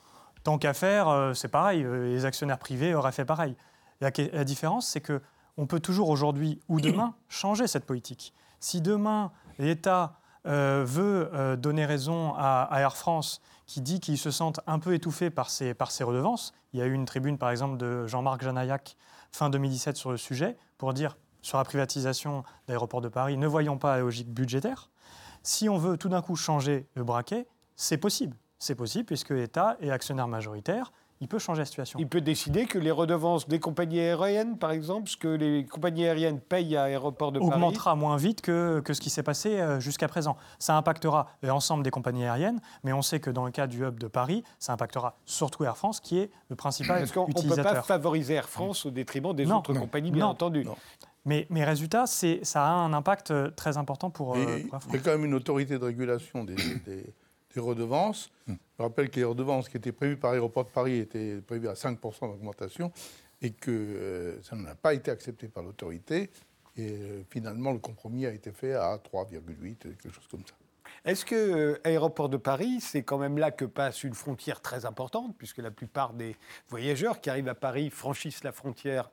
tant 0.43 0.57
qu'à 0.59 0.73
faire, 0.73 1.09
euh, 1.09 1.35
c'est 1.35 1.49
pareil, 1.49 1.85
euh, 1.85 2.09
les 2.09 2.25
actionnaires 2.25 2.59
privés 2.59 2.95
auraient 2.95 3.13
fait 3.13 3.27
pareil. 3.27 3.55
La, 4.01 4.11
la 4.33 4.45
différence, 4.45 4.89
c'est 4.89 5.03
qu'on 5.03 5.67
peut 5.67 5.81
toujours 5.81 6.09
aujourd'hui 6.09 6.59
ou 6.69 6.81
demain 6.81 7.15
changer 7.29 7.67
cette 7.67 7.85
politique. 7.85 8.33
Si 8.59 8.81
demain, 8.81 9.31
l'État 9.59 10.19
veut 10.47 11.31
euh, 11.35 11.57
donner 11.57 11.85
raison 11.85 12.35
à, 12.37 12.69
Air 12.73 12.97
France 12.97 13.41
qui 13.67 13.81
dit 13.81 14.01
qu'ils 14.01 14.19
se 14.19 14.31
sentent 14.31 14.61
un 14.67 14.79
peu 14.79 14.95
étouffés 14.95 15.31
par 15.31 15.51
ces, 15.51 15.75
par 15.75 15.91
ces 15.91 16.05
redevances. 16.05 16.53
Il 16.73 16.79
y 16.79 16.83
a 16.83 16.87
eu 16.87 16.93
une 16.93 17.05
tribune, 17.05 17.39
par 17.39 17.51
exemple, 17.51 17.77
de 17.77 18.07
Jean-Marc 18.07 18.43
Janaillac 18.43 18.97
fin 19.33 19.51
2017 19.51 19.97
sur 19.97 20.11
le 20.11 20.17
sujet 20.17 20.57
pour 20.79 20.95
dire 20.95 21.17
sur 21.43 21.59
la 21.59 21.65
privatisation 21.65 22.43
d'aéroports 22.67 23.01
de 23.01 23.09
Paris, 23.09 23.37
ne 23.37 23.47
voyons 23.47 23.79
pas 23.79 23.97
la 23.97 24.03
logique 24.03 24.29
budgétaire. 24.33 24.91
Si 25.45 25.69
on 25.69 25.79
veut 25.79 25.97
tout 25.97 26.09
d'un 26.09 26.21
coup 26.21 26.35
changer 26.35 26.89
le 26.95 27.05
braquet, 27.05 27.47
c'est 27.77 27.99
possible. 27.99 28.37
C'est 28.59 28.75
possible 28.75 29.05
puisque 29.05 29.31
l'État 29.31 29.77
est 29.81 29.91
actionnaire 29.91 30.27
majoritaire 30.27 30.93
il 31.21 31.29
peut 31.29 31.39
changer 31.39 31.63
la 31.63 31.65
situation. 31.65 31.99
Il 31.99 32.09
peut 32.09 32.21
décider 32.21 32.67
que 32.67 32.79
les 32.79 32.91
redevances 32.91 33.49
des 33.49 33.59
compagnies 33.59 34.01
aériennes, 34.01 34.59
par 34.59 34.71
exemple, 34.71 35.09
ce 35.09 35.17
que 35.17 35.29
les 35.29 35.65
compagnies 35.65 36.05
aériennes 36.05 36.41
payent 36.41 36.77
à 36.77 36.85
l'aéroport 36.85 37.33
de 37.33 37.39
Paris... 37.39 37.53
Augmentera 37.53 37.95
moins 37.97 38.17
vite 38.17 38.43
que, 38.43 38.81
que 38.85 38.93
ce 38.93 39.01
qui 39.01 39.09
s'est 39.09 39.23
passé 39.23 39.59
euh, 39.59 39.81
jusqu'à 39.81 40.09
présent. 40.09 40.37
Ça 40.59 40.77
impactera 40.77 41.29
l'ensemble 41.43 41.83
des 41.83 41.91
compagnies 41.91 42.25
aériennes, 42.25 42.61
mais 42.85 42.93
on 42.93 43.03
sait 43.03 43.21
que 43.21 43.31
dans 43.31 43.45
le 43.45 43.51
cas 43.51 43.67
du 43.67 43.83
hub 43.83 43.99
de 43.99 44.09
Paris, 44.09 44.45
ça 44.59 44.75
impactera 44.75 45.17
surtout 45.25 45.65
Air 45.65 45.77
France, 45.77 46.01
qui 46.01 46.19
est 46.19 46.31
le 46.51 46.57
principal 46.57 47.03
utilisateur. 47.03 47.27
Parce 47.27 47.43
qu'on 47.43 47.51
ne 47.51 47.57
peut 47.57 47.63
pas 47.63 47.83
favoriser 47.83 48.35
Air 48.35 48.49
France 48.49 48.85
au 48.85 48.91
détriment 48.91 49.33
des 49.35 49.51
autres 49.51 49.73
compagnies, 49.73 50.11
bien 50.11 50.27
entendu. 50.27 50.67
Mais, 51.25 51.47
mais 51.51 51.65
résultat, 51.65 52.07
ça 52.07 52.65
a 52.65 52.71
un 52.71 52.93
impact 52.93 53.33
euh, 53.33 53.51
très 53.51 53.79
important 53.79 54.11
pour, 54.11 54.37
euh, 54.37 54.61
pour 54.71 54.81
Il 54.91 54.95
y 54.95 54.97
a 54.97 55.01
quand 55.01 55.11
même 55.11 55.25
une 55.25 55.35
autorité 55.35 55.77
de 55.77 55.85
régulation 55.85 56.45
des 56.45 56.55
les 57.57 57.63
redevances. 57.63 58.31
Hmm. 58.47 58.55
Je 58.79 58.83
rappelle 58.83 59.11
que 59.11 59.17
les 59.17 59.25
redevances 59.25 59.69
qui 59.69 59.77
étaient 59.77 59.93
prévues 59.93 60.17
par 60.17 60.33
l'aéroport 60.33 60.65
de 60.65 60.71
Paris 60.71 60.99
étaient 60.99 61.41
prévues 61.41 61.69
à 61.69 61.75
5% 61.75 62.21
d'augmentation 62.21 62.93
et 63.43 63.51
que 63.51 63.71
euh, 63.71 64.43
ça 64.43 64.57
n'a 64.57 64.75
pas 64.75 64.95
été 64.95 65.11
accepté 65.11 65.49
par 65.49 65.63
l'autorité. 65.63 66.31
Et 66.77 66.93
euh, 66.93 67.23
finalement, 67.31 67.73
le 67.73 67.79
compromis 67.79 68.27
a 68.27 68.33
été 68.33 68.53
fait 68.53 68.75
à 68.75 68.97
3,8, 68.97 69.77
quelque 69.77 70.11
chose 70.11 70.27
comme 70.31 70.45
ça. 70.47 70.55
Est-ce 71.05 71.25
que 71.25 71.35
euh, 71.35 71.81
aéroport 71.85 72.29
de 72.29 72.37
Paris, 72.37 72.81
c'est 72.81 73.03
quand 73.03 73.19
même 73.19 73.39
là 73.39 73.51
que 73.51 73.65
passe 73.65 74.05
une 74.05 74.15
frontière 74.15 74.61
très 74.61 74.85
importante, 74.85 75.37
puisque 75.37 75.59
la 75.59 75.71
plupart 75.71 76.13
des 76.13 76.37
voyageurs 76.69 77.21
qui 77.21 77.31
arrivent 77.31 77.49
à 77.49 77.55
Paris 77.55 77.91
franchissent 77.91 78.45
la 78.45 78.53
frontière 78.53 79.11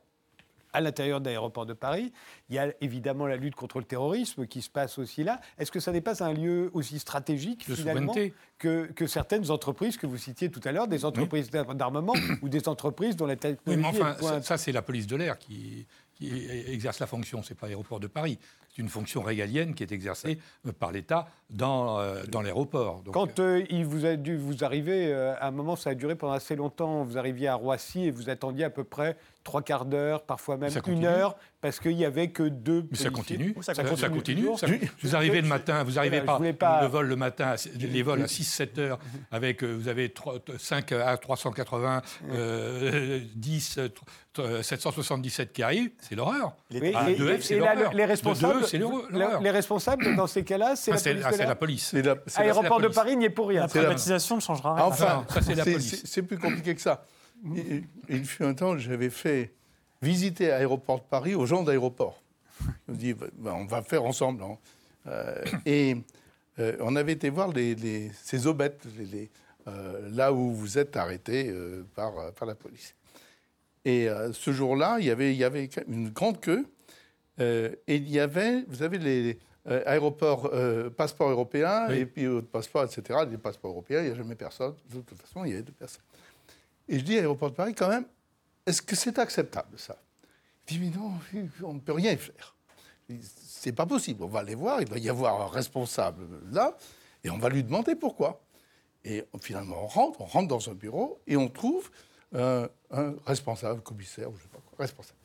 à 0.74 0.80
l'intérieur 0.80 1.20
de 1.20 1.26
l'aéroport 1.26 1.64
de 1.64 1.72
Paris. 1.72 2.12
Il 2.50 2.56
y 2.56 2.58
a 2.58 2.72
évidemment 2.80 3.26
la 3.26 3.36
lutte 3.36 3.54
contre 3.54 3.78
le 3.78 3.84
terrorisme 3.84 4.46
qui 4.46 4.60
se 4.60 4.68
passe 4.68 4.98
aussi 4.98 5.24
là. 5.24 5.40
Est-ce 5.58 5.72
que 5.72 5.80
ça 5.80 5.92
n'est 5.92 6.00
pas 6.00 6.22
un 6.22 6.34
lieu 6.34 6.70
aussi 6.74 6.98
stratégique 6.98 7.64
finalement 7.64 8.14
que, 8.58 8.86
que, 8.92 9.06
certaines 9.06 9.50
entreprises 9.50 9.96
que 9.96 10.06
vous 10.06 10.18
citiez 10.18 10.50
tout 10.50 10.60
à 10.64 10.72
l'heure, 10.72 10.88
des 10.88 11.04
entreprises 11.04 11.50
d'armement 11.50 12.14
ou 12.42 12.48
des 12.48 12.68
entreprises 12.68 13.16
dont 13.16 13.26
la 13.26 13.36
technologie 13.36 13.64
oui, 13.66 13.76
mais 13.76 14.04
enfin, 14.04 14.42
ça, 14.42 14.58
c'est 14.58 14.72
la 14.72 14.82
police 14.82 15.06
de 15.06 15.16
l'air 15.16 15.38
qui, 15.38 15.86
qui 16.14 16.46
exerce 16.66 16.98
la 16.98 17.06
fonction, 17.06 17.42
ce 17.42 17.52
n'est 17.52 17.56
pas 17.56 17.66
l'aéroport 17.66 18.00
de 18.00 18.06
Paris. 18.06 18.38
C'est 18.74 18.82
une 18.82 18.88
fonction 18.88 19.22
régalienne 19.22 19.74
qui 19.74 19.84
est 19.84 19.92
exercée 19.92 20.38
euh, 20.66 20.72
par 20.72 20.90
l'État 20.90 21.28
dans, 21.50 22.00
euh, 22.00 22.24
dans 22.28 22.42
l'aéroport. 22.42 23.02
Quand 23.12 23.38
euh, 23.38 23.64
il 23.70 23.84
vous 23.84 24.04
a 24.04 24.16
dû 24.16 24.36
vous 24.36 24.64
arriver, 24.64 25.12
à 25.12 25.46
un 25.46 25.50
moment, 25.52 25.76
ça 25.76 25.90
a 25.90 25.94
duré 25.94 26.16
pendant 26.16 26.32
assez 26.32 26.56
longtemps, 26.56 27.04
vous 27.04 27.18
arriviez 27.18 27.48
à 27.48 27.54
Roissy 27.54 28.04
et 28.04 28.10
vous 28.10 28.30
attendiez 28.30 28.64
à 28.64 28.70
peu 28.70 28.84
près 28.84 29.16
trois 29.44 29.62
quarts 29.62 29.84
d'heure, 29.84 30.22
parfois 30.22 30.56
même 30.56 30.72
une 30.86 31.04
heure, 31.04 31.36
parce 31.60 31.78
qu'il 31.78 31.96
n'y 31.96 32.04
avait 32.04 32.28
que 32.28 32.42
deux. 32.42 32.86
Mais 32.90 32.96
ça 32.96 33.10
continue. 33.10 33.54
Ça, 33.60 34.08
continue. 34.08 34.48
vous 35.02 35.14
arrivez 35.14 35.40
le 35.40 35.46
matin, 35.46 35.84
vous 35.84 35.92
n'arrivez 35.92 36.22
pas, 36.22 36.38
le 36.82 36.88
vol 36.88 37.06
le 37.06 37.16
matin, 37.16 37.54
les 37.78 38.02
vols 38.02 38.22
à 38.22 38.26
6-7 38.26 38.80
heures, 38.80 38.98
avec 39.30 39.62
vous 39.62 39.88
avez 39.88 40.12
3, 40.12 40.36
5 40.58 40.92
à 40.92 41.16
380, 41.16 42.02
10, 43.34 43.80
777 44.62 45.52
qui 45.52 45.62
arrivent, 45.62 45.90
c'est 46.00 46.14
l'horreur. 46.14 46.56
Et, 46.70 46.92
ah, 46.94 47.06
les 47.08 48.04
responsables, 48.04 48.66
les 49.42 49.50
responsables 49.50 50.16
dans 50.16 50.26
ces 50.26 50.42
cas-là, 50.42 50.74
c'est 50.76 50.90
la, 51.14 51.54
police. 51.54 51.94
Aéroport 52.36 52.80
de 52.80 52.88
Paris 52.88 53.16
n'y 53.16 53.26
est 53.26 53.30
pour 53.30 53.48
rien. 53.48 53.62
La 53.62 53.68
privatisation 53.68 54.36
ne 54.36 54.40
changera 54.40 54.74
rien. 54.74 54.84
Enfin, 54.84 55.24
c'est 56.04 56.22
plus 56.22 56.38
compliqué 56.38 56.74
que 56.74 56.80
ça. 56.80 57.04
Il, 58.08 58.24
fut 58.24 58.44
un 58.44 58.54
temps, 58.54 58.78
j'avais 58.78 59.10
fait 59.10 59.52
visiter 60.00 60.50
Aéroport 60.50 60.98
de 60.98 61.04
Paris 61.04 61.34
aux 61.34 61.46
gens 61.46 61.62
d'aéroport. 61.62 62.22
Je 62.60 62.92
me 62.92 62.96
dis, 62.96 63.14
ben, 63.14 63.52
on 63.52 63.66
va 63.66 63.82
faire 63.82 64.04
ensemble. 64.04 64.42
Hein. 64.42 64.58
Euh, 65.06 65.44
et 65.66 65.96
euh, 66.58 66.76
on 66.80 66.96
avait 66.96 67.12
été 67.12 67.28
voir 67.30 67.52
les, 67.52 68.10
ces 68.22 68.46
aubettes, 68.46 68.86
euh, 69.66 70.08
là 70.10 70.32
où 70.32 70.52
vous 70.52 70.78
êtes 70.78 70.96
arrêté 70.96 71.52
par, 71.94 72.32
par 72.32 72.46
la 72.46 72.54
police. 72.54 72.94
Et 73.84 74.08
ce 74.32 74.50
jour-là, 74.50 74.96
il 74.98 75.04
y 75.04 75.10
avait, 75.10 75.34
il 75.34 75.38
y 75.38 75.44
avait 75.44 75.68
une 75.88 76.08
grande 76.08 76.40
queue. 76.40 76.66
et 77.38 77.76
il 77.86 78.08
y 78.08 78.18
avait, 78.18 78.62
vous 78.66 78.76
savez, 78.76 78.96
les 78.96 79.38
aéroports, 79.66 80.50
passeports 80.96 81.28
européens, 81.28 81.88
et 81.90 82.06
puis 82.06 82.26
autres 82.26 82.48
passeports, 82.48 82.84
etc. 82.84 83.18
Les 83.30 83.36
passeports 83.36 83.72
européens, 83.72 84.00
il 84.00 84.06
n'y 84.06 84.12
a 84.12 84.14
jamais 84.14 84.36
personne. 84.36 84.74
De 84.90 85.00
toute 85.00 85.20
façon, 85.20 85.44
il 85.44 85.50
y 85.50 85.52
avait 85.52 85.62
deux 85.62 85.72
personnes. 85.72 86.02
Et 86.88 86.98
je 86.98 87.04
dis 87.04 87.14
à 87.14 87.20
l'aéroport 87.20 87.50
de 87.50 87.56
Paris, 87.56 87.74
quand 87.74 87.88
même, 87.88 88.04
est-ce 88.66 88.82
que 88.82 88.96
c'est 88.96 89.18
acceptable, 89.18 89.78
ça? 89.78 89.96
Il 90.68 90.78
dit, 90.78 90.84
mais 90.84 90.96
non, 90.96 91.12
on 91.62 91.74
ne 91.74 91.80
peut 91.80 91.92
rien 91.92 92.16
faire. 92.16 92.54
C'est 93.32 93.72
pas 93.72 93.86
possible. 93.86 94.22
On 94.24 94.28
va 94.28 94.40
aller 94.40 94.54
voir, 94.54 94.80
il 94.80 94.88
va 94.88 94.98
y 94.98 95.08
avoir 95.08 95.42
un 95.42 95.48
responsable 95.48 96.26
là, 96.50 96.76
et 97.22 97.30
on 97.30 97.38
va 97.38 97.48
lui 97.48 97.62
demander 97.62 97.94
pourquoi. 97.94 98.42
Et 99.04 99.24
finalement, 99.42 99.84
on 99.84 99.86
rentre, 99.86 100.20
on 100.22 100.24
rentre 100.24 100.48
dans 100.48 100.70
un 100.70 100.74
bureau, 100.74 101.20
et 101.26 101.36
on 101.36 101.48
trouve 101.48 101.90
un 102.32 102.68
responsable, 103.26 103.82
commissaire, 103.82 104.30
ou 104.30 104.36
je 104.36 104.42
sais 104.42 104.48
pas 104.48 104.60
quoi, 104.64 104.78
responsable. 104.78 105.18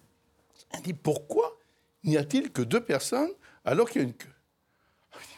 Il 0.75 0.81
dit, 0.81 0.93
pourquoi 0.93 1.57
n'y 2.03 2.17
a-t-il 2.17 2.51
que 2.51 2.61
deux 2.61 2.81
personnes 2.81 3.31
alors 3.65 3.89
qu'il 3.89 4.01
y 4.01 4.05
a 4.05 4.07
une 4.07 4.13
queue? 4.13 4.29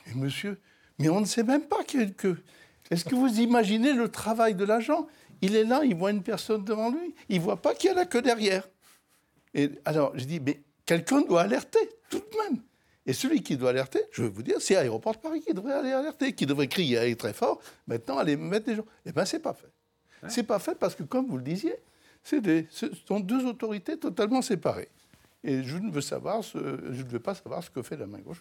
Mais 0.08 0.16
monsieur, 0.16 0.60
mais 1.00 1.10
on 1.10 1.22
ne 1.22 1.26
sait 1.26 1.44
même 1.44 1.68
pas 1.68 1.84
qu'il 1.84 2.00
y 2.00 2.04
a 2.04 2.06
une 2.08 2.14
queue. 2.14 2.44
Est-ce 2.90 3.06
que 3.06 3.16
vous 3.16 3.40
imaginez 3.40 3.94
le 3.94 4.10
travail 4.10 4.56
de 4.56 4.66
l'agent? 4.66 5.08
Il 5.42 5.56
est 5.56 5.64
là, 5.64 5.82
il 5.84 5.96
voit 5.96 6.12
une 6.12 6.24
personne 6.24 6.64
devant 6.64 6.90
lui, 6.90 7.16
il 7.30 7.38
ne 7.38 7.44
voit 7.44 7.58
pas 7.58 7.74
qu'il 7.74 7.90
y 7.90 7.92
a 7.92 7.96
la 7.96 8.06
queue 8.06 8.22
derrière. 8.22 8.68
Et 9.54 9.70
alors, 9.86 10.12
je 10.16 10.26
dis, 10.26 10.40
mais 10.40 10.62
quelqu'un 10.86 11.22
doit 11.22 11.42
alerter, 11.42 11.90
tout 12.10 12.20
de 12.20 12.38
même. 12.38 12.62
Et 13.06 13.14
celui 13.14 13.42
qui 13.42 13.58
doit 13.58 13.72
alerter, 13.72 14.02
je 14.12 14.24
vais 14.24 14.30
vous 14.30 14.44
dire, 14.44 14.58
c'est 14.60 14.76
Aéroport 14.76 15.14
de 15.14 15.18
Paris 15.18 15.42
qui 15.42 15.54
devrait 15.54 15.74
aller 15.74 15.92
alerter, 15.92 16.34
qui 16.34 16.46
devrait 16.46 16.68
crier 16.68 17.16
très 17.16 17.34
fort, 17.34 17.60
maintenant 17.88 18.18
aller 18.18 18.38
mettre 18.38 18.68
des 18.68 18.76
gens. 18.76 18.86
Eh 19.06 19.12
bien, 19.12 19.26
c'est 19.26 19.40
pas 19.40 19.54
fait. 19.54 19.72
C'est 20.30 20.44
pas 20.44 20.60
fait 20.60 20.76
parce 20.76 20.94
que, 20.94 21.02
comme 21.02 21.26
vous 21.28 21.38
le 21.38 21.44
disiez, 21.44 21.76
des, 22.32 22.68
ce 22.70 22.88
sont 23.08 23.20
deux 23.20 23.46
autorités 23.46 23.98
totalement 23.98 24.44
séparées. 24.44 24.90
Et 25.44 25.64
je 25.64 25.78
ne 25.78 25.92
veux, 25.92 26.02
savoir 26.02 26.44
ce, 26.44 26.60
je 26.92 27.02
ne 27.02 27.10
veux 27.10 27.20
pas 27.20 27.34
savoir 27.34 27.64
ce 27.64 27.72
que 27.72 27.82
fait 27.82 27.98
la 27.98 28.06
main 28.06 28.20
gauche. 28.20 28.40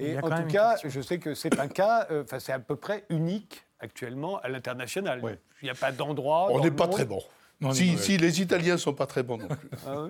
Et 0.00 0.18
en 0.18 0.30
tout 0.30 0.48
cas, 0.48 0.76
je 0.84 1.00
sais 1.00 1.18
que 1.18 1.34
c'est 1.34 1.58
un 1.58 1.68
cas, 1.68 2.06
euh, 2.10 2.24
enfin 2.24 2.38
c'est 2.38 2.52
à 2.52 2.58
peu 2.58 2.76
près 2.76 3.04
unique 3.10 3.64
actuellement 3.78 4.38
à 4.40 4.48
l'international. 4.48 5.20
Il 5.62 5.64
n'y 5.64 5.70
a 5.70 5.74
pas 5.74 5.92
d'endroit. 5.92 6.48
On 6.50 6.60
n'est 6.60 6.70
pas 6.70 6.88
très 6.88 7.04
bon. 7.04 7.22
si, 7.72 7.98
si, 7.98 8.16
les 8.16 8.40
Italiens 8.40 8.74
ne 8.74 8.78
sont 8.78 8.94
pas 8.94 9.06
très 9.06 9.22
bons 9.22 9.38
non 9.38 9.48
plus. 9.48 9.68
ah 9.86 10.08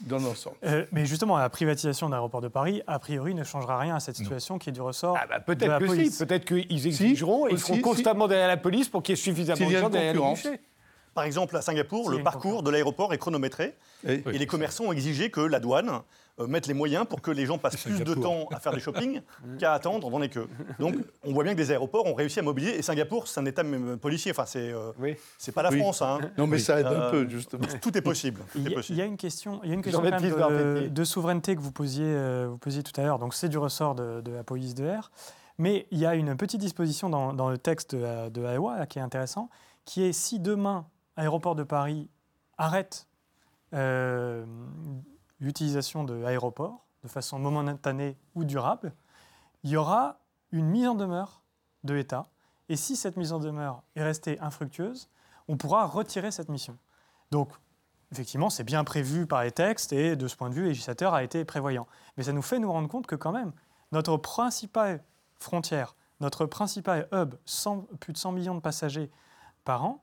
dans 0.00 0.18
l'ensemble. 0.18 0.56
Euh, 0.64 0.84
mais 0.92 1.06
justement, 1.06 1.38
la 1.38 1.48
privatisation 1.48 2.06
de 2.06 2.12
l'aéroport 2.12 2.40
de 2.40 2.48
Paris, 2.48 2.82
a 2.86 2.98
priori, 2.98 3.34
ne 3.34 3.44
changera 3.44 3.78
rien 3.78 3.96
à 3.96 4.00
cette 4.00 4.16
situation 4.16 4.58
qui 4.58 4.70
est 4.70 4.72
du 4.72 4.80
ressort 4.80 5.16
ah 5.20 5.26
bah, 5.26 5.40
peut-être 5.40 5.78
que 5.78 6.10
Si. 6.10 6.24
Peut-être 6.24 6.44
qu'ils 6.44 6.86
exigeront 6.86 7.48
et 7.48 7.52
ils 7.52 7.58
seront 7.58 7.80
constamment 7.80 8.28
derrière 8.28 8.48
la 8.48 8.56
police 8.56 8.88
pour 8.88 9.02
qu'il 9.02 9.14
y 9.14 9.18
ait 9.18 9.22
suffisamment 9.22 9.68
de 9.68 9.76
gens 9.76 9.90
derrière 9.90 10.14
les 10.14 10.20
guichets. 10.20 10.60
Par 11.14 11.24
exemple, 11.24 11.56
à 11.56 11.62
Singapour, 11.62 12.10
le 12.10 12.22
parcours 12.22 12.62
de 12.62 12.70
l'aéroport 12.70 13.12
est 13.14 13.18
chronométré 13.18 13.74
et 14.06 14.22
les 14.26 14.46
commerçants 14.46 14.84
ont 14.84 14.92
exigé 14.92 15.30
que 15.30 15.40
la 15.40 15.60
douane 15.60 16.02
euh, 16.38 16.46
mette 16.46 16.66
les 16.66 16.74
moyens 16.74 17.06
pour 17.06 17.20
que 17.20 17.30
les 17.30 17.46
gens 17.46 17.58
passent 17.58 17.76
plus 17.82 18.02
de 18.02 18.14
temps 18.14 18.46
à 18.50 18.60
faire 18.60 18.72
du 18.72 18.80
shopping 18.80 19.20
qu'à 19.58 19.72
attendre 19.72 20.10
dans 20.10 20.18
les 20.18 20.28
queues. 20.28 20.48
Donc, 20.78 20.96
on 21.24 21.32
voit 21.32 21.44
bien 21.44 21.52
que 21.52 21.58
des 21.58 21.70
aéroports 21.70 22.06
ont 22.06 22.14
réussi 22.14 22.38
à 22.38 22.42
mobiliser. 22.42 22.78
Et 22.78 22.82
Singapour, 22.82 23.28
c'est 23.28 23.40
un 23.40 23.46
État 23.46 23.62
policier. 24.00 24.30
Enfin, 24.32 24.46
c'est 24.46 24.72
euh, 24.72 24.92
c'est 25.38 25.52
pas 25.52 25.62
la 25.62 25.70
France. 25.70 26.02
Hein. 26.02 26.20
Non, 26.38 26.46
mais 26.46 26.58
ça 26.58 26.80
aide 26.80 26.86
un 26.86 26.92
euh, 26.92 27.10
peu, 27.10 27.28
justement. 27.28 27.66
Tout 27.80 27.96
est 27.96 28.02
possible. 28.02 28.40
Il 28.54 28.96
y, 28.96 29.00
a 29.00 29.04
une 29.04 29.16
question, 29.16 29.60
il 29.62 29.68
y 29.68 29.72
a 29.72 29.74
une 29.74 29.82
question 29.82 30.02
de, 30.02 31.04
souveraineté 31.04 31.56
que 31.56 31.60
vous 31.60 31.72
posiez, 31.72 32.46
vous 32.46 32.58
posiez 32.58 32.82
tout 32.82 32.98
à 33.00 33.04
l'heure. 33.04 33.18
Donc, 33.18 33.34
c'est 33.34 33.48
du 33.48 33.58
ressort 33.58 33.94
de, 33.94 34.22
la 34.30 34.44
police 34.44 34.74
de 34.74 34.84
l'air. 34.84 35.10
Mais 35.58 35.86
il 35.90 35.98
y 35.98 36.04
a 36.04 36.14
une 36.14 36.36
petite 36.36 36.60
disposition 36.60 37.08
dans, 37.08 37.32
dans 37.32 37.48
le 37.48 37.56
texte 37.56 37.94
de, 37.94 38.28
de 38.28 38.44
AEWA 38.44 38.84
qui 38.86 38.98
est 38.98 39.02
intéressant, 39.02 39.48
qui 39.86 40.02
est 40.02 40.12
si 40.12 40.38
demain 40.38 40.86
Aéroport 41.16 41.54
de 41.54 41.62
Paris 41.62 42.10
arrête 42.58 43.06
euh, 43.74 44.44
l'utilisation 45.40 46.04
de 46.04 46.14
l'aéroport 46.14 46.86
de 47.02 47.08
façon 47.08 47.38
momentanée 47.38 48.16
ou 48.34 48.44
durable, 48.44 48.92
il 49.62 49.70
y 49.70 49.76
aura 49.76 50.18
une 50.52 50.66
mise 50.66 50.88
en 50.88 50.94
demeure 50.94 51.42
de 51.84 51.94
l'État. 51.94 52.26
Et 52.68 52.76
si 52.76 52.96
cette 52.96 53.16
mise 53.16 53.32
en 53.32 53.38
demeure 53.38 53.82
est 53.94 54.02
restée 54.02 54.40
infructueuse, 54.40 55.08
on 55.48 55.56
pourra 55.56 55.86
retirer 55.86 56.30
cette 56.30 56.48
mission. 56.48 56.76
Donc, 57.30 57.50
effectivement, 58.12 58.50
c'est 58.50 58.64
bien 58.64 58.82
prévu 58.84 59.26
par 59.26 59.42
les 59.44 59.52
textes 59.52 59.92
et 59.92 60.16
de 60.16 60.28
ce 60.28 60.36
point 60.36 60.48
de 60.50 60.54
vue, 60.54 60.62
le 60.62 60.68
législateur 60.68 61.14
a 61.14 61.22
été 61.22 61.44
prévoyant. 61.44 61.86
Mais 62.16 62.24
ça 62.24 62.32
nous 62.32 62.42
fait 62.42 62.58
nous 62.58 62.70
rendre 62.70 62.88
compte 62.88 63.06
que 63.06 63.14
quand 63.14 63.32
même, 63.32 63.52
notre 63.92 64.16
principale 64.16 65.02
frontière, 65.38 65.94
notre 66.20 66.46
principal 66.46 67.08
hub, 67.12 67.34
plus 68.00 68.12
de 68.12 68.18
100 68.18 68.32
millions 68.32 68.54
de 68.54 68.60
passagers 68.60 69.10
par 69.64 69.84
an, 69.84 70.02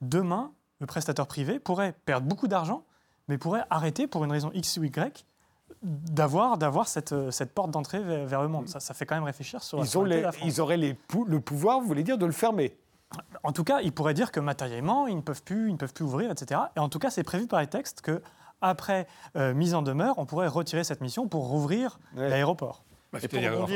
demain, 0.00 0.52
le 0.80 0.86
prestataire 0.86 1.26
privé 1.26 1.58
pourrait 1.58 1.94
perdre 2.04 2.26
beaucoup 2.26 2.48
d'argent, 2.48 2.84
mais 3.30 3.38
pourrait 3.38 3.64
arrêter 3.70 4.06
pour 4.06 4.24
une 4.24 4.32
raison 4.32 4.50
X 4.52 4.76
ou 4.76 4.84
Y 4.84 5.24
d'avoir 5.82 6.58
d'avoir 6.58 6.88
cette, 6.88 7.14
cette 7.30 7.54
porte 7.54 7.70
d'entrée 7.70 8.00
vers, 8.00 8.42
le 8.42 8.48
monde. 8.48 8.68
Ça, 8.68 8.80
ça 8.80 8.92
fait 8.92 9.06
quand 9.06 9.14
même 9.14 9.24
réfléchir 9.24 9.62
sur 9.62 9.78
ils 9.78 9.96
la 9.96 10.28
ont 10.28 10.32
Ils 10.44 10.60
auraient 10.60 10.76
les, 10.76 10.96
le 11.26 11.40
pouvoir, 11.40 11.80
vous 11.80 11.86
voulez 11.86 12.02
dire, 12.02 12.18
de 12.18 12.26
le 12.26 12.32
fermer 12.32 12.76
En 13.44 13.52
tout 13.52 13.64
cas, 13.64 13.80
ils 13.80 13.92
pourraient 13.92 14.12
dire 14.12 14.30
que 14.30 14.40
matériellement, 14.40 15.06
ils 15.06 15.16
ne 15.16 15.22
peuvent 15.22 15.42
plus, 15.42 15.68
ils 15.68 15.72
ne 15.72 15.78
peuvent 15.78 15.94
plus 15.94 16.04
ouvrir, 16.04 16.30
etc. 16.30 16.60
Et 16.76 16.80
en 16.80 16.90
tout 16.90 16.98
cas, 16.98 17.08
c'est 17.08 17.22
prévu 17.22 17.46
par 17.46 17.60
les 17.60 17.66
textes 17.66 18.02
que 18.02 18.20
après 18.60 19.06
euh, 19.36 19.54
mise 19.54 19.74
en 19.74 19.80
demeure, 19.80 20.18
on 20.18 20.26
pourrait 20.26 20.48
retirer 20.48 20.84
cette 20.84 21.00
mission 21.00 21.28
pour 21.28 21.48
rouvrir 21.48 21.98
l'aéroport. 22.14 22.84
Bah, 23.12 23.18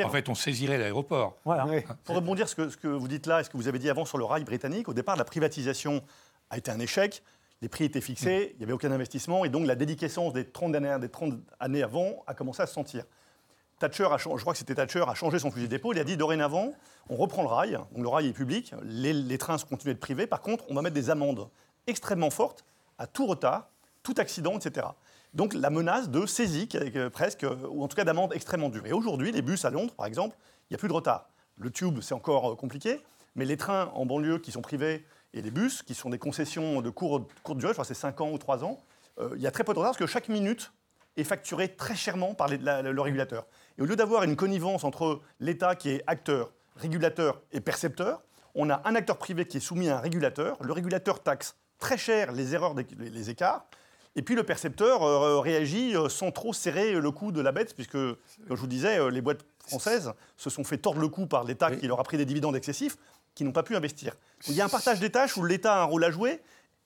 en 0.04 0.10
fait, 0.10 0.28
on 0.28 0.34
saisirait 0.34 0.78
l'aéroport. 0.78 1.36
Voilà. 1.44 1.66
Pour 2.04 2.16
rebondir 2.16 2.48
ce 2.48 2.54
que, 2.54 2.68
ce 2.68 2.76
que 2.76 2.88
vous 2.88 3.08
dites 3.08 3.26
là, 3.26 3.40
et 3.40 3.44
ce 3.44 3.50
que 3.50 3.56
vous 3.56 3.66
avez 3.66 3.78
dit 3.78 3.88
avant 3.88 4.04
sur 4.04 4.18
le 4.18 4.24
rail 4.24 4.44
britannique, 4.44 4.88
au 4.88 4.94
départ, 4.94 5.16
la 5.16 5.24
privatisation 5.24 6.02
a 6.50 6.58
été 6.58 6.70
un 6.70 6.78
échec. 6.78 7.22
Les 7.62 7.68
prix 7.68 7.84
étaient 7.84 8.00
fixés, 8.00 8.50
il 8.54 8.58
n'y 8.58 8.64
avait 8.64 8.72
aucun 8.72 8.92
investissement, 8.92 9.44
et 9.44 9.48
donc 9.48 9.66
la 9.66 9.74
dédication 9.74 10.30
des 10.30 10.44
30 10.44 10.74
années, 10.74 10.96
des 11.00 11.08
30 11.08 11.34
années 11.60 11.82
avant 11.82 12.22
a 12.26 12.34
commencé 12.34 12.62
à 12.62 12.66
se 12.66 12.74
sentir. 12.74 13.04
Thatcher, 13.78 14.08
a, 14.10 14.16
je 14.18 14.28
crois 14.28 14.52
que 14.52 14.58
c'était 14.58 14.74
Thatcher, 14.74 15.04
a 15.06 15.14
changé 15.14 15.38
son 15.38 15.50
fusil 15.50 15.68
d'épaule. 15.68 15.96
Il 15.96 16.00
a 16.00 16.04
dit 16.04 16.16
dorénavant, 16.16 16.72
on 17.08 17.16
reprend 17.16 17.42
le 17.42 17.48
rail. 17.48 17.72
Donc 17.92 18.02
le 18.02 18.08
rail 18.08 18.28
est 18.28 18.32
public, 18.32 18.74
les, 18.82 19.38
trains 19.38 19.58
continuent 19.58 19.92
d'être 19.92 20.00
privés. 20.00 20.26
Par 20.26 20.40
contre, 20.40 20.64
on 20.68 20.74
va 20.74 20.82
mettre 20.82 20.94
des 20.94 21.10
amendes 21.10 21.48
extrêmement 21.86 22.30
fortes 22.30 22.64
à 22.98 23.06
tout 23.06 23.26
retard, 23.26 23.68
tout 24.02 24.14
accident, 24.18 24.56
etc. 24.56 24.86
Donc 25.34 25.54
la 25.54 25.70
menace 25.70 26.08
de 26.08 26.26
saisie, 26.26 26.68
presque, 27.12 27.44
ou 27.68 27.82
en 27.82 27.88
tout 27.88 27.96
cas 27.96 28.04
d'amende 28.04 28.32
extrêmement 28.32 28.68
dure. 28.68 28.86
Et 28.86 28.92
aujourd'hui, 28.92 29.32
les 29.32 29.42
bus 29.42 29.64
à 29.64 29.70
Londres, 29.70 29.94
par 29.94 30.06
exemple, 30.06 30.36
il 30.70 30.72
n'y 30.72 30.76
a 30.76 30.78
plus 30.78 30.88
de 30.88 30.92
retard. 30.92 31.28
Le 31.58 31.70
tube, 31.70 32.00
c'est 32.00 32.14
encore 32.14 32.52
euh, 32.52 32.56
compliqué, 32.56 33.00
mais 33.34 33.44
les 33.44 33.56
trains 33.56 33.90
en 33.94 34.06
banlieue 34.06 34.38
qui 34.38 34.52
sont 34.52 34.62
privés 34.62 35.04
et 35.34 35.42
les 35.42 35.50
bus, 35.50 35.82
qui 35.82 35.94
sont 35.94 36.10
des 36.10 36.18
concessions 36.18 36.80
de 36.80 36.90
courte, 36.90 37.28
durée, 37.56 37.70
je 37.70 37.72
crois 37.72 37.84
que 37.84 37.88
c'est 37.88 37.94
5 37.94 38.20
ans 38.20 38.30
ou 38.30 38.38
3 38.38 38.64
ans, 38.64 38.80
euh, 39.18 39.30
il 39.36 39.42
y 39.42 39.46
a 39.46 39.50
très 39.50 39.64
peu 39.64 39.74
de 39.74 39.78
retard 39.78 39.90
parce 39.90 39.98
que 39.98 40.06
chaque 40.06 40.28
minute 40.28 40.72
est 41.16 41.24
facturée 41.24 41.74
très 41.74 41.94
chèrement 41.94 42.34
par 42.34 42.48
le 42.48 43.00
régulateur. 43.00 43.46
Et 43.76 43.82
au 43.82 43.84
lieu 43.84 43.96
d'avoir 43.96 44.22
une 44.22 44.36
connivence 44.36 44.84
entre 44.84 45.20
l'État 45.40 45.74
qui 45.74 45.90
est 45.90 46.02
acteur, 46.06 46.52
régulateur 46.76 47.42
et 47.52 47.60
percepteur, 47.60 48.22
on 48.54 48.70
a 48.70 48.80
un 48.84 48.94
acteur 48.94 49.18
privé 49.18 49.44
qui 49.44 49.58
est 49.58 49.60
soumis 49.60 49.88
à 49.88 49.98
un 49.98 50.00
régulateur. 50.00 50.56
Le 50.62 50.72
régulateur 50.72 51.22
taxe 51.22 51.56
très 51.78 51.98
cher 51.98 52.32
les 52.32 52.54
erreurs, 52.54 52.74
les 52.98 53.30
écarts. 53.30 53.66
Et 54.16 54.22
puis 54.22 54.36
le 54.36 54.44
percepteur 54.44 55.02
euh, 55.02 55.40
réagit 55.40 55.96
euh, 55.96 56.08
sans 56.08 56.30
trop 56.30 56.52
serrer 56.52 56.92
le 56.92 57.10
cou 57.10 57.32
de 57.32 57.40
la 57.40 57.50
bête, 57.50 57.74
puisque, 57.74 57.92
comme 57.92 58.16
je 58.50 58.60
vous 58.60 58.68
disais, 58.68 59.10
les 59.10 59.20
boîtes 59.20 59.44
françaises 59.58 60.12
se 60.36 60.50
sont 60.50 60.62
fait 60.62 60.78
tordre 60.78 61.00
le 61.00 61.08
cou 61.08 61.26
par 61.26 61.42
l'État 61.42 61.74
qui 61.74 61.88
leur 61.88 61.98
a 61.98 62.04
pris 62.04 62.16
des 62.16 62.24
dividendes 62.24 62.54
excessifs 62.54 62.96
qui 63.34 63.44
n'ont 63.44 63.52
pas 63.52 63.62
pu 63.62 63.76
investir. 63.76 64.16
Il 64.48 64.54
y 64.54 64.60
a 64.60 64.64
un 64.64 64.68
partage 64.68 65.00
des 65.00 65.10
tâches 65.10 65.36
où 65.36 65.44
l'État 65.44 65.76
a 65.76 65.82
un 65.82 65.84
rôle 65.84 66.04
à 66.04 66.10
jouer 66.10 66.40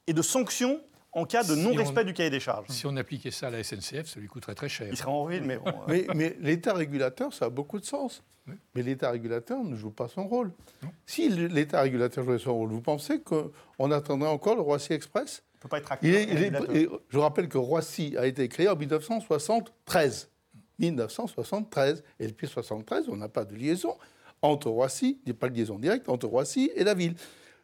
et 0.07 0.13
de 0.13 0.23
sanctions 0.23 0.81
en 1.13 1.25
cas 1.25 1.43
de 1.45 1.55
non-respect 1.55 2.05
du 2.05 2.13
cahier 2.13 2.31
des 2.31 2.41
charges. 2.41 2.69
Si 2.69 2.87
on 2.87 2.97
appliquait 2.97 3.31
ça 3.31 3.49
à 3.49 3.51
la 3.51 3.63
SNCF, 3.63 4.07
ça 4.07 4.21
lui 4.21 4.29
coûterait 4.29 4.55
très 4.55 4.69
cher. 4.69 4.89
Il 4.91 4.97
serait 4.97 5.11
en 5.11 5.25
ruine, 5.25 5.45
mais 5.45 5.59
bon. 5.59 5.73
mais, 6.15 6.37
l'État 6.41 6.75
régulateur, 6.75 7.33
ça 7.33 7.47
a 7.47 7.51
beaucoup 7.51 7.81
de 7.81 7.85
sens. 7.85 8.23
Mais 8.75 8.83
l'État 8.83 9.11
régulateur 9.11 9.63
ne 9.63 9.77
joue 9.77 9.91
pas 9.91 10.09
son 10.09 10.27
rôle. 10.27 10.53
Si 11.05 11.29
l'État 11.29 11.83
régulateur 11.83 12.25
jouait 12.25 12.39
son 12.39 12.55
rôle, 12.55 12.71
vous 12.71 12.81
pensez 12.81 13.21
qu'on 13.21 13.91
attendrait 13.91 14.31
encore 14.31 14.55
le 14.55 14.63
Roissy 14.63 14.95
Express? 14.95 15.43
Il 15.53 15.57
ne 15.57 15.63
peut 15.63 15.69
pas 15.69 15.79
être 15.79 15.93
acteur. 15.93 17.01
Je 17.09 17.19
rappelle 17.19 17.49
que 17.49 17.59
Roissy 17.59 18.15
a 18.17 18.27
été 18.27 18.49
créé 18.49 18.69
en 18.69 18.77
1973. 18.77 20.31
1973. 20.79 22.05
Et 22.21 22.27
depuis 22.29 22.47
1973, 22.47 23.09
on 23.09 23.17
n'a 23.17 23.29
pas 23.29 23.45
de 23.45 23.55
liaison 23.55 23.97
entre 24.43 24.71
Roissy, 24.71 25.19
il 25.25 25.31
n'y 25.31 25.37
a 25.37 25.39
pas 25.39 25.49
de 25.49 25.55
liaison 25.55 25.79
directe 25.79 26.09
entre 26.09 26.27
Roissy 26.27 26.71
et 26.75 26.85
la 26.85 26.95
ville. 26.95 27.15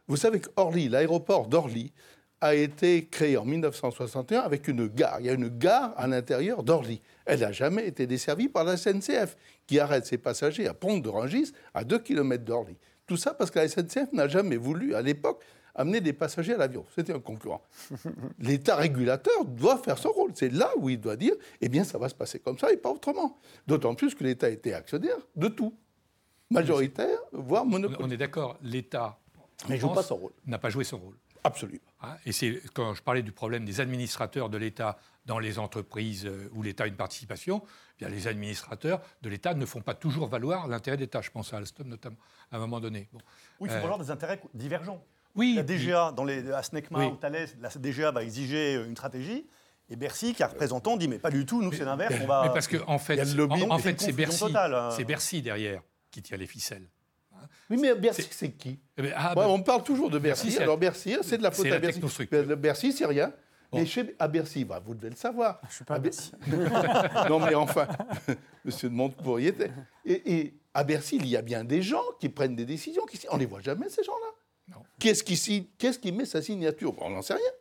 Vous 0.06 0.16
savez 0.16 0.40
qu'Orly, 0.40 0.88
l'aéroport 0.88 1.46
d'Orly, 1.46 1.92
a 2.40 2.54
été 2.54 3.06
créé 3.06 3.38
en 3.38 3.44
1961 3.46 4.40
avec 4.40 4.68
une 4.68 4.86
gare. 4.86 5.16
Il 5.20 5.26
y 5.26 5.30
a 5.30 5.32
une 5.32 5.48
gare 5.48 5.94
à 5.96 6.06
l'intérieur 6.06 6.62
d'Orly. 6.62 7.00
Elle 7.24 7.40
n'a 7.40 7.52
jamais 7.52 7.86
été 7.86 8.06
desservie 8.06 8.48
par 8.48 8.64
la 8.64 8.76
SNCF, 8.76 9.36
qui 9.66 9.78
arrête 9.78 10.04
ses 10.04 10.18
passagers 10.18 10.68
à 10.68 10.74
Pont 10.74 10.98
de 10.98 11.08
Rungis, 11.08 11.52
à 11.72 11.84
2 11.84 11.98
km 12.00 12.44
d'Orly. 12.44 12.76
Tout 13.06 13.16
ça 13.16 13.32
parce 13.32 13.50
que 13.50 13.60
la 13.60 13.68
SNCF 13.68 14.12
n'a 14.12 14.28
jamais 14.28 14.56
voulu, 14.56 14.94
à 14.94 15.00
l'époque, 15.00 15.42
amener 15.74 16.02
des 16.02 16.12
passagers 16.12 16.54
à 16.54 16.58
l'avion. 16.58 16.84
C'était 16.94 17.14
un 17.14 17.20
concurrent. 17.20 17.62
L'État 18.38 18.76
régulateur 18.76 19.44
doit 19.46 19.78
faire 19.78 19.98
son 19.98 20.10
rôle. 20.10 20.32
C'est 20.34 20.52
là 20.52 20.70
où 20.76 20.90
il 20.90 21.00
doit 21.00 21.16
dire, 21.16 21.34
eh 21.60 21.68
bien, 21.68 21.84
ça 21.84 21.96
va 21.96 22.10
se 22.10 22.14
passer 22.14 22.40
comme 22.40 22.58
ça 22.58 22.70
et 22.70 22.76
pas 22.76 22.90
autrement. 22.90 23.38
D'autant 23.66 23.94
plus 23.94 24.14
que 24.14 24.22
l'État 24.22 24.50
était 24.50 24.74
actionnaire 24.74 25.16
de 25.34 25.48
tout 25.48 25.74
majoritaire, 26.50 27.18
voire 27.32 27.64
monopole. 27.64 27.98
On 28.00 28.10
est 28.10 28.16
d'accord, 28.16 28.56
l'État 28.62 29.18
n'a 30.46 30.58
pas 30.58 30.70
joué 30.70 30.84
son 30.84 30.98
rôle. 30.98 31.14
Absolument. 31.46 31.80
Hein, 32.00 32.16
et 32.24 32.32
c'est 32.32 32.62
quand 32.72 32.94
je 32.94 33.02
parlais 33.02 33.22
du 33.22 33.30
problème 33.30 33.66
des 33.66 33.80
administrateurs 33.80 34.48
de 34.48 34.56
l'État 34.56 34.96
dans 35.26 35.38
les 35.38 35.58
entreprises 35.58 36.24
euh, 36.24 36.48
où 36.54 36.62
l'État 36.62 36.84
a 36.84 36.86
une 36.86 36.96
participation, 36.96 37.62
eh 37.64 38.04
bien 38.04 38.08
les 38.08 38.26
administrateurs 38.26 39.02
de 39.20 39.28
l'État 39.28 39.52
ne 39.52 39.66
font 39.66 39.82
pas 39.82 39.92
toujours 39.92 40.26
valoir 40.26 40.68
l'intérêt 40.68 40.96
d'État. 40.96 41.20
Je 41.20 41.30
pense 41.30 41.52
à 41.52 41.58
Alstom 41.58 41.86
notamment, 41.86 42.16
à 42.50 42.56
un 42.56 42.60
moment 42.60 42.80
donné. 42.80 43.08
Oui, 43.12 43.20
il 43.62 43.68
faut 43.68 43.76
euh, 43.76 43.80
valoir 43.80 43.98
des 43.98 44.10
intérêts 44.10 44.40
divergents. 44.54 45.04
Oui. 45.34 45.54
La 45.54 45.64
DGA, 45.64 46.12
dans 46.12 46.24
les, 46.24 46.50
à 46.50 46.62
SNECMA 46.62 47.06
ou 47.08 47.16
Thales, 47.16 47.48
la 47.60 47.68
DGA 47.68 48.10
va 48.10 48.22
exiger 48.22 48.76
une 48.76 48.96
stratégie. 48.96 49.46
Et 49.90 49.96
Bercy, 49.96 50.32
qui 50.32 50.40
est 50.40 50.46
représentant, 50.46 50.96
dit 50.96 51.08
mais 51.08 51.18
pas 51.18 51.30
du 51.30 51.44
tout, 51.44 51.60
nous 51.60 51.72
c'est 51.72 51.84
l'inverse. 51.84 52.14
On 52.22 52.26
va... 52.26 52.44
Mais 52.44 52.54
parce 52.54 52.68
qu'en 52.68 52.90
en 52.90 52.98
fait, 52.98 53.20
en, 53.20 53.78
fait 53.78 54.00
c'est 54.00 54.12
Bercy, 54.12 54.44
hein. 54.56 54.90
c'est 54.92 55.04
Bercy 55.04 55.42
derrière 55.42 55.82
qui 56.14 56.22
tient 56.22 56.36
les 56.36 56.46
ficelles. 56.46 56.88
Hein. 57.32 57.48
Oui, 57.68 57.76
mais 57.76 57.94
Bercy, 57.96 58.26
c'est 58.30 58.52
qui 58.52 58.78
eh 58.96 59.02
ben, 59.02 59.12
ah, 59.16 59.34
ben, 59.34 59.48
On 59.48 59.60
parle 59.62 59.82
toujours 59.82 60.10
de 60.10 60.18
Bercy. 60.20 60.56
Alors 60.58 60.78
Bercy, 60.78 61.16
c'est 61.22 61.38
de 61.38 61.42
la 61.42 61.50
faute 61.50 61.66
à 61.66 61.78
Bercy. 61.80 62.00
Bercy, 62.56 62.92
c'est 62.92 63.06
rien. 63.06 63.32
Mais 63.72 63.86
chez, 63.86 64.14
à 64.20 64.28
Bercy, 64.28 64.64
bah, 64.64 64.80
vous 64.84 64.94
devez 64.94 65.10
le 65.10 65.16
savoir. 65.16 65.58
Je 65.62 65.66
ne 65.66 65.72
suis 65.72 65.84
pas 65.84 65.94
à 65.96 65.98
Bercy. 65.98 66.30
non, 67.28 67.40
mais 67.40 67.56
enfin, 67.56 67.88
Monsieur 68.64 68.88
de 68.88 68.94
Montebourg 68.94 69.40
était. 69.40 69.72
Et, 70.04 70.36
et, 70.38 70.54
à 70.72 70.84
Bercy, 70.84 71.16
il 71.16 71.26
y 71.26 71.36
a 71.36 71.42
bien 71.42 71.64
des 71.64 71.82
gens 71.82 72.04
qui 72.20 72.28
prennent 72.28 72.54
des 72.54 72.66
décisions. 72.66 73.04
Qui, 73.06 73.18
on 73.30 73.34
ne 73.34 73.40
les 73.40 73.46
voit 73.46 73.60
jamais, 73.60 73.88
ces 73.88 74.04
gens-là. 74.04 74.78
Qu'est-ce 75.00 75.24
qui, 75.24 75.68
qui 75.76 76.12
met 76.12 76.24
sa 76.24 76.40
signature? 76.40 76.94
On 77.02 77.10
n'en 77.10 77.22
sait 77.22 77.34
rien. 77.34 77.52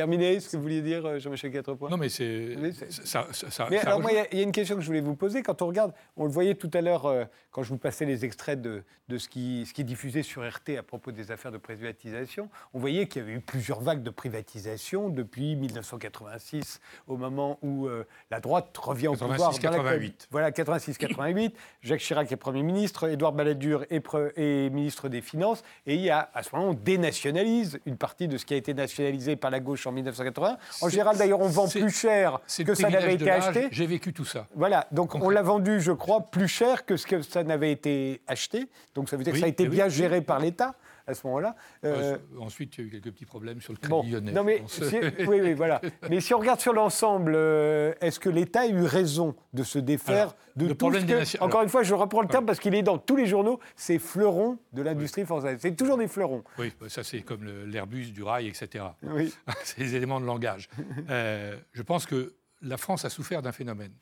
Terminé 0.00 0.40
ce 0.40 0.48
que 0.48 0.56
vous 0.56 0.62
vouliez 0.62 0.80
dire, 0.82 1.04
euh, 1.04 1.18
Jean-Michel 1.18 1.52
Quatrepoint 1.52 1.90
Non, 1.90 1.96
mais 1.98 2.08
c'est. 2.08 2.56
Ça, 2.88 3.26
ça- 3.32 3.50
ça- 3.50 3.68
Mais 3.70 3.78
alors, 3.80 4.00
moi, 4.00 4.10
il 4.12 4.16
y 4.16 4.18
a- 4.18 4.26
il 4.32 4.38
y, 4.38 4.40
a 4.40 4.44
une 4.44 4.52
question 4.52 4.76
que 4.76 4.80
je 4.80 4.86
voulais 4.86 5.00
vous 5.02 5.14
poser. 5.14 5.42
Quand 5.42 5.60
on 5.62 5.66
regarde, 5.66 5.92
on 6.16 6.24
le 6.24 6.30
voyait 6.30 6.54
tout 6.54 6.70
à 6.72 6.80
l'heure 6.80 7.04
euh, 7.06 7.24
quand 7.50 7.62
je 7.62 7.68
vous 7.68 7.78
passais 7.78 8.04
les 8.06 8.24
extraits 8.24 8.60
de, 8.62 8.82
de 9.08 9.18
ce, 9.18 9.28
qui, 9.28 9.66
ce 9.66 9.74
qui 9.74 9.82
est 9.82 9.84
diffusé 9.84 10.22
sur 10.22 10.42
RT 10.42 10.76
à 10.78 10.82
propos 10.82 11.12
des 11.12 11.30
affaires 11.32 11.52
de 11.52 11.58
privatisation, 11.58 12.48
on 12.72 12.78
voyait 12.78 13.08
qu'il 13.08 13.20
y 13.22 13.24
avait 13.24 13.34
eu 13.34 13.40
plusieurs 13.40 13.80
vagues 13.80 14.02
de 14.02 14.10
privatisation 14.10 15.08
depuis 15.10 15.56
1986, 15.56 16.80
au 17.06 17.16
moment 17.16 17.58
où 17.62 17.86
euh, 17.88 18.06
la 18.30 18.40
droite 18.40 18.76
revient 18.78 19.08
au 19.08 19.12
pouvoir. 19.12 19.36
dans 19.38 19.44
la- 19.44 19.50
86-88. 19.52 20.28
Voilà, 20.30 20.50
86-88. 20.52 21.52
Jacques 21.82 22.00
Chirac 22.00 22.30
est 22.32 22.36
Premier 22.36 22.62
ministre, 22.62 23.08
Édouard 23.08 23.32
Balladur 23.32 23.84
est, 23.90 24.04
pre- 24.04 24.32
est 24.36 24.70
ministre 24.70 25.08
des 25.08 25.20
Finances. 25.20 25.62
Et 25.86 25.94
il 25.94 26.00
y 26.00 26.10
a, 26.10 26.30
à 26.34 26.42
ce 26.42 26.54
moment, 26.54 26.70
on 26.70 26.74
dénationalise 26.74 27.78
une 27.86 27.96
partie 27.96 28.28
de 28.28 28.36
ce 28.38 28.44
qui 28.46 28.54
a 28.54 28.56
été 28.56 28.74
nationalisé 28.74 29.36
par 29.36 29.50
la 29.50 29.60
gauche 29.60 29.86
en 29.90 29.92
1980. 29.92 30.56
En 30.80 30.88
général, 30.88 31.16
d'ailleurs, 31.16 31.40
on 31.40 31.48
vend 31.48 31.68
plus 31.68 31.90
cher 31.90 32.40
que 32.64 32.74
ça 32.74 32.88
n'avait 32.88 33.14
été 33.14 33.30
acheté. 33.30 33.68
J'ai 33.70 33.86
vécu 33.86 34.12
tout 34.12 34.24
ça. 34.24 34.46
Voilà, 34.54 34.86
donc 34.92 35.14
on 35.14 35.28
l'a 35.30 35.42
vendu, 35.42 35.80
je 35.80 35.92
crois, 35.92 36.22
plus 36.30 36.48
cher 36.48 36.86
que 36.86 36.96
ce 36.96 37.06
que 37.06 37.22
ça 37.22 37.42
n'avait 37.44 37.72
été 37.72 38.20
acheté. 38.26 38.68
Donc 38.94 39.08
ça 39.08 39.16
veut 39.16 39.24
dire 39.24 39.32
Oui, 39.34 39.40
que 39.40 39.40
ça 39.40 39.46
a 39.46 39.50
été 39.50 39.64
oui, 39.64 39.70
bien 39.70 39.84
oui. 39.86 39.90
géré 39.90 40.20
par 40.20 40.38
l'État 40.38 40.74
à 41.06 41.14
ce 41.14 41.26
moment-là. 41.26 41.54
Euh, 41.84 42.14
Euh, 42.14 42.18
ensuite, 42.40 42.76
il 42.78 42.80
y 42.80 42.84
a 42.84 42.86
eu 42.86 42.90
quelques 42.90 43.12
petits 43.14 43.24
problèmes 43.26 43.60
sur 43.60 43.72
le 43.72 43.88
bon, 43.88 44.00
crédit 44.00 44.14
lyonnais. 44.14 44.32
non 44.32 44.44
mais 44.44 44.62
si- 44.66 44.82
oui, 45.28 45.40
oui, 45.40 45.54
voilà. 45.54 45.80
Mais 46.08 46.20
si 46.20 46.34
on 46.34 46.38
regarde 46.38 46.60
sur 46.60 46.72
l'ensemble, 46.72 47.32
euh, 47.34 47.92
est-ce 48.00 48.18
que 48.20 48.28
l'État 48.28 48.60
a 48.62 48.66
eu 48.68 48.82
raison 48.82 49.34
de 49.52 49.62
se 49.62 49.78
défaire 49.78 50.16
Alors, 50.22 50.36
de 50.56 50.64
le 50.66 50.70
tout 50.70 50.76
problème 50.76 51.02
ce 51.02 51.06
des 51.06 51.12
que, 51.14 51.18
nation- 51.18 51.38
Encore 51.42 51.48
alors- 51.60 51.62
une 51.64 51.68
fois, 51.68 51.82
je 51.82 51.94
reprends 51.94 52.22
le 52.22 52.28
terme 52.28 52.46
parce 52.46 52.58
qu'il 52.60 52.74
est 52.74 52.82
dans 52.82 52.98
tous 52.98 53.16
les 53.16 53.26
journaux, 53.26 53.60
c'est 53.76 53.98
fleurons 53.98 54.58
de 54.72 54.82
l'industrie 54.82 55.24
française. 55.24 55.58
C'est 55.60 55.76
toujours 55.76 55.96
des 55.98 56.08
fleurons. 56.08 56.44
Oui, 56.58 56.72
bah, 56.80 56.88
ça 56.88 57.02
c'est 57.04 57.20
comme 57.22 57.44
l'Airbus, 57.66 58.12
du 58.12 58.22
rail, 58.22 58.48
etc. 58.48 58.84
Oui. 59.02 59.34
c'est 59.64 59.78
les 59.78 59.94
éléments 59.94 60.20
de 60.20 60.26
langage. 60.26 60.68
Euh, 61.10 61.56
je 61.72 61.82
pense 61.82 62.06
que 62.06 62.34
la 62.62 62.76
France 62.76 63.04
a 63.04 63.10
souffert 63.10 63.42
d'un 63.42 63.52
phénomène. 63.52 63.92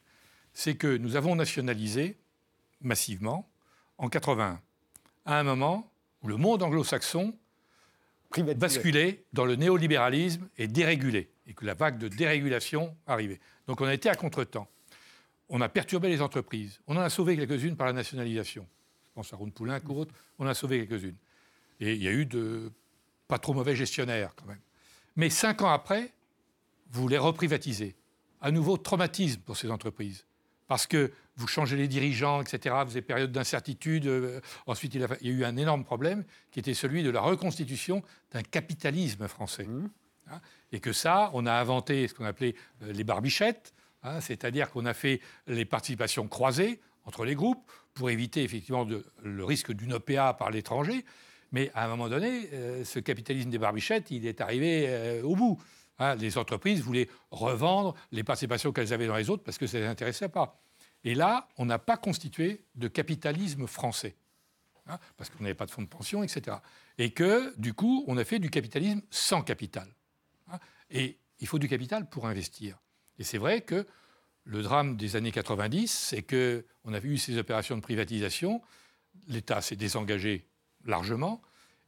C'est 0.53 0.75
que 0.75 0.97
nous 0.97 1.17
avons 1.17 1.37
nationalisé 1.37 2.19
massivement 2.81 3.49
en 3.99 4.09
81, 4.09 4.61
à 5.27 5.39
un 5.39 5.43
moment 5.43 5.91
où 6.23 6.29
le 6.29 6.37
monde 6.37 6.63
anglo-saxon 6.63 7.35
basculait 8.57 9.25
dans 9.33 9.45
le 9.45 9.57
néolibéralisme 9.57 10.49
et 10.59 10.69
dérégulait, 10.69 11.31
et 11.47 11.55
que 11.55 11.65
la 11.65 11.75
vague 11.75 11.99
de 11.99 12.09
dérégulation 12.09 12.97
arrivait. 13.07 13.41
Donc 13.67 13.81
on 13.81 13.87
a 13.87 13.95
été 13.95 14.09
à 14.09 14.15
contretemps. 14.15 14.69
On 15.49 15.61
a 15.61 15.69
perturbé 15.69 16.09
les 16.09 16.21
entreprises. 16.21 16.81
On 16.87 16.97
en 16.97 17.01
a 17.01 17.09
sauvé 17.09 17.37
quelques-unes 17.37 17.77
par 17.77 17.87
la 17.87 17.95
nationalisation. 17.95 18.67
Je 19.09 19.15
pense 19.15 19.33
à 19.33 19.37
Ron 19.37 19.51
Poulin, 19.51 19.81
ou. 19.81 20.11
On 20.39 20.45
en 20.45 20.49
a 20.49 20.55
sauvé 20.55 20.87
quelques-unes. 20.87 21.17
Et 21.81 21.95
il 21.95 22.03
y 22.03 22.09
a 22.09 22.13
eu 22.13 22.27
de 22.27 22.71
pas 23.29 23.39
trop 23.39 23.55
mauvais 23.55 23.75
gestionnaires 23.75 24.35
quand 24.37 24.47
même. 24.47 24.61
Mais 25.17 25.31
cinq 25.31 25.63
ans 25.63 25.71
après, 25.71 26.13
vous 26.91 27.09
les 27.09 27.19
reprivatisez. 27.19 27.97
À 28.41 28.51
nouveau, 28.51 28.77
traumatisme 28.77 29.41
pour 29.41 29.57
ces 29.57 29.71
entreprises. 29.71 30.27
Parce 30.67 30.87
que 30.87 31.13
vous 31.39 31.47
changez 31.47 31.77
les 31.77 31.89
dirigeants, 31.89 32.43
etc. 32.43 32.75
Vous 32.85 32.91
avez 32.93 33.03
période 33.03 33.33
d'incertitude. 33.33 34.07
euh, 34.07 34.41
ensuite, 34.67 34.95
il, 34.95 35.05
a, 35.05 35.09
il 35.21 35.29
y 35.29 35.31
a 35.31 35.33
eu 35.35 35.45
un 35.45 35.57
énorme 35.57 35.85
problème 35.85 36.25
qui 36.51 36.59
était 36.59 36.75
celui 36.75 37.03
de 37.03 37.11
la 37.11 37.21
reconstitution 37.21 38.03
d'un 38.33 38.43
capitalisme 38.43 39.27
français. 39.29 39.67
Hein, 40.31 40.41
et 40.73 40.81
que 40.81 40.93
ça, 40.93 41.31
on 41.33 41.47
a 41.47 41.53
inventé 41.53 42.07
ce 42.09 42.13
qu'on 42.15 42.25
appelait 42.27 42.55
euh, 42.83 42.93
les 42.93 43.05
barbichettes, 43.05 43.73
hein, 44.03 44.21
c'est-à-dire 44.21 44.71
qu'on 44.71 44.85
a 44.85 44.93
fait 44.95 45.21
les 45.47 45.65
participations 45.65 46.29
croisées 46.29 46.81
entre 47.05 47.25
les 47.25 47.35
groupes 47.35 47.71
pour 47.95 48.11
éviter 48.11 48.43
effectivement 48.43 48.85
de- 48.85 49.07
le 49.23 49.45
risque 49.45 49.73
d'une 49.73 49.95
OPA 49.95 50.35
par 50.35 50.51
l'étranger. 50.51 51.05
Mais 51.53 51.71
à 51.75 51.87
un 51.87 51.89
moment 51.89 52.11
donné, 52.11 52.49
euh, 52.53 52.85
ce 52.85 52.99
capitalisme 52.99 53.49
des 53.49 53.57
barbichettes, 53.59 54.11
il 54.11 54.27
est 54.27 54.41
arrivé 54.43 54.85
euh, 54.89 55.23
au 55.23 55.35
bout. 55.35 55.59
Hein, 55.99 56.15
les 56.17 56.37
entreprises 56.37 56.83
voulaient 56.83 57.09
revendre 57.31 57.95
les 58.13 58.23
participations 58.23 58.71
qu'elles 58.73 58.93
avaient 58.93 59.07
dans 59.07 59.17
les 59.17 59.31
autres 59.31 59.43
parce 59.43 59.57
que 59.57 59.67
ça 59.67 59.79
ne 59.79 59.85
les 59.85 59.89
intéressait 59.89 60.29
pas. 60.29 60.61
Et 61.05 61.15
là, 61.15 61.49
on 61.59 61.67
n'a 61.67 61.79
pas 61.79 61.97
constitué 61.97 62.65
de 62.75 62.89
capitalisme 62.89 63.67
français. 63.67 64.17
hein, 64.87 64.99
parce 65.17 65.31
qu'on 65.31 65.43
n'avait 65.43 65.55
pas 65.55 65.67
de 65.67 65.71
fonds 65.71 65.83
de 65.83 65.89
pension, 65.89 66.23
etc. 66.23 66.57
Et 66.99 67.11
que, 67.11 67.55
du 67.59 67.75
coup, 67.75 68.05
on 68.07 68.17
a 68.17 68.25
fait 68.25 68.39
du 68.39 68.51
capitalisme 68.51 69.03
sans 69.11 69.43
capital. 69.43 69.89
hein. 70.51 70.59
Et 70.91 71.19
il 71.41 71.47
faut 71.47 71.59
du 71.59 71.69
capital 71.69 72.09
pour 72.09 72.27
investir. 72.27 72.79
Et 73.19 73.25
c'est 73.25 73.39
vrai 73.39 73.61
que 73.61 73.87
le 74.45 74.63
drame 74.63 74.97
des 74.97 75.15
années 75.17 75.33
90, 75.33 75.89
c'est 75.89 76.23
qu'on 76.23 76.95
a 76.95 77.01
eu 77.01 77.19
ces 77.19 77.37
opérations 77.37 77.77
de 77.77 77.83
privatisation, 77.83 78.63
l'État 79.27 79.61
s'est 79.61 79.77
désengagé 79.77 80.49
largement, 80.85 81.43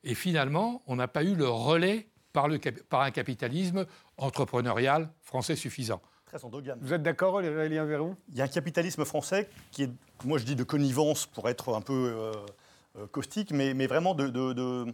et 0.05 0.15
finalement, 0.15 0.83
on 0.87 0.97
n'a 0.97 1.09
pas 1.09 1.25
eu 1.25 1.35
le 1.35 1.49
relais 1.49 2.09
par 2.33 2.49
un 3.01 3.11
capitalisme 3.11 3.87
entrepreneurial 4.19 5.13
français 5.21 5.57
suffisant. 5.57 6.01
Très 6.31 6.45
endogame. 6.45 6.79
Vous 6.81 6.93
êtes 6.93 7.03
d'accord, 7.03 7.35
Aurélien 7.35 7.85
Véron? 7.85 8.17
Il 8.29 8.37
y 8.39 8.41
a 8.41 8.45
un 8.45 8.49
capitalisme 8.49 9.05
français 9.05 9.49
qui 9.73 9.83
est, 9.83 9.91
moi 10.25 10.39
je 10.39 10.45
dis 10.45 10.55
de 10.55 10.63
connivence 10.63 11.27
pour 11.27 11.49
être 11.49 11.75
un 11.75 11.81
peu 11.81 11.93
euh, 11.93 12.33
euh, 12.99 13.07
caustique, 13.09 13.51
mais, 13.51 13.75
mais 13.75 13.89
vraiment 13.89 14.15
de- 14.15 14.29
de- 14.29 14.53
de- 14.53 14.87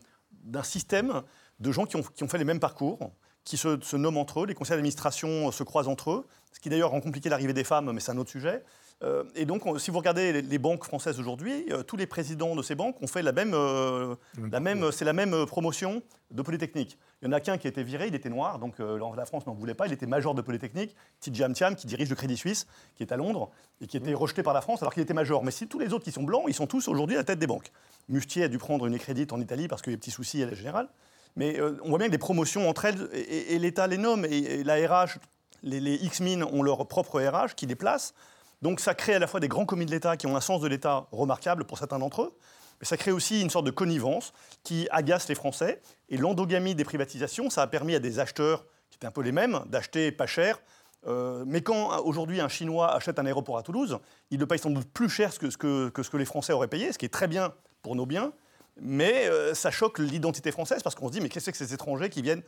d'un 0.45 0.63
système 0.63 1.21
de 1.61 1.73
gens 1.73 1.85
qui 1.85 1.97
ont, 1.97 2.03
qui 2.03 2.25
ont 2.25 2.29
fait 2.29 2.39
les 2.39 2.45
mêmes 2.45 2.59
parcours, 2.59 3.11
qui 3.45 3.59
se, 3.59 3.79
se 3.83 3.97
nomment 3.97 4.17
entre 4.17 4.41
eux, 4.45 4.47
les 4.47 4.55
conseils 4.55 4.77
d'administration 4.77 5.53
se 5.53 5.63
croisent 5.63 5.89
entre 5.89 6.11
eux, 6.11 6.27
ce 6.53 6.59
qui 6.61 6.71
d'ailleurs 6.71 6.91
rend 6.93 7.03
compliqué 7.03 7.29
l'arrivée 7.29 7.53
des 7.53 7.65
femmes, 7.65 7.93
mais 7.93 8.01
c'est 8.01 8.13
un 8.13 8.17
autre 8.17 8.31
sujet. 8.31 8.65
Euh, 9.03 9.25
et 9.35 9.45
donc, 9.45 9.67
on- 9.67 9.79
si 9.79 9.91
vous 9.91 9.99
regardez 9.99 10.41
les, 10.41 10.59
banques 10.59 10.85
françaises 10.85 11.21
aujourd'hui, 11.21 11.67
euh, 11.71 11.83
tous 11.83 11.97
les 11.99 12.07
présidents 12.07 12.57
de 12.57 12.63
ces 12.63 12.75
banques 12.75 12.97
ont 13.03 13.07
fait 13.07 13.21
la 13.21 13.33
même, 13.33 13.53
euh, 13.53 14.15
la 14.51 14.59
même, 14.59 14.91
c'est 14.91 15.05
la 15.05 15.13
même 15.13 15.45
promotion 15.45 16.03
de 16.31 16.41
Polytechnique. 16.41 16.99
Il 17.21 17.27
y 17.27 17.29
en 17.29 17.33
a 17.33 17.41
qu'un 17.41 17.59
qui 17.59 17.67
a 17.67 17.71
été 17.71 17.83
viré, 17.83 18.09
il 18.09 18.15
était 18.15 18.31
noir, 18.31 18.59
donc 18.59 18.77
la 18.79 19.27
France 19.27 19.47
n'en 19.47 19.53
voulait 19.55 19.75
pas, 19.75 19.87
il 19.87 19.93
était 19.93 20.07
major 20.07 20.35
de 20.35 20.41
Polytechnique, 20.43 20.97
Tidjam 21.21 21.53
Thiam, 21.53 21.77
qui 21.77 21.87
dirige 21.87 22.09
le 22.09 22.17
Crédit 22.17 22.37
Suisse, 22.39 22.67
qui 22.95 23.03
est 23.03 23.13
à 23.13 23.17
Londres, 23.17 23.51
et 23.83 23.87
qui 23.87 23.97
était 23.99 24.15
rejeté 24.15 24.43
par 24.43 24.55
la 24.55 24.61
France 24.63 24.83
alors 24.83 24.95
qu'il 24.95 25.03
était 25.03 25.15
major. 25.15 25.45
Mais 25.45 25.51
si 25.51 25.69
tous 25.69 25.79
les 25.79 25.93
autres 25.93 26.05
qui 26.05 26.13
sont 26.13 26.23
blancs, 26.25 26.45
ils 26.49 26.55
sont 26.55 26.67
tous 26.67 26.89
aujourd'hui 26.89 27.17
à 27.17 27.21
la 27.21 27.25
tête 27.25 27.39
des 27.39 27.47
banques. 27.47 27.71
Mustier 28.09 28.45
a 28.45 28.49
dû 28.49 28.57
prendre 28.59 28.87
une 28.87 28.99
crédit 28.99 29.27
en 29.31 29.41
Italie 29.41 29.69
parce 29.69 29.83
qu'il 29.83 29.93
y 29.93 29.95
a 29.95 29.97
des 29.97 30.01
petits 30.01 30.11
soucis 30.11 30.43
à 30.43 30.47
la 30.47 30.55
générale. 30.55 30.89
Mais 31.37 31.61
on 31.85 31.91
voit 31.91 31.99
bien 31.99 32.07
que 32.07 32.13
des 32.13 32.19
promotions 32.19 32.67
entre 32.69 32.87
elles, 32.87 33.09
et, 33.13 33.19
et- 33.21 33.55
et 33.55 33.59
l'État 33.59 33.87
les 33.87 33.99
nomme, 33.99 34.25
et, 34.25 34.37
et 34.39 34.65
la 34.65 34.75
RH, 34.77 35.19
les, 35.63 35.81
les 35.81 35.95
X-Min 35.97 36.43
ont 36.45 36.63
leur 36.63 36.87
propre 36.89 37.21
RH 37.21 37.55
qui 37.57 37.67
les 37.67 37.75
place. 37.77 38.15
Donc 38.63 38.81
ça 38.81 38.95
crée 38.95 39.15
à 39.15 39.19
la 39.19 39.27
fois 39.27 39.41
des 39.41 39.49
grands 39.49 39.67
commis 39.67 39.87
de 39.87 39.91
l'État 39.91 40.17
qui 40.17 40.27
ont 40.27 40.37
un 40.37 40.41
sens 40.41 40.61
de 40.61 40.69
l'État 40.69 41.07
remarquable 41.13 41.65
pour 41.65 41.79
certains 41.79 41.99
d'entre 41.99 42.23
eux, 42.23 42.37
mais 42.81 42.87
ça 42.87 42.97
crée 42.97 43.13
aussi 43.13 43.41
une 43.41 43.51
sorte 43.51 43.67
de 43.67 43.71
connivence 43.71 44.33
qui 44.63 44.87
agace 44.91 45.29
les 45.29 45.35
Français. 45.35 45.81
Et 46.09 46.17
l'endogamie 46.17 46.75
des 46.75 46.85
privatisations, 46.85 47.51
ça 47.51 47.63
a 47.63 47.67
permis 47.67 47.95
à 47.95 47.99
des 47.99 48.19
acheteurs, 48.19 48.65
qui 48.91 48.97
étaient 48.97 49.07
un 49.07 49.13
peu 49.13 49.23
les 49.23 49.33
mêmes, 49.33 49.61
d'acheter 49.67 50.13
pas 50.13 50.27
cher. 50.27 50.61
Euh, 51.07 51.45
mais 51.47 51.61
quand 51.61 52.01
aujourd'hui 52.01 52.41
un 52.41 52.49
Chinois 52.49 52.93
achète 52.93 53.19
un 53.19 53.27
aéroport 53.27 53.59
à 53.59 53.63
Toulouse, 53.63 53.99
il 54.31 54.41
le 54.41 54.47
paye 54.47 54.59
sans 54.59 54.71
doute 54.71 54.89
plus 54.93 55.09
cher 55.09 55.37
que 55.39 55.51
ce 55.51 55.57
que, 55.57 56.17
les 56.17 56.25
Français 56.25 56.53
auraient 56.53 56.69
payé, 56.69 56.93
ce 56.93 56.99
qui 56.99 57.07
est 57.07 57.13
très 57.13 57.29
bien 57.29 57.53
pour 57.83 57.97
nos 57.97 58.07
biens. 58.07 58.33
Mais 58.79 59.27
euh, 59.27 59.55
ça 59.55 59.71
choque 59.71 59.99
l'identité 59.99 60.53
française 60.53 60.83
parce 60.83 60.95
qu'on 60.95 61.09
se 61.09 61.13
dit 61.13 61.21
mais 61.21 61.31
qu'est-ce 61.31 61.51
que 61.51 61.57
ces 61.57 61.73
étrangers 61.73 62.11
qui 62.11 62.21
viennent 62.21 62.43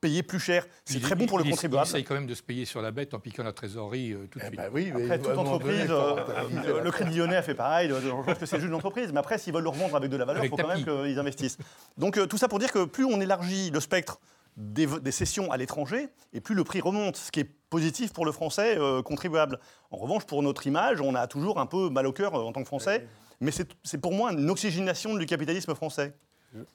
payer 0.00 0.22
plus 0.22 0.38
cher 0.40 0.66
C'est 0.84 1.00
très 1.00 1.14
bon 1.14 1.26
pour 1.26 1.38
le 1.38 1.44
contribuable. 1.44 1.84
Il 1.86 1.88
essaye 1.90 2.04
quand 2.04 2.14
même 2.14 2.26
de 2.26 2.34
se 2.34 2.42
payer 2.42 2.64
sur 2.64 2.80
la 2.82 2.90
bête 2.90 3.14
en 3.14 3.18
piquant 3.18 3.42
la 3.42 3.52
trésorerie 3.52 4.12
euh, 4.12 4.26
tout 4.30 4.38
de 4.38 4.44
Eh 4.44 4.48
suite. 4.48 4.60
ben 4.60 4.70
oui, 4.72 4.92
mais 4.94 5.04
Après, 5.04 5.18
toute 5.18 5.36
entreprise, 5.38 5.86
euh, 5.90 6.16
euh, 6.28 6.76
la 6.78 6.82
le 6.82 6.90
Crédit 6.90 7.16
Lyonnais 7.18 7.36
a 7.36 7.42
fait 7.42 7.54
pareil, 7.54 7.90
euh, 7.90 8.00
je 8.00 8.08
pense 8.08 8.38
que 8.38 8.46
c'est 8.46 8.56
juste 8.56 8.68
une 8.68 8.74
entreprise, 8.74 9.12
mais 9.12 9.18
après, 9.18 9.38
s'ils 9.38 9.52
veulent 9.52 9.62
le 9.64 9.68
revendre 9.70 9.96
avec 9.96 10.10
de 10.10 10.16
la 10.16 10.24
valeur, 10.24 10.44
il 10.44 10.50
faut 10.50 10.56
quand 10.56 10.68
même 10.68 10.84
qu'ils 10.84 11.18
investissent. 11.18 11.58
Donc 11.96 12.16
euh, 12.16 12.26
tout 12.26 12.38
ça 12.38 12.48
pour 12.48 12.58
dire 12.58 12.70
que 12.72 12.84
plus 12.84 13.04
on 13.04 13.20
élargit 13.20 13.70
le 13.70 13.80
spectre 13.80 14.20
des, 14.56 14.86
des 14.86 15.12
cessions 15.12 15.50
à 15.52 15.56
l'étranger, 15.56 16.08
et 16.32 16.40
plus 16.40 16.54
le 16.54 16.64
prix 16.64 16.80
remonte, 16.80 17.16
ce 17.16 17.30
qui 17.30 17.40
est 17.40 17.50
positif 17.70 18.12
pour 18.12 18.24
le 18.24 18.32
Français 18.32 18.76
euh, 18.78 19.02
contribuable. 19.02 19.58
En 19.90 19.98
revanche, 19.98 20.24
pour 20.24 20.42
notre 20.42 20.66
image, 20.66 21.00
on 21.00 21.14
a 21.14 21.26
toujours 21.26 21.60
un 21.60 21.66
peu 21.66 21.90
mal 21.90 22.06
au 22.06 22.12
cœur 22.12 22.34
euh, 22.34 22.42
en 22.42 22.52
tant 22.52 22.62
que 22.62 22.66
Français, 22.66 23.06
mais 23.40 23.50
c'est 23.52 23.68
c'est 23.84 23.98
pour 24.00 24.12
moi 24.12 24.32
une 24.32 24.50
oxygénation 24.50 25.14
du 25.16 25.26
capitalisme 25.26 25.74
français. 25.74 26.14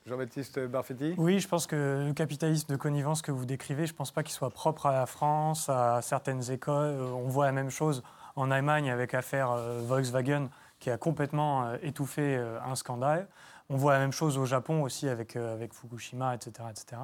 Jean-Baptiste 0.05 0.59
Barfetti 0.59 1.15
Oui, 1.17 1.39
je 1.39 1.47
pense 1.47 1.65
que 1.65 2.05
le 2.07 2.13
capitalisme 2.13 2.71
de 2.71 2.75
connivence 2.75 3.21
que 3.21 3.31
vous 3.31 3.45
décrivez, 3.45 3.87
je 3.87 3.93
ne 3.93 3.97
pense 3.97 4.11
pas 4.11 4.23
qu'il 4.23 4.33
soit 4.33 4.51
propre 4.51 4.85
à 4.85 4.93
la 4.93 5.05
France, 5.05 5.67
à 5.69 6.01
certaines 6.01 6.51
écoles. 6.51 6.95
Euh, 6.95 7.11
On 7.11 7.27
voit 7.27 7.45
la 7.45 7.51
même 7.51 7.71
chose 7.71 8.03
en 8.35 8.51
Allemagne 8.51 8.91
avec 8.91 9.13
l'affaire 9.13 9.51
euh, 9.51 9.81
Volkswagen 9.83 10.49
qui 10.79 10.89
a 10.89 10.97
complètement 10.97 11.65
euh, 11.65 11.77
étouffé 11.81 12.37
un 12.37 12.75
scandale. 12.75 13.27
On 13.69 13.77
voit 13.77 13.93
la 13.93 13.99
même 13.99 14.11
chose 14.11 14.37
au 14.37 14.45
Japon 14.45 14.83
aussi 14.83 15.07
avec, 15.07 15.37
Fukushima, 15.71 16.35
etc. 16.35 16.67
etc. 16.69 17.01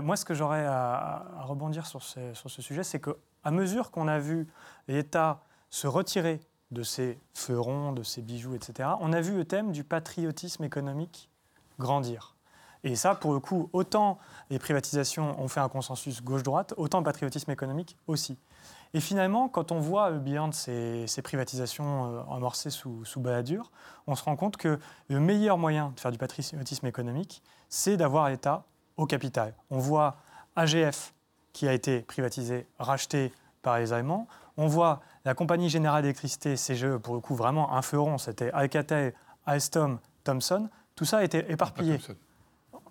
Moi, 0.00 0.16
ce 0.16 0.24
que 0.24 0.32
j'aurais 0.32 0.64
à, 0.64 1.26
rebondir 1.42 1.86
sur 1.86 2.02
ce, 2.02 2.32
sur 2.32 2.50
ce 2.50 2.62
sujet, 2.62 2.82
c'est 2.82 2.98
qu'à 2.98 3.50
mesure 3.50 3.90
qu'on 3.90 4.08
a 4.08 4.18
vu 4.18 4.48
l'État 4.88 5.42
se 5.68 5.86
retirer 5.86 6.40
de 6.70 6.82
ses 6.82 7.18
fleurons, 7.34 7.92
de 7.92 8.02
ses 8.02 8.22
bijoux, 8.22 8.54
etc., 8.54 8.88
on 9.00 9.12
a 9.12 9.20
vu 9.20 9.36
le 9.36 9.44
thème 9.44 9.72
du 9.72 9.84
patriotisme 9.84 10.64
économique 10.64 11.28
grandir. 11.78 12.36
Et 12.84 12.94
ça, 12.94 13.14
pour 13.14 13.32
le 13.32 13.40
coup, 13.40 13.68
autant 13.72 14.18
les 14.50 14.58
privatisations 14.58 15.40
ont 15.40 15.48
fait 15.48 15.60
un 15.60 15.68
consensus 15.68 16.22
gauche-droite, 16.22 16.74
autant 16.76 16.98
le 16.98 17.04
patriotisme 17.04 17.50
économique 17.50 17.96
aussi. 18.06 18.38
Et 18.94 19.00
finalement, 19.00 19.48
quand 19.48 19.72
on 19.72 19.80
voit 19.80 20.10
le 20.10 20.20
de 20.20 21.06
ces, 21.06 21.22
privatisations 21.22 22.14
euh, 22.14 22.34
amorcées 22.34 22.70
sous, 22.70 23.04
sous 23.04 23.20
Balladur, 23.20 23.72
on 24.06 24.14
se 24.14 24.22
rend 24.22 24.36
compte 24.36 24.56
que 24.56 24.78
le 25.08 25.20
meilleur 25.20 25.58
moyen 25.58 25.92
de 25.94 26.00
faire 26.00 26.12
du 26.12 26.18
patriotisme 26.18 26.86
économique, 26.86 27.42
c'est 27.68 27.96
d'avoir 27.96 28.28
l'État 28.28 28.64
au 28.96 29.06
capital. 29.06 29.54
On 29.70 29.78
voit 29.78 30.16
AGF 30.54 31.12
qui 31.52 31.66
a 31.66 31.72
été 31.72 32.02
privatisé, 32.02 32.66
racheté 32.78 33.32
par 33.62 33.78
les 33.78 33.92
Allemands. 33.92 34.28
On 34.56 34.68
voit 34.68 35.00
la 35.24 35.34
Compagnie 35.34 35.68
Générale 35.68 36.02
d'Électricité, 36.02 36.54
CGE, 36.54 36.96
pour 36.98 37.14
le 37.14 37.20
coup, 37.20 37.34
vraiment 37.34 37.74
un 37.74 37.82
feu 37.82 37.98
rond, 37.98 38.18
c'était 38.18 38.50
Alcatel, 38.52 39.12
Alstom, 39.44 39.98
Thomson. 40.24 40.68
Tout 40.96 41.04
ça 41.04 41.18
a 41.18 41.22
été 41.22 41.50
éparpillé 41.52 41.98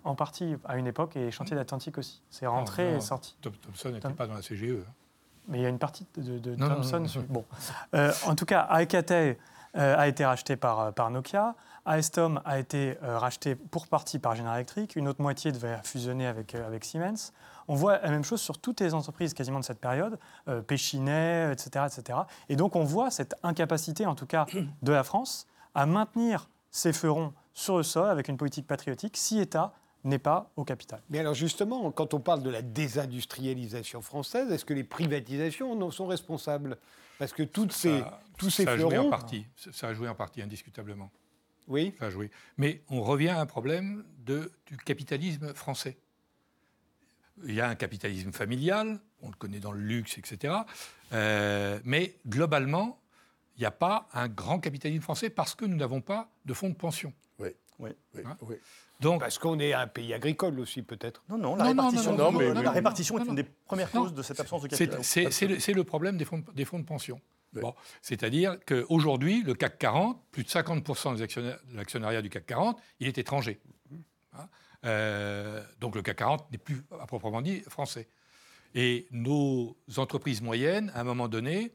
en 0.04 0.14
partie 0.14 0.56
à 0.64 0.76
une 0.76 0.86
époque 0.86 1.16
et 1.16 1.30
Chantier 1.30 1.56
d'Atlantique 1.56 1.98
aussi. 1.98 2.22
C'est 2.30 2.46
rentré 2.46 2.94
et 2.96 3.00
sorti. 3.00 3.36
Thomson 3.42 3.90
n'était 3.90 4.08
pas 4.10 4.26
dans 4.26 4.34
la 4.34 4.40
CGE. 4.40 4.84
Hein. 4.86 4.92
Mais 5.48 5.58
il 5.58 5.62
y 5.62 5.66
a 5.66 5.68
une 5.68 5.78
partie 5.78 6.06
de, 6.16 6.54
Thomson. 6.54 7.04
bon. 7.28 7.44
Euh, 7.94 8.12
en 8.24 8.34
tout 8.34 8.46
cas, 8.46 8.60
Alcatel 8.60 9.36
euh, 9.76 9.96
a 9.96 10.08
été 10.08 10.24
racheté 10.24 10.56
par, 10.56 10.80
euh, 10.80 10.90
par 10.90 11.10
Nokia. 11.10 11.54
Alstom 11.84 12.40
a 12.44 12.58
été 12.58 12.98
racheté 13.00 13.54
pour 13.54 13.86
partie 13.86 14.18
par 14.18 14.34
General 14.34 14.56
Electric. 14.56 14.96
Une 14.96 15.06
autre 15.06 15.22
moitié 15.22 15.52
devait 15.52 15.78
fusionner 15.84 16.26
avec, 16.26 16.56
avec 16.56 16.84
Siemens. 16.84 17.32
On 17.68 17.76
voit 17.76 17.98
la 17.98 18.10
même 18.10 18.24
chose 18.24 18.40
sur 18.40 18.58
toutes 18.58 18.80
les 18.80 18.92
entreprises 18.92 19.34
quasiment 19.34 19.60
de 19.60 19.64
cette 19.64 19.78
période, 19.78 20.18
Péchinet, 20.66 21.52
etc., 21.52 21.86
etc. 21.86 22.18
Et 22.48 22.56
donc 22.56 22.74
on 22.74 22.82
voit 22.82 23.12
cette 23.12 23.36
incapacité, 23.44 24.04
en 24.04 24.16
tout 24.16 24.26
cas 24.26 24.46
de 24.82 24.90
la 24.90 25.04
France, 25.04 25.46
à 25.76 25.86
maintenir 25.86 26.48
ses 26.72 26.92
fleurons 26.92 27.32
sur 27.56 27.78
le 27.78 27.82
sol 27.82 28.10
avec 28.10 28.28
une 28.28 28.36
politique 28.36 28.66
patriotique 28.66 29.16
si 29.16 29.40
État 29.40 29.72
n'est 30.04 30.18
pas 30.18 30.52
au 30.56 30.64
capital. 30.64 31.02
Mais 31.08 31.18
alors 31.18 31.34
justement, 31.34 31.90
quand 31.90 32.12
on 32.14 32.20
parle 32.20 32.42
de 32.42 32.50
la 32.50 32.62
désindustrialisation 32.62 34.02
française, 34.02 34.52
est-ce 34.52 34.64
que 34.64 34.74
les 34.74 34.84
privatisations 34.84 35.72
en 35.72 35.90
sont 35.90 36.06
responsables? 36.06 36.76
Parce 37.18 37.32
que 37.32 37.42
toutes 37.42 37.72
ces, 37.72 38.02
tous 38.36 38.50
ces 38.50 38.64
ça 38.64 38.74
fleurons... 38.74 38.90
A 38.90 38.94
joué 38.94 39.06
en 39.06 39.10
partie, 39.10 39.46
ça 39.72 39.88
a 39.88 39.94
joué 39.94 40.06
en 40.06 40.14
partie, 40.14 40.42
indiscutablement. 40.42 41.10
Oui. 41.66 41.94
Ça 41.98 42.06
a 42.06 42.10
joué. 42.10 42.30
Mais 42.58 42.82
on 42.90 43.02
revient 43.02 43.30
à 43.30 43.40
un 43.40 43.46
problème 43.46 44.04
de, 44.18 44.52
du 44.66 44.76
capitalisme 44.76 45.54
français. 45.54 45.96
Il 47.46 47.54
y 47.54 47.60
a 47.62 47.68
un 47.68 47.74
capitalisme 47.74 48.32
familial, 48.32 49.00
on 49.22 49.30
le 49.30 49.34
connaît 49.34 49.60
dans 49.60 49.72
le 49.72 49.80
luxe, 49.80 50.18
etc. 50.18 50.54
Euh, 51.14 51.80
mais 51.84 52.16
globalement, 52.28 53.00
il 53.56 53.60
n'y 53.60 53.66
a 53.66 53.70
pas 53.70 54.08
un 54.12 54.28
grand 54.28 54.60
capitalisme 54.60 55.02
français 55.02 55.30
parce 55.30 55.54
que 55.54 55.64
nous 55.64 55.76
n'avons 55.76 56.02
pas 56.02 56.28
de 56.44 56.52
fonds 56.52 56.68
de 56.68 56.74
pension. 56.74 57.14
Oui, 57.78 57.90
oui. 58.14 58.22
Hein 58.24 58.36
oui. 58.42 58.56
Donc, 59.00 59.20
Parce 59.20 59.38
qu'on 59.38 59.58
est 59.58 59.72
un 59.72 59.86
pays 59.86 60.14
agricole 60.14 60.58
aussi, 60.58 60.82
peut-être. 60.82 61.22
Non, 61.28 61.36
non, 61.36 61.56
la 61.56 61.64
répartition, 61.64 62.16
non, 62.16 62.32
mais, 62.32 62.54
la 62.54 62.70
répartition 62.70 63.18
est 63.18 63.24
une 63.24 63.34
des 63.34 63.44
premières 63.44 63.90
causes 63.90 64.14
de 64.14 64.22
cette 64.22 64.40
absence 64.40 64.62
de 64.62 64.68
capital. 64.68 65.04
C'est 65.04 65.72
le, 65.74 65.84
problème 65.84 66.16
des 66.16 66.24
fonds, 66.24 66.42
des 66.54 66.64
fonds 66.64 66.78
de 66.78 66.84
pension. 66.84 67.20
Bon, 67.52 67.74
C'est-à-dire 68.02 68.58
qu'aujourd'hui, 68.66 69.42
le 69.42 69.54
CAC 69.54 69.78
40, 69.78 70.22
plus 70.30 70.44
de 70.44 70.48
50% 70.48 71.16
de 71.16 71.76
l'actionnariat 71.76 72.20
du 72.20 72.28
CAC 72.28 72.46
40, 72.46 72.78
il 73.00 73.08
est 73.08 73.18
étranger. 73.18 73.60
Hein 74.34 74.48
euh, 74.84 75.62
donc 75.80 75.94
le 75.94 76.02
CAC 76.02 76.16
40 76.16 76.52
n'est 76.52 76.58
plus, 76.58 76.82
à 77.00 77.06
proprement 77.06 77.40
dit, 77.40 77.60
français. 77.62 78.08
Et 78.74 79.06
nos 79.10 79.76
entreprises 79.96 80.42
moyennes, 80.42 80.92
à 80.94 81.00
un 81.00 81.04
moment 81.04 81.28
donné, 81.28 81.72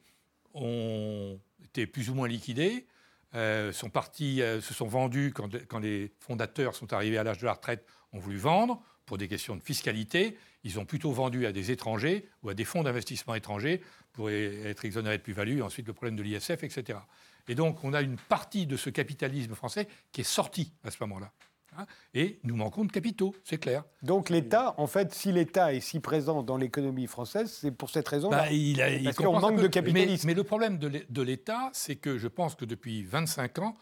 ont 0.54 1.40
été 1.64 1.88
plus 1.88 2.10
ou 2.10 2.14
moins 2.14 2.28
liquidées 2.28 2.86
euh, 3.34 3.72
sont 3.72 3.90
partis, 3.90 4.42
euh, 4.42 4.60
se 4.62 4.74
sont 4.74 4.88
vendus 4.88 5.34
quand, 5.34 5.80
les 5.80 6.12
fondateurs 6.20 6.76
sont 6.76 6.92
arrivés 6.94 7.18
à 7.18 7.24
l'âge 7.24 7.38
de 7.38 7.46
la 7.46 7.54
retraite, 7.54 7.86
ont 8.12 8.20
voulu 8.20 8.38
vendre 8.38 8.82
pour 9.06 9.18
des 9.18 9.28
questions 9.28 9.56
de 9.56 9.64
fiscalité. 9.64 10.38
Ils 10.64 10.80
ont 10.80 10.86
plutôt 10.86 11.12
vendu 11.12 11.46
à 11.46 11.52
des 11.52 11.72
étrangers 11.72 12.28
ou 12.44 12.50
à 12.50 12.54
des 12.54 12.66
fonds 12.66 12.84
d'investissement 12.84 13.34
étrangers 13.36 13.82
pour 14.14 14.30
être 14.30 14.86
exonérés 14.86 15.18
de 15.18 15.24
plus-value. 15.24 15.62
Ensuite, 15.62 15.88
le 15.88 15.94
problème 15.94 16.16
de 16.16 16.24
l'ISF, 16.24 16.64
etc. 16.64 17.00
Et 17.48 17.56
donc, 17.56 17.84
on 17.84 17.94
a 17.94 18.02
une 18.02 18.18
partie 18.18 18.68
de 18.68 18.78
ce 18.78 18.90
capitalisme 18.90 19.56
français 19.56 19.88
qui 20.12 20.22
est 20.22 20.26
sortie 20.26 20.74
à 20.84 20.92
ce 20.92 20.98
moment-là. 21.02 21.32
Hein, 21.78 21.86
et 22.14 22.40
nous 22.44 22.56
manquons 22.56 22.84
de 22.84 22.92
capitaux, 22.92 23.34
c'est 23.44 23.58
clair. 23.58 23.84
Donc 24.04 24.30
l'État, 24.30 24.76
en 24.78 24.88
fait, 24.88 25.14
si 25.14 25.32
l'État 25.32 25.74
est 25.74 25.80
si 25.80 26.00
présent 26.00 26.44
dans 26.44 26.58
l'économie 26.58 27.08
française, 27.08 27.52
c'est 27.52 27.72
pour 27.72 27.90
cette 27.90 28.08
raison-là. 28.08 28.38
Bah, 28.38 28.52
il 28.52 29.04
Parce 29.04 29.16
qu'on 29.16 29.40
manque 29.40 29.62
de 29.62 29.68
capitalisme. 29.68 30.28
Mais, 30.28 30.34
le 30.34 30.44
problème 30.44 30.78
de 30.78 31.22
l'État, 31.22 31.70
c'est 31.74 31.96
que 31.96 32.18
je 32.18 32.28
pense 32.28 32.56
que 32.56 32.66
depuis 32.66 33.04
25 33.04 33.60
ans, 33.60 33.74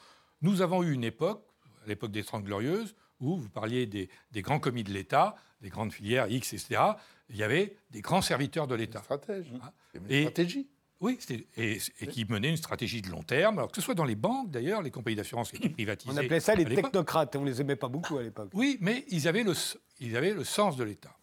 nous 0.41 0.61
avons 0.61 0.83
eu 0.83 0.93
une 0.93 1.03
époque, 1.03 1.43
l'époque 1.87 2.11
des 2.11 2.23
Trente 2.23 2.43
Glorieuses, 2.43 2.95
où 3.19 3.37
vous 3.37 3.49
parliez 3.49 3.85
des, 3.85 4.09
grands 4.35 4.59
commis 4.59 4.83
de 4.83 4.91
l'État, 4.91 5.35
des 5.61 5.69
grandes 5.69 5.91
filières 5.91 6.29
X, 6.29 6.53
etc. 6.53 6.81
Il 7.29 7.37
y 7.37 7.43
avait 7.43 7.75
des 7.91 8.01
grands 8.01 8.21
serviteurs 8.21 8.67
de 8.67 8.75
l'État. 8.75 9.01
Stratège. 9.03 9.51
Hein. 9.61 9.71
Et, 10.07 10.21
stratégie. 10.21 10.67
Oui, 11.01 11.17
et, 11.55 11.79
qui 12.07 12.25
menait 12.25 12.49
une 12.49 12.57
stratégie 12.57 13.01
de 13.01 13.09
long 13.09 13.23
terme, 13.23 13.59
alors 13.59 13.71
que 13.71 13.75
ce 13.77 13.81
soit 13.81 13.95
dans 13.95 14.03
les 14.03 14.15
banques 14.15 14.51
d'ailleurs, 14.51 14.81
les 14.81 14.91
compagnies 14.91 15.15
d'assurance 15.15 15.49
qui 15.51 15.57
étaient 15.57 15.69
privatisées. 15.69 16.13
On 16.13 16.17
appelait 16.17 16.41
ça 16.41 16.55
les 16.55 16.65
technocrates, 16.65 17.35
et 17.35 17.37
on 17.37 17.43
ne 17.43 17.49
les 17.49 17.61
aimait 17.61 17.77
pas 17.77 17.87
beaucoup 17.87 18.17
à 18.17 18.23
l'époque. 18.23 18.49
Oui, 18.53 18.77
mais 18.81 19.05
ils 19.07 19.27
avaient 19.27 19.43
le, 19.43 19.53
ils 20.01 20.17
avaient 20.17 20.33
le 20.33 20.43
sens 20.43 20.75
de 20.75 20.83
l'État. 20.83 21.15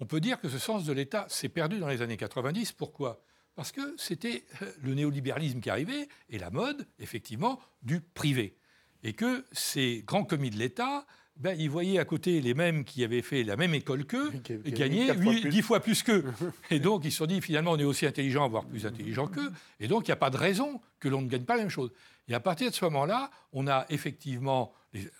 On 0.00 0.06
peut 0.06 0.20
dire 0.20 0.40
que 0.40 0.48
ce 0.48 0.58
sens 0.58 0.84
de 0.84 0.92
l'État 0.92 1.24
s'est 1.28 1.48
perdu 1.48 1.78
dans 1.78 1.88
les 1.88 2.02
années 2.02 2.18
90. 2.18 2.72
Pourquoi? 2.72 3.22
Parce 3.54 3.72
que 3.72 3.94
c'était 3.96 4.44
euh, 4.60 4.70
le 4.82 4.94
néolibéralisme 4.94 5.60
qui 5.60 5.70
arrivait 5.70 6.08
et 6.28 6.38
la 6.38 6.50
mode, 6.50 6.86
effectivement, 6.98 7.60
du 7.82 8.00
privé. 8.00 8.58
Et 9.02 9.12
que 9.12 9.44
ces 9.52 10.02
grands 10.06 10.24
commis 10.24 10.50
de 10.50 10.56
l'État 10.56 11.06
ben, 11.36 11.56
ils 11.58 11.68
voyaient 11.68 11.98
à 11.98 12.04
côté 12.04 12.40
les 12.40 12.54
mêmes 12.54 12.84
qui 12.84 13.02
avaient 13.02 13.22
fait 13.22 13.42
la 13.42 13.56
même 13.56 13.74
école 13.74 14.04
qu'eux 14.04 14.32
et 14.64 14.70
gagnaient 14.70 15.12
10 15.14 15.62
fois 15.62 15.80
plus 15.80 16.02
qu'eux. 16.02 16.24
et 16.70 16.78
donc 16.78 17.04
ils 17.04 17.10
se 17.10 17.18
sont 17.18 17.26
dit 17.26 17.40
finalement 17.40 17.72
on 17.72 17.78
est 17.78 17.84
aussi 17.84 18.06
intelligent, 18.06 18.48
voire 18.48 18.64
plus 18.64 18.86
intelligent 18.86 19.26
qu'eux. 19.26 19.50
Et 19.80 19.88
donc 19.88 20.06
il 20.06 20.10
n'y 20.10 20.14
a 20.14 20.16
pas 20.16 20.30
de 20.30 20.36
raison 20.36 20.80
que 21.00 21.08
l'on 21.08 21.22
ne 21.22 21.28
gagne 21.28 21.44
pas 21.44 21.56
la 21.56 21.62
même 21.62 21.70
chose. 21.70 21.90
Et 22.28 22.34
à 22.34 22.40
partir 22.40 22.70
de 22.70 22.74
ce 22.74 22.84
moment-là, 22.84 23.30
on 23.52 23.66
a 23.66 23.84
effectivement, 23.90 24.72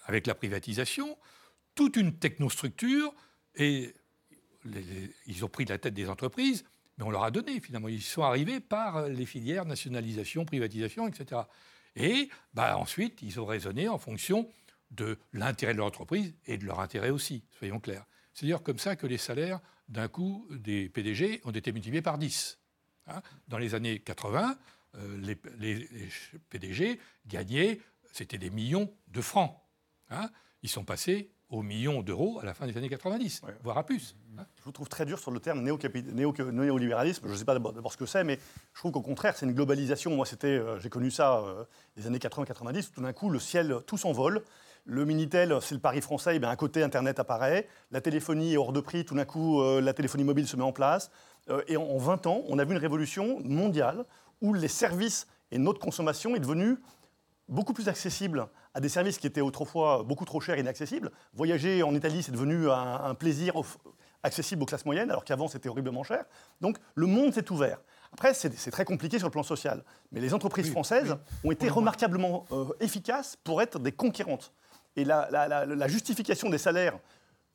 avec 0.06 0.26
la 0.26 0.34
privatisation, 0.34 1.18
toute 1.74 1.96
une 1.96 2.16
technostructure 2.16 3.12
et 3.56 3.92
ils 5.26 5.44
ont 5.44 5.48
pris 5.48 5.64
de 5.64 5.70
la 5.70 5.78
tête 5.78 5.94
des 5.94 6.08
entreprises, 6.08 6.64
mais 6.96 7.04
on 7.04 7.10
leur 7.10 7.24
a 7.24 7.30
donné 7.30 7.60
finalement. 7.60 7.88
Ils 7.88 8.00
sont 8.00 8.22
arrivés 8.22 8.60
par 8.60 9.08
les 9.08 9.26
filières 9.26 9.64
nationalisation, 9.64 10.44
privatisation, 10.44 11.08
etc. 11.08 11.42
Et 11.96 12.28
bah, 12.54 12.78
ensuite, 12.78 13.20
ils 13.22 13.40
ont 13.40 13.46
raisonné 13.46 13.88
en 13.88 13.98
fonction 13.98 14.48
de 14.96 15.18
l'intérêt 15.32 15.72
de 15.72 15.78
leur 15.78 15.86
entreprise 15.86 16.34
et 16.46 16.58
de 16.58 16.64
leur 16.64 16.80
intérêt 16.80 17.10
aussi, 17.10 17.44
soyons 17.58 17.80
clairs. 17.80 18.06
C'est 18.32 18.46
d'ailleurs 18.46 18.62
comme 18.62 18.78
ça 18.78 18.96
que 18.96 19.06
les 19.06 19.18
salaires, 19.18 19.60
d'un 19.88 20.08
coup, 20.08 20.48
des 20.50 20.88
PDG 20.88 21.40
ont 21.44 21.50
été 21.50 21.72
multipliés 21.72 22.02
par 22.02 22.18
10. 22.18 22.58
Hein. 23.06 23.22
Dans 23.48 23.58
les 23.58 23.74
années 23.74 24.00
80, 24.00 24.58
euh, 24.96 25.18
les, 25.18 25.36
PDG 26.50 27.00
gagnaient, 27.26 27.80
c'était 28.12 28.38
des 28.38 28.50
millions 28.50 28.92
de 29.08 29.20
francs. 29.20 29.56
Hein. 30.10 30.30
Ils 30.62 30.68
sont 30.68 30.84
passés 30.84 31.30
aux 31.50 31.62
millions 31.62 32.02
d'euros 32.02 32.38
à 32.40 32.44
la 32.44 32.54
fin 32.54 32.66
des 32.66 32.76
années 32.76 32.88
90, 32.88 33.42
voire 33.62 33.78
à 33.78 33.84
plus. 33.84 34.16
Hein. 34.38 34.46
Je 34.58 34.64
vous 34.64 34.72
trouve 34.72 34.88
très 34.88 35.04
dur 35.04 35.18
sur 35.18 35.30
le 35.30 35.40
terme 35.40 35.62
néolibéralisme. 35.62 37.26
je 37.26 37.32
ne 37.32 37.36
sais 37.36 37.44
pas 37.44 37.54
d'abord 37.54 37.92
ce 37.92 37.96
que 37.96 38.06
c'est, 38.06 38.24
mais 38.24 38.38
je 38.72 38.78
trouve 38.80 38.92
qu'au 38.92 39.02
contraire, 39.02 39.36
c'est 39.36 39.46
une 39.46 39.52
globalisation. 39.52 40.16
Moi, 40.16 40.26
c'était, 40.26 40.48
euh, 40.48 40.80
j'ai 40.80 40.88
connu 40.88 41.10
ça 41.10 41.38
euh, 41.38 41.64
les 41.96 42.06
années 42.06 42.18
80-90. 42.18 42.90
Tout 42.92 43.02
d'un 43.02 43.12
coup, 43.12 43.30
le 43.30 43.38
ciel, 43.38 43.76
tout 43.86 43.96
s'envole. 43.96 44.42
Le 44.86 45.06
Minitel, 45.06 45.56
c'est 45.62 45.74
le 45.74 45.80
pari 45.80 46.02
français, 46.02 46.36
et 46.36 46.38
bien 46.38 46.50
à 46.50 46.56
côté, 46.56 46.82
Internet 46.82 47.18
apparaît. 47.18 47.68
La 47.90 48.02
téléphonie 48.02 48.52
est 48.52 48.56
hors 48.58 48.72
de 48.72 48.80
prix, 48.80 49.06
tout 49.06 49.14
d'un 49.14 49.24
coup, 49.24 49.62
euh, 49.62 49.80
la 49.80 49.94
téléphonie 49.94 50.24
mobile 50.24 50.46
se 50.46 50.56
met 50.56 50.62
en 50.62 50.72
place. 50.72 51.10
Euh, 51.48 51.62
et 51.68 51.78
en, 51.78 51.96
20 51.96 52.26
ans, 52.26 52.42
on 52.48 52.58
a 52.58 52.64
vu 52.64 52.72
une 52.72 52.80
révolution 52.80 53.40
mondiale 53.40 54.04
où 54.42 54.52
les 54.52 54.68
services 54.68 55.26
et 55.50 55.56
notre 55.56 55.80
consommation 55.80 56.36
est 56.36 56.40
devenue 56.40 56.76
beaucoup 57.48 57.72
plus 57.72 57.88
accessible 57.88 58.46
à 58.74 58.80
des 58.80 58.90
services 58.90 59.16
qui 59.16 59.26
étaient 59.26 59.40
autrefois 59.40 60.02
beaucoup 60.02 60.26
trop 60.26 60.40
chers 60.40 60.58
et 60.58 60.60
inaccessibles. 60.60 61.10
Voyager 61.32 61.82
en 61.82 61.94
Italie, 61.94 62.22
c'est 62.22 62.32
devenu 62.32 62.68
un, 62.70 63.14
plaisir 63.14 63.54
accessible 64.22 64.64
aux 64.64 64.66
classes 64.66 64.84
moyennes, 64.84 65.10
alors 65.10 65.24
qu'avant, 65.24 65.48
c'était 65.48 65.70
horriblement 65.70 66.02
cher. 66.02 66.24
Donc, 66.60 66.76
le 66.94 67.06
monde 67.06 67.32
s'est 67.32 67.50
ouvert. 67.50 67.80
Après, 68.12 68.34
c'est 68.34 68.70
très 68.70 68.84
compliqué 68.84 69.18
sur 69.18 69.28
le 69.28 69.32
plan 69.32 69.42
social. 69.42 69.82
Mais 70.12 70.20
les 70.20 70.34
entreprises 70.34 70.70
françaises 70.70 71.16
ont 71.42 71.50
été 71.50 71.68
remarquablement 71.68 72.44
euh, 72.52 72.66
efficaces 72.80 73.36
pour 73.44 73.62
être 73.62 73.78
des 73.78 73.92
conquérantes. 73.92 74.52
Et 74.96 75.04
la, 75.04 75.88
justification 75.88 76.50
des 76.50 76.58
salaires, 76.58 76.98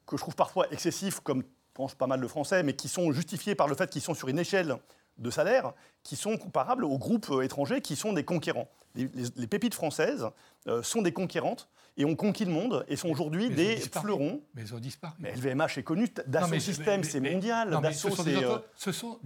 que 0.06 0.18
je 0.18 0.22
trouve 0.22 0.36
parfois 0.36 0.68
excessifs, 0.72 1.20
comme 1.20 1.44
pensent 1.74 1.96
pas 1.96 2.08
mal 2.08 2.20
de 2.20 2.28
Français, 2.28 2.64
mais 2.64 2.74
qui 2.74 2.90
sont 2.90 3.12
justifiés 3.12 3.56
par 3.56 3.68
le 3.68 3.76
fait 3.76 3.90
qu'ils 3.90 4.02
sont 4.02 4.14
sur 4.14 4.28
une 4.28 4.40
échelle 4.40 4.76
de 5.18 5.30
salaires 5.30 5.74
qui 6.04 6.16
sont 6.16 6.38
comparables 6.38 6.84
aux 6.84 6.98
groupes 6.98 7.30
euh, 7.30 7.42
étrangers 7.42 7.82
qui 7.82 7.96
sont 7.96 8.14
des 8.14 8.24
conquérants. 8.24 8.70
Les, 8.96 9.48
pépites 9.48 9.76
françaises 9.76 10.28
euh, 10.68 10.82
sont 10.82 11.02
des 11.02 11.12
conquérantes 11.12 11.70
et 11.96 12.06
ont 12.06 12.16
conquis 12.16 12.46
le 12.46 12.52
monde 12.52 12.86
et 12.88 12.96
sont 12.96 13.10
aujourd'hui 13.10 13.50
des 13.50 13.78
fleurons. 13.78 14.42
Mais 14.56 14.64
ils 14.64 14.74
ont 14.74 14.80
disparu. 14.80 15.14
Mais 15.20 15.34
LVMH 15.36 15.78
est 15.78 15.84
connu, 15.84 16.08
Dassault 16.26 16.60
Systèmes, 16.60 17.04
c'est 17.04 17.20
mondial. 17.20 17.78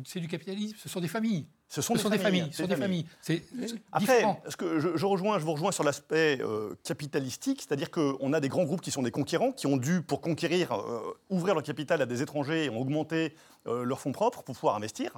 c'est 0.03 0.19
du 0.19 0.27
capitalisme, 0.27 0.75
ce 0.77 0.89
sont 0.89 0.99
des 0.99 1.07
familles. 1.07 1.47
Ce 1.73 1.81
sont, 1.81 1.95
des, 1.95 2.19
familles. 2.19 2.49
Ce 2.51 2.61
sont 2.61 2.69
des 2.69 2.75
familles. 2.75 3.07
Après, 3.91 4.23
ce 4.47 4.55
que 4.55 4.79
je, 4.79 5.05
rejoins, 5.07 5.39
je 5.39 5.43
vous 5.43 5.53
rejoins 5.53 5.71
sur 5.71 5.83
l'aspect 5.83 6.37
euh, 6.39 6.75
capitalistique, 6.83 7.63
c'est-à-dire 7.63 7.89
qu'on 7.89 8.31
a 8.31 8.39
des 8.39 8.47
grands 8.47 8.63
groupes 8.63 8.81
qui 8.81 8.91
sont 8.91 9.01
des 9.01 9.09
conquérants, 9.09 9.51
qui 9.51 9.65
ont 9.65 9.77
dû, 9.77 10.03
pour 10.03 10.21
conquérir, 10.21 10.71
euh, 10.71 11.01
ouvrir 11.31 11.55
leur 11.55 11.63
capital 11.63 11.99
à 11.99 12.05
des 12.05 12.21
étrangers 12.21 12.65
et 12.65 12.69
ont 12.69 12.79
augmenté 12.79 13.33
euh, 13.65 13.83
leurs 13.83 13.99
fonds 13.99 14.11
propres 14.11 14.43
pour 14.43 14.53
pouvoir 14.53 14.75
investir. 14.75 15.13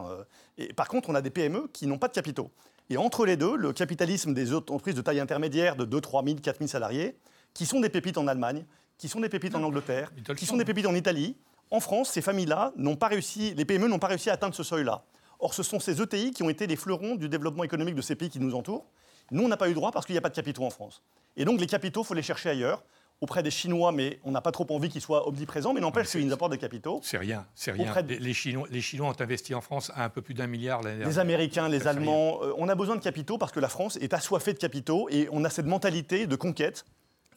et 0.57 0.71
par 0.71 0.87
contre, 0.87 1.09
on 1.09 1.15
a 1.15 1.21
des 1.21 1.29
PME 1.29 1.67
qui 1.73 1.87
n'ont 1.87 1.97
pas 1.97 2.07
de 2.07 2.13
capitaux. 2.13 2.49
Et 2.89 2.95
entre 2.95 3.25
les 3.25 3.35
deux, 3.35 3.57
le 3.57 3.73
capitalisme 3.73 4.33
des 4.33 4.53
entreprises 4.53 4.95
de 4.95 5.01
taille 5.01 5.19
intermédiaire 5.19 5.75
de 5.75 5.83
2, 5.83 5.99
3 5.99 6.23
000, 6.23 6.37
4 6.41 6.59
000 6.59 6.69
salariés, 6.69 7.17
qui 7.53 7.65
sont 7.65 7.81
des 7.81 7.89
pépites 7.89 8.17
en 8.17 8.27
Allemagne, 8.27 8.63
qui 8.97 9.09
sont 9.09 9.19
des 9.19 9.27
pépites 9.27 9.55
en 9.55 9.63
Angleterre, 9.63 10.09
qui 10.37 10.45
sont 10.45 10.55
des 10.55 10.63
pépites 10.63 10.87
en 10.87 10.95
Italie, 10.95 11.35
En 11.69 11.81
France, 11.81 12.11
ces 12.11 12.21
familles-là 12.21 12.71
n'ont 12.77 12.95
pas 12.95 13.07
réussi, 13.07 13.53
les 13.55 13.65
PME 13.65 13.89
n'ont 13.89 13.99
pas 13.99 14.07
réussi 14.07 14.29
à 14.29 14.33
atteindre 14.33 14.55
ce 14.55 14.63
seuil-là. 14.63 15.03
Or, 15.39 15.53
ce 15.53 15.63
sont 15.63 15.79
ces 15.79 16.01
ETI 16.01 16.31
qui 16.31 16.43
ont 16.43 16.49
été 16.49 16.67
les 16.67 16.75
fleurons 16.75 17.15
du 17.15 17.29
développement 17.29 17.63
économique 17.63 17.95
de 17.95 18.01
ces 18.01 18.15
pays 18.15 18.29
qui 18.29 18.39
nous 18.39 18.55
entourent. 18.55 18.85
Nous, 19.31 19.43
on 19.43 19.47
n'a 19.47 19.57
pas 19.57 19.69
eu 19.69 19.73
droit 19.73 19.91
parce 19.91 20.05
qu'il 20.05 20.13
n'y 20.13 20.19
a 20.19 20.21
pas 20.21 20.29
de 20.29 20.35
capitaux 20.35 20.63
en 20.63 20.69
France. 20.69 21.01
Et 21.37 21.45
donc, 21.45 21.59
les 21.59 21.67
capitaux, 21.67 22.01
il 22.03 22.05
faut 22.05 22.13
les 22.13 22.21
chercher 22.21 22.49
ailleurs, 22.49 22.83
auprès 23.21 23.41
des 23.43 23.51
Chinois, 23.51 23.91
mais 23.91 24.19
on 24.23 24.31
n'a 24.31 24.41
pas 24.41 24.51
trop 24.51 24.67
envie 24.69 24.89
qu'ils 24.89 25.01
soient 25.01 25.27
omniprésents, 25.27 25.73
mais 25.73 25.79
n'empêche 25.81 26.09
qu'ils 26.09 26.25
nous 26.27 26.33
apportent 26.33 26.51
des 26.51 26.57
capitaux. 26.57 26.99
C'est 27.03 27.17
rien, 27.17 27.45
c'est 27.55 27.71
rien. 27.71 27.93
De- 28.01 28.07
Les, 28.09 28.19
les 28.19 28.33
Chinois, 28.33 28.67
les 28.69 28.81
Chinois 28.81 29.07
ont 29.09 29.21
investi 29.21 29.53
en 29.55 29.61
France 29.61 29.91
à 29.95 30.03
un 30.03 30.09
peu 30.09 30.21
plus 30.21 30.33
d'un 30.33 30.47
milliard 30.47 30.81
l'année 30.81 30.97
Les 30.97 31.03
dernière. 31.05 31.19
Américains, 31.21 31.69
les 31.69 31.79
C'est 31.79 31.89
rien. 31.89 31.97
Allemands, 31.97 32.39
euh, 32.43 32.53
on 32.57 32.67
a 32.69 32.75
besoin 32.75 32.95
de 32.97 33.01
capitaux 33.01 33.37
parce 33.37 33.51
que 33.53 33.59
la 33.61 33.69
France 33.69 33.97
est 34.01 34.13
assoiffée 34.13 34.53
de 34.53 34.59
capitaux 34.59 35.07
et 35.09 35.27
on 35.31 35.43
a 35.45 35.49
cette 35.49 35.65
mentalité 35.65 36.27
de 36.27 36.35
conquête. 36.35 36.85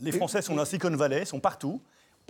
Les 0.01 0.12
Français 0.12 0.42
sont 0.42 0.55
dans 0.57 0.64
Silicon 0.64 0.90
Valley, 0.96 1.24
sont 1.24 1.40
partout. 1.40 1.80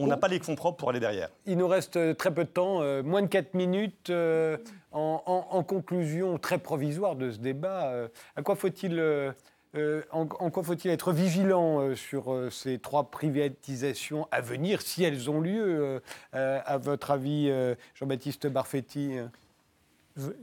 On 0.00 0.06
n'a 0.06 0.16
pas 0.16 0.28
les 0.28 0.38
fonds 0.38 0.54
propres 0.54 0.76
pour 0.76 0.90
aller 0.90 1.00
derrière. 1.00 1.28
Il 1.44 1.56
nous 1.58 1.66
reste 1.66 1.96
euh, 1.96 2.14
très 2.14 2.32
peu 2.32 2.44
de 2.44 2.48
temps, 2.50 2.82
euh, 2.82 3.02
moins 3.02 3.20
de 3.22 3.26
4 3.26 3.54
minutes. 3.54 4.10
euh, 4.10 4.56
en, 4.92 5.22
en- 5.26 5.46
en 5.56 5.62
conclusion 5.62 6.38
très 6.38 6.58
provisoire 6.58 7.16
de 7.16 7.30
ce 7.30 7.38
débat, 7.38 7.88
euh, 7.88 8.08
à 8.36 8.42
quoi 8.42 8.56
faut-il 8.56 8.98
euh, 8.98 9.32
euh, 9.74 10.02
en, 10.12 10.22
en 10.22 10.50
quoi 10.50 10.62
faut-il 10.62 10.90
être 10.90 11.12
vigilant 11.12 11.80
euh, 11.80 11.94
sur 11.94 12.34
ces 12.50 12.78
trois 12.78 13.10
privatisations 13.10 14.26
à 14.30 14.40
venir, 14.40 14.80
si 14.80 15.04
elles 15.04 15.28
ont 15.28 15.40
lieu, 15.40 16.00
à 16.32 16.78
votre 16.78 17.10
avis, 17.10 17.52
Jean-Baptiste 17.94 18.46
Barfetti 18.46 19.16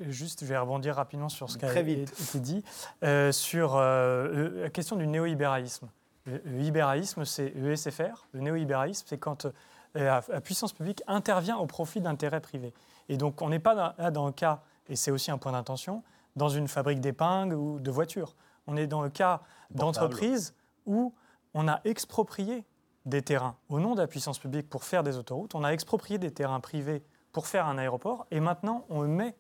Juste, 0.08 0.42
je 0.42 0.46
vais 0.46 0.58
rebondir 0.58 0.96
rapidement 0.96 1.28
sur 1.28 1.50
ce 1.50 1.58
qui 1.58 1.66
a 1.66 1.68
été 2.04 2.40
dit, 2.40 2.64
sur 3.32 3.76
la 3.78 4.70
question 4.72 4.96
du 4.96 5.06
néolibéralisme. 5.08 5.90
Le, 6.28 6.42
le 6.46 6.58
libéralisme, 6.58 7.26
c'est 7.26 7.50
le 7.56 7.72
ESFR. 7.74 8.26
Le 8.32 8.40
néolibéralisme, 8.40 9.06
c'est 9.08 9.18
quand 9.18 9.48
la, 10.04 10.22
la 10.28 10.42
puissance 10.42 10.74
publique 10.74 11.02
intervient 11.08 11.58
au 11.58 11.66
profit 11.66 12.02
d'intérêts 12.02 12.42
privés. 12.42 12.74
Et 13.10 13.18
donc, 13.18 13.42
on 13.42 13.50
n'est 13.50 13.60
pas 13.60 13.94
là 13.98 14.12
dans 14.12 14.26
le 14.26 14.32
cas, 14.32 14.62
et 14.90 14.96
c'est 14.96 15.12
aussi 15.12 15.32
un 15.32 15.38
point 15.38 15.52
d'intention, 15.52 16.04
dans 16.36 16.50
une 16.50 16.68
fabrique 16.68 17.00
d'épingles 17.00 17.56
ou 17.56 17.80
de 17.80 17.92
voitures. 17.92 18.36
On 18.68 18.76
est 18.78 18.88
dans 18.88 19.02
le 19.02 19.10
cas 19.10 19.42
d'entreprises 19.72 20.54
où 20.86 21.14
on 21.54 21.68
a 21.68 21.80
exproprié 21.86 22.66
des 23.06 23.22
terrains 23.22 23.56
au 23.70 23.80
nom 23.80 23.94
de 23.96 24.02
la 24.02 24.08
puissance 24.08 24.40
publique 24.40 24.70
pour 24.70 24.84
faire 24.84 25.04
des 25.04 25.18
autoroutes. 25.18 25.56
On 25.56 25.64
a 25.64 25.70
exproprié 25.70 26.18
des 26.18 26.32
terrains 26.32 26.60
privés 26.60 27.04
pour 27.32 27.48
faire 27.48 27.68
un 27.68 27.78
aéroport. 27.78 28.26
Et 28.32 28.40
maintenant, 28.40 28.86
on 28.90 29.02
le 29.02 29.08
met 29.08 29.36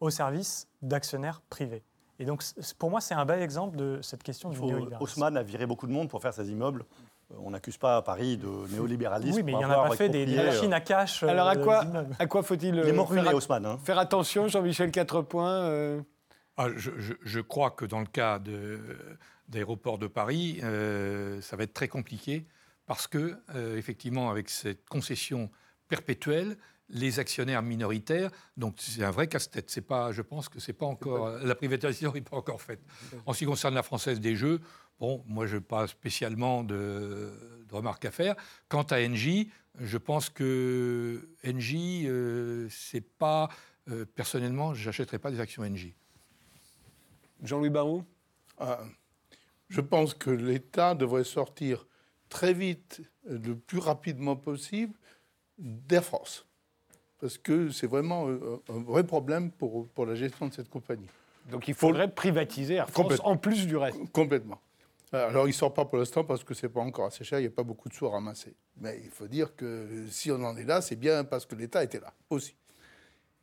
au 0.00 0.08
service 0.10 0.66
d'actionnaires 0.82 1.42
privés. 1.50 1.84
Et 2.18 2.24
donc, 2.24 2.42
pour 2.78 2.90
moi, 2.90 3.00
c'est 3.00 3.14
un 3.14 3.24
bel 3.24 3.42
exemple 3.42 3.76
de 3.76 4.00
cette 4.02 4.22
question 4.22 4.48
du 4.50 4.56
faut- 4.56 4.66
néolibéralisme. 4.66 5.02
Haussmann 5.02 5.36
a 5.36 5.42
viré 5.42 5.66
beaucoup 5.66 5.86
de 5.86 5.92
monde 5.92 6.08
pour 6.08 6.20
faire 6.22 6.32
ses 6.34 6.50
immeubles. 6.50 6.84
Euh, 7.30 7.34
On 7.38 7.50
n'accuse 7.50 7.76
pas 7.76 8.02
Paris 8.02 8.36
de 8.36 8.48
néolibéralisme. 8.72 9.36
Oui, 9.36 9.42
mais 9.42 9.52
il 9.52 9.58
n'y 9.58 9.64
en 9.64 9.70
a 9.70 9.88
pas 9.88 9.96
fait 9.96 10.08
des, 10.08 10.26
euh, 10.36 10.46
machines 10.46 10.72
à 10.72 10.80
cash. 10.80 11.22
Alors 11.22 11.48
à 11.48 11.56
euh, 11.56 11.62
quoi, 11.64 11.84
à 12.18 12.26
quoi 12.26 12.42
faut-il 12.42 12.78
euh, 12.78 13.04
faire, 13.06 13.34
Haussmann. 13.34 13.66
hein. 13.66 13.78
faire 13.84 13.98
attention, 13.98 14.48
Jean-Michel 14.48 14.90
Quatrepoint 14.90 15.50
euh, 15.64 16.00
Ah, 16.56 16.68
je, 16.76 16.90
je- 16.98 17.14
je 17.22 17.40
crois 17.40 17.70
que 17.70 17.84
dans 17.84 18.00
le 18.00 18.06
cas 18.06 18.38
de- 18.38 18.80
d'aéroport 19.48 19.98
de 19.98 20.06
Paris, 20.06 20.60
euh, 20.62 21.40
ça 21.40 21.56
va 21.56 21.64
être 21.64 21.74
très 21.74 21.88
compliqué 21.88 22.46
parce 22.86 23.06
que, 23.06 23.36
euh, 23.54 23.76
effectivement, 23.76 24.30
avec 24.30 24.48
cette 24.48 24.88
concession 24.88 25.50
perpétuelle, 25.88 26.56
les 26.92 27.20
actionnaires 27.20 27.62
minoritaires, 27.62 28.30
donc 28.56 28.74
c'est 28.78 29.04
un 29.04 29.12
vrai 29.12 29.28
casse-tête. 29.28 29.70
C'est 29.70 29.80
pas, 29.86 30.10
je 30.10 30.22
pense 30.22 30.48
que 30.48 30.58
c'est 30.58 30.72
pas 30.72 30.86
encore 30.86 31.30
la 31.38 31.54
privatisation 31.54 32.12
n'est 32.12 32.20
pas 32.20 32.36
encore 32.36 32.60
faite. 32.60 32.80
En 33.26 33.32
ce 33.32 33.38
qui 33.38 33.44
concerne 33.46 33.74
la 33.76 33.84
française 33.84 34.18
des 34.18 34.34
jeux, 34.34 34.60
bon, 35.00 35.24
moi 35.26 35.46
je 35.46 35.56
n'ai 35.56 35.62
pas 35.62 35.86
spécialement 35.86 36.62
de, 36.62 37.32
de 37.68 37.74
remarques 37.74 38.04
à 38.04 38.10
faire. 38.10 38.36
Quant 38.68 38.82
à 38.82 39.00
Engie, 39.00 39.50
je 39.80 39.98
pense 39.98 40.28
que 40.28 41.28
Engie, 41.44 42.04
euh, 42.06 42.68
c'est 42.70 43.00
pas 43.00 43.48
euh, 43.90 44.04
personnellement, 44.14 44.74
j'achèterais 44.74 45.18
pas 45.18 45.30
des 45.30 45.40
actions 45.40 45.62
Engie. 45.62 45.94
Jean-Louis 47.42 47.70
Barou 47.70 48.04
Ah, 48.58 48.80
je 49.68 49.80
pense 49.80 50.14
que 50.14 50.30
l'État 50.30 50.94
devrait 50.94 51.24
sortir 51.24 51.86
très 52.28 52.52
vite, 52.52 53.02
euh, 53.28 53.38
le 53.38 53.56
plus 53.56 53.78
rapidement 53.78 54.36
possible, 54.36 54.94
d'Air 55.58 56.04
France. 56.04 56.46
Parce 57.20 57.38
que 57.38 57.70
c'est 57.70 57.86
vraiment 57.86 58.28
euh, 58.28 58.62
un 58.68 58.82
vrai 58.82 59.04
problème 59.04 59.50
pour, 59.50 59.88
pour 59.88 60.06
la 60.06 60.14
gestion 60.14 60.46
de 60.48 60.52
cette 60.52 60.68
compagnie. 60.68 61.08
Donc 61.50 61.68
il 61.68 61.74
faudrait 61.74 62.12
privatiser 62.12 62.74
Air 62.74 62.90
France 62.90 63.20
en 63.24 63.36
plus 63.36 63.66
du 63.66 63.76
reste. 63.76 63.98
Complètement. 64.12 64.60
Alors, 65.12 65.46
il 65.46 65.50
ne 65.50 65.54
sort 65.54 65.74
pas 65.74 65.84
pour 65.84 65.98
l'instant 65.98 66.24
parce 66.24 66.44
que 66.44 66.54
ce 66.54 66.66
n'est 66.66 66.72
pas 66.72 66.80
encore 66.80 67.06
assez 67.06 67.24
cher, 67.24 67.40
il 67.40 67.42
n'y 67.42 67.48
a 67.48 67.50
pas 67.50 67.64
beaucoup 67.64 67.88
de 67.88 67.94
sous 67.94 68.06
à 68.06 68.10
ramasser. 68.10 68.54
Mais 68.76 69.00
il 69.02 69.10
faut 69.10 69.26
dire 69.26 69.56
que 69.56 70.06
si 70.08 70.30
on 70.30 70.42
en 70.44 70.56
est 70.56 70.64
là, 70.64 70.80
c'est 70.80 70.96
bien 70.96 71.24
parce 71.24 71.46
que 71.46 71.56
l'État 71.56 71.82
était 71.82 71.98
là 71.98 72.12
aussi. 72.30 72.54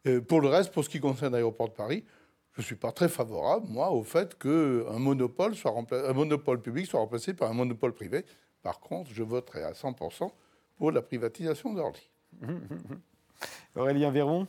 Euh, 0.06 0.22
pour 0.22 0.40
le 0.40 0.48
reste, 0.48 0.72
pour 0.72 0.86
ce 0.86 0.90
qui 0.90 1.00
concerne 1.00 1.34
l'aéroport 1.34 1.68
de 1.68 1.74
Paris, 1.74 2.06
je 2.54 2.62
ne 2.62 2.66
suis 2.66 2.76
pas 2.76 2.92
très 2.92 3.10
favorable, 3.10 3.68
moi, 3.70 3.92
au 3.92 4.02
fait 4.02 4.38
qu'un 4.38 4.98
monopole, 4.98 5.54
un 5.92 6.14
monopole 6.14 6.62
public 6.62 6.88
soit 6.88 7.00
remplacé 7.00 7.34
par 7.34 7.52
un 7.52 7.54
monopole 7.54 7.94
privé. 7.94 8.26
Par 8.64 8.80
contre, 8.80 9.12
je 9.14 9.22
voterai 9.22 9.64
à 9.64 9.74
100% 9.74 10.32
pour 10.78 10.92
la 10.92 11.02
privatisation 11.02 11.74
d'Orly. 11.74 12.10
Aurélien 13.76 14.10
Véron? 14.10 14.48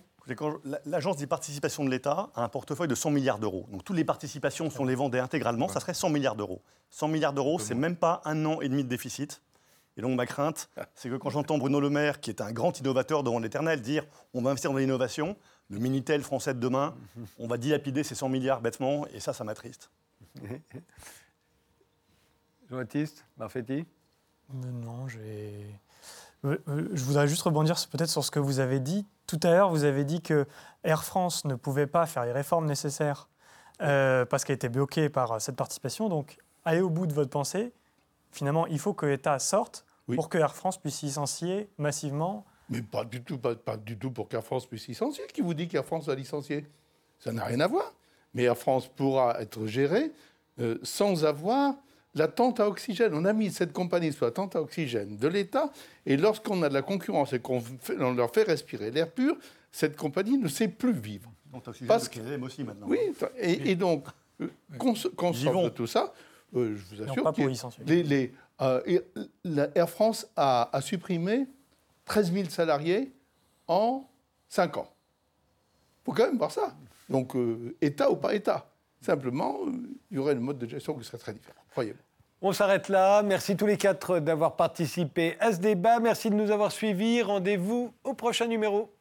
L'Agence 0.84 1.16
des 1.16 1.26
participations 1.26 1.84
de 1.84 1.90
l'État 1.90 2.30
a 2.34 2.42
un 2.42 2.48
portefeuille 2.48 2.88
de 2.88 2.94
100 2.94 3.10
milliards 3.10 3.38
d'euros. 3.38 3.66
Donc 3.70 3.84
toutes 3.84 3.96
les 3.96 4.04
participations, 4.04 4.70
si 4.70 4.80
on 4.80 4.84
les 4.84 4.94
vendait 4.94 5.20
intégralement, 5.20 5.68
ça 5.68 5.80
serait 5.80 5.94
100 5.94 6.10
milliards 6.10 6.36
d'euros. 6.36 6.62
100 6.90 7.08
milliards 7.08 7.32
d'euros, 7.32 7.58
c'est 7.58 7.74
même 7.74 7.96
pas 7.96 8.20
un 8.24 8.44
an 8.44 8.60
et 8.60 8.68
demi 8.68 8.84
de 8.84 8.88
déficit. 8.88 9.40
Et 9.96 10.00
donc 10.00 10.16
ma 10.16 10.26
crainte, 10.26 10.70
c'est 10.94 11.08
que 11.08 11.16
quand 11.16 11.30
j'entends 11.30 11.58
Bruno 11.58 11.80
Le 11.80 11.90
Maire, 11.90 12.20
qui 12.20 12.30
est 12.30 12.40
un 12.40 12.52
grand 12.52 12.78
innovateur 12.78 13.22
devant 13.24 13.40
l'éternel, 13.40 13.80
dire 13.80 14.04
on 14.32 14.42
va 14.42 14.50
investir 14.50 14.70
dans 14.70 14.78
l'innovation, 14.78 15.36
le 15.70 15.78
Minitel 15.80 16.22
français 16.22 16.54
de 16.54 16.60
demain, 16.60 16.94
on 17.38 17.48
va 17.48 17.58
dilapider 17.58 18.04
ces 18.04 18.14
100 18.14 18.28
milliards 18.28 18.60
bêtement, 18.60 19.06
et 19.08 19.20
ça, 19.20 19.32
ça 19.32 19.42
m'attriste. 19.44 19.90
Jean-Baptiste 22.70 23.24
Barfetti 23.36 23.84
Euh, 24.50 24.70
Non, 24.72 25.08
j'ai. 25.08 25.66
Euh, 26.44 26.58
euh, 26.68 26.88
Je 26.92 27.02
voudrais 27.04 27.28
juste 27.28 27.42
rebondir 27.42 27.76
peut-être 27.90 28.10
sur 28.10 28.24
ce 28.24 28.30
que 28.30 28.38
vous 28.38 28.60
avez 28.60 28.80
dit. 28.80 29.06
Tout 29.26 29.40
à 29.42 29.50
l'heure, 29.50 29.70
vous 29.70 29.84
avez 29.84 30.04
dit 30.04 30.20
que 30.22 30.46
Air 30.84 31.04
France 31.04 31.44
ne 31.44 31.54
pouvait 31.54 31.86
pas 31.86 32.06
faire 32.06 32.24
les 32.24 32.32
réformes 32.32 32.66
nécessaires 32.66 33.28
euh, 33.82 34.24
parce 34.24 34.44
qu'elle 34.44 34.56
était 34.56 34.68
bloquée 34.68 35.08
par 35.08 35.40
cette 35.40 35.56
participation. 35.56 36.08
Donc, 36.08 36.38
allez 36.64 36.80
au 36.80 36.90
bout 36.90 37.06
de 37.06 37.12
votre 37.12 37.30
pensée. 37.30 37.72
Finalement, 38.30 38.66
il 38.66 38.78
faut 38.78 38.94
que 38.94 39.06
l'État 39.06 39.38
sorte 39.38 39.84
Oui. 40.08 40.16
pour 40.16 40.28
que 40.28 40.38
Air 40.38 40.54
France 40.54 40.78
puisse 40.78 41.02
licencier 41.02 41.68
massivement. 41.78 42.44
Mais 42.70 42.82
pas 42.82 43.04
du 43.04 43.22
tout, 43.22 43.38
pas, 43.38 43.54
pas 43.54 43.76
du 43.76 43.98
tout 43.98 44.10
pour 44.10 44.28
qu'Air 44.28 44.44
France 44.44 44.66
puisse 44.66 44.86
licencier. 44.88 45.24
Qui 45.32 45.40
vous 45.40 45.54
dit 45.54 45.68
qu'Air 45.68 45.84
France 45.84 46.06
va 46.06 46.14
licencier? 46.14 46.66
Ça 47.18 47.32
n'a 47.32 47.44
rien 47.44 47.60
à 47.60 47.66
voir. 47.66 47.92
Mais 48.34 48.42
Air 48.44 48.58
France 48.58 48.88
pourra 48.88 49.40
être 49.40 49.66
gérée 49.66 50.12
euh, 50.60 50.78
sans 50.82 51.24
avoir 51.24 51.74
la 52.18 52.28
tente 52.28 52.60
à 52.60 52.68
oxygène. 52.68 53.12
On 53.14 53.24
a 53.24 53.32
mis 53.32 53.50
cette 53.50 53.72
compagnie 53.72 54.12
sur 54.12 54.26
la 54.26 54.32
tente 54.32 54.56
à 54.56 54.62
oxygène 54.62 55.16
de 55.16 55.28
l'État, 55.28 55.70
et 56.06 56.16
lorsqu'on 56.16 56.62
a 56.62 56.68
de 56.68 56.74
la 56.74 56.82
concurrence 56.82 57.32
et 57.32 57.40
qu'on 57.40 57.62
leur 57.88 58.32
fait 58.32 58.42
respirer 58.42 58.90
l'air 58.90 59.10
pur, 59.10 59.36
cette 59.72 59.96
compagnie 59.96 60.38
ne 60.38 60.48
sait 60.48 60.68
plus 60.68 60.92
vivre. 60.92 61.30
Donc 61.52 61.62
t'as 61.64 61.72
Parce 61.86 62.08
que 62.08 62.20
aussi 62.44 62.64
maintenant. 62.64 62.86
Oui, 62.88 62.98
et, 63.38 63.70
et 63.70 63.74
donc, 63.74 64.06
euh, 64.40 64.48
qu'on 64.78 64.94
sorte 64.94 65.34
Vivons. 65.34 65.64
de 65.64 65.68
tout 65.70 65.86
ça, 65.86 66.12
euh, 66.56 66.76
je 66.76 66.96
vous 66.96 67.02
assure 67.02 67.22
pas 67.22 67.32
que 67.32 67.36
pour 67.40 67.48
licencier. 67.48 67.84
les, 67.86 68.02
les, 68.02 68.34
euh, 68.60 69.00
la 69.44 69.68
Air 69.76 69.88
France 69.88 70.26
a, 70.36 70.68
a 70.76 70.80
supprimé 70.80 71.46
13 72.04 72.32
000 72.32 72.48
salariés 72.48 73.12
en 73.66 74.08
5 74.48 74.76
ans. 74.78 74.90
Il 74.90 76.04
faut 76.06 76.12
quand 76.12 76.26
même 76.26 76.38
voir 76.38 76.50
ça. 76.50 76.74
Donc, 77.08 77.34
euh, 77.36 77.76
État 77.80 78.10
ou 78.10 78.16
pas 78.16 78.34
État. 78.34 78.70
Simplement, 79.00 79.58
euh, 79.66 79.70
il 80.10 80.16
y 80.16 80.18
aurait 80.18 80.34
le 80.34 80.40
mode 80.40 80.58
de 80.58 80.66
gestion 80.66 80.94
qui 80.94 81.04
serait 81.04 81.18
très 81.18 81.32
différent, 81.32 81.62
croyez-moi. 81.70 82.02
On 82.40 82.52
s'arrête 82.52 82.88
là. 82.88 83.22
Merci 83.22 83.56
tous 83.56 83.66
les 83.66 83.76
quatre 83.76 84.20
d'avoir 84.20 84.54
participé 84.54 85.36
à 85.40 85.52
ce 85.52 85.58
débat. 85.58 85.98
Merci 85.98 86.30
de 86.30 86.36
nous 86.36 86.52
avoir 86.52 86.70
suivis. 86.70 87.20
Rendez-vous 87.22 87.92
au 88.04 88.14
prochain 88.14 88.46
numéro. 88.46 88.97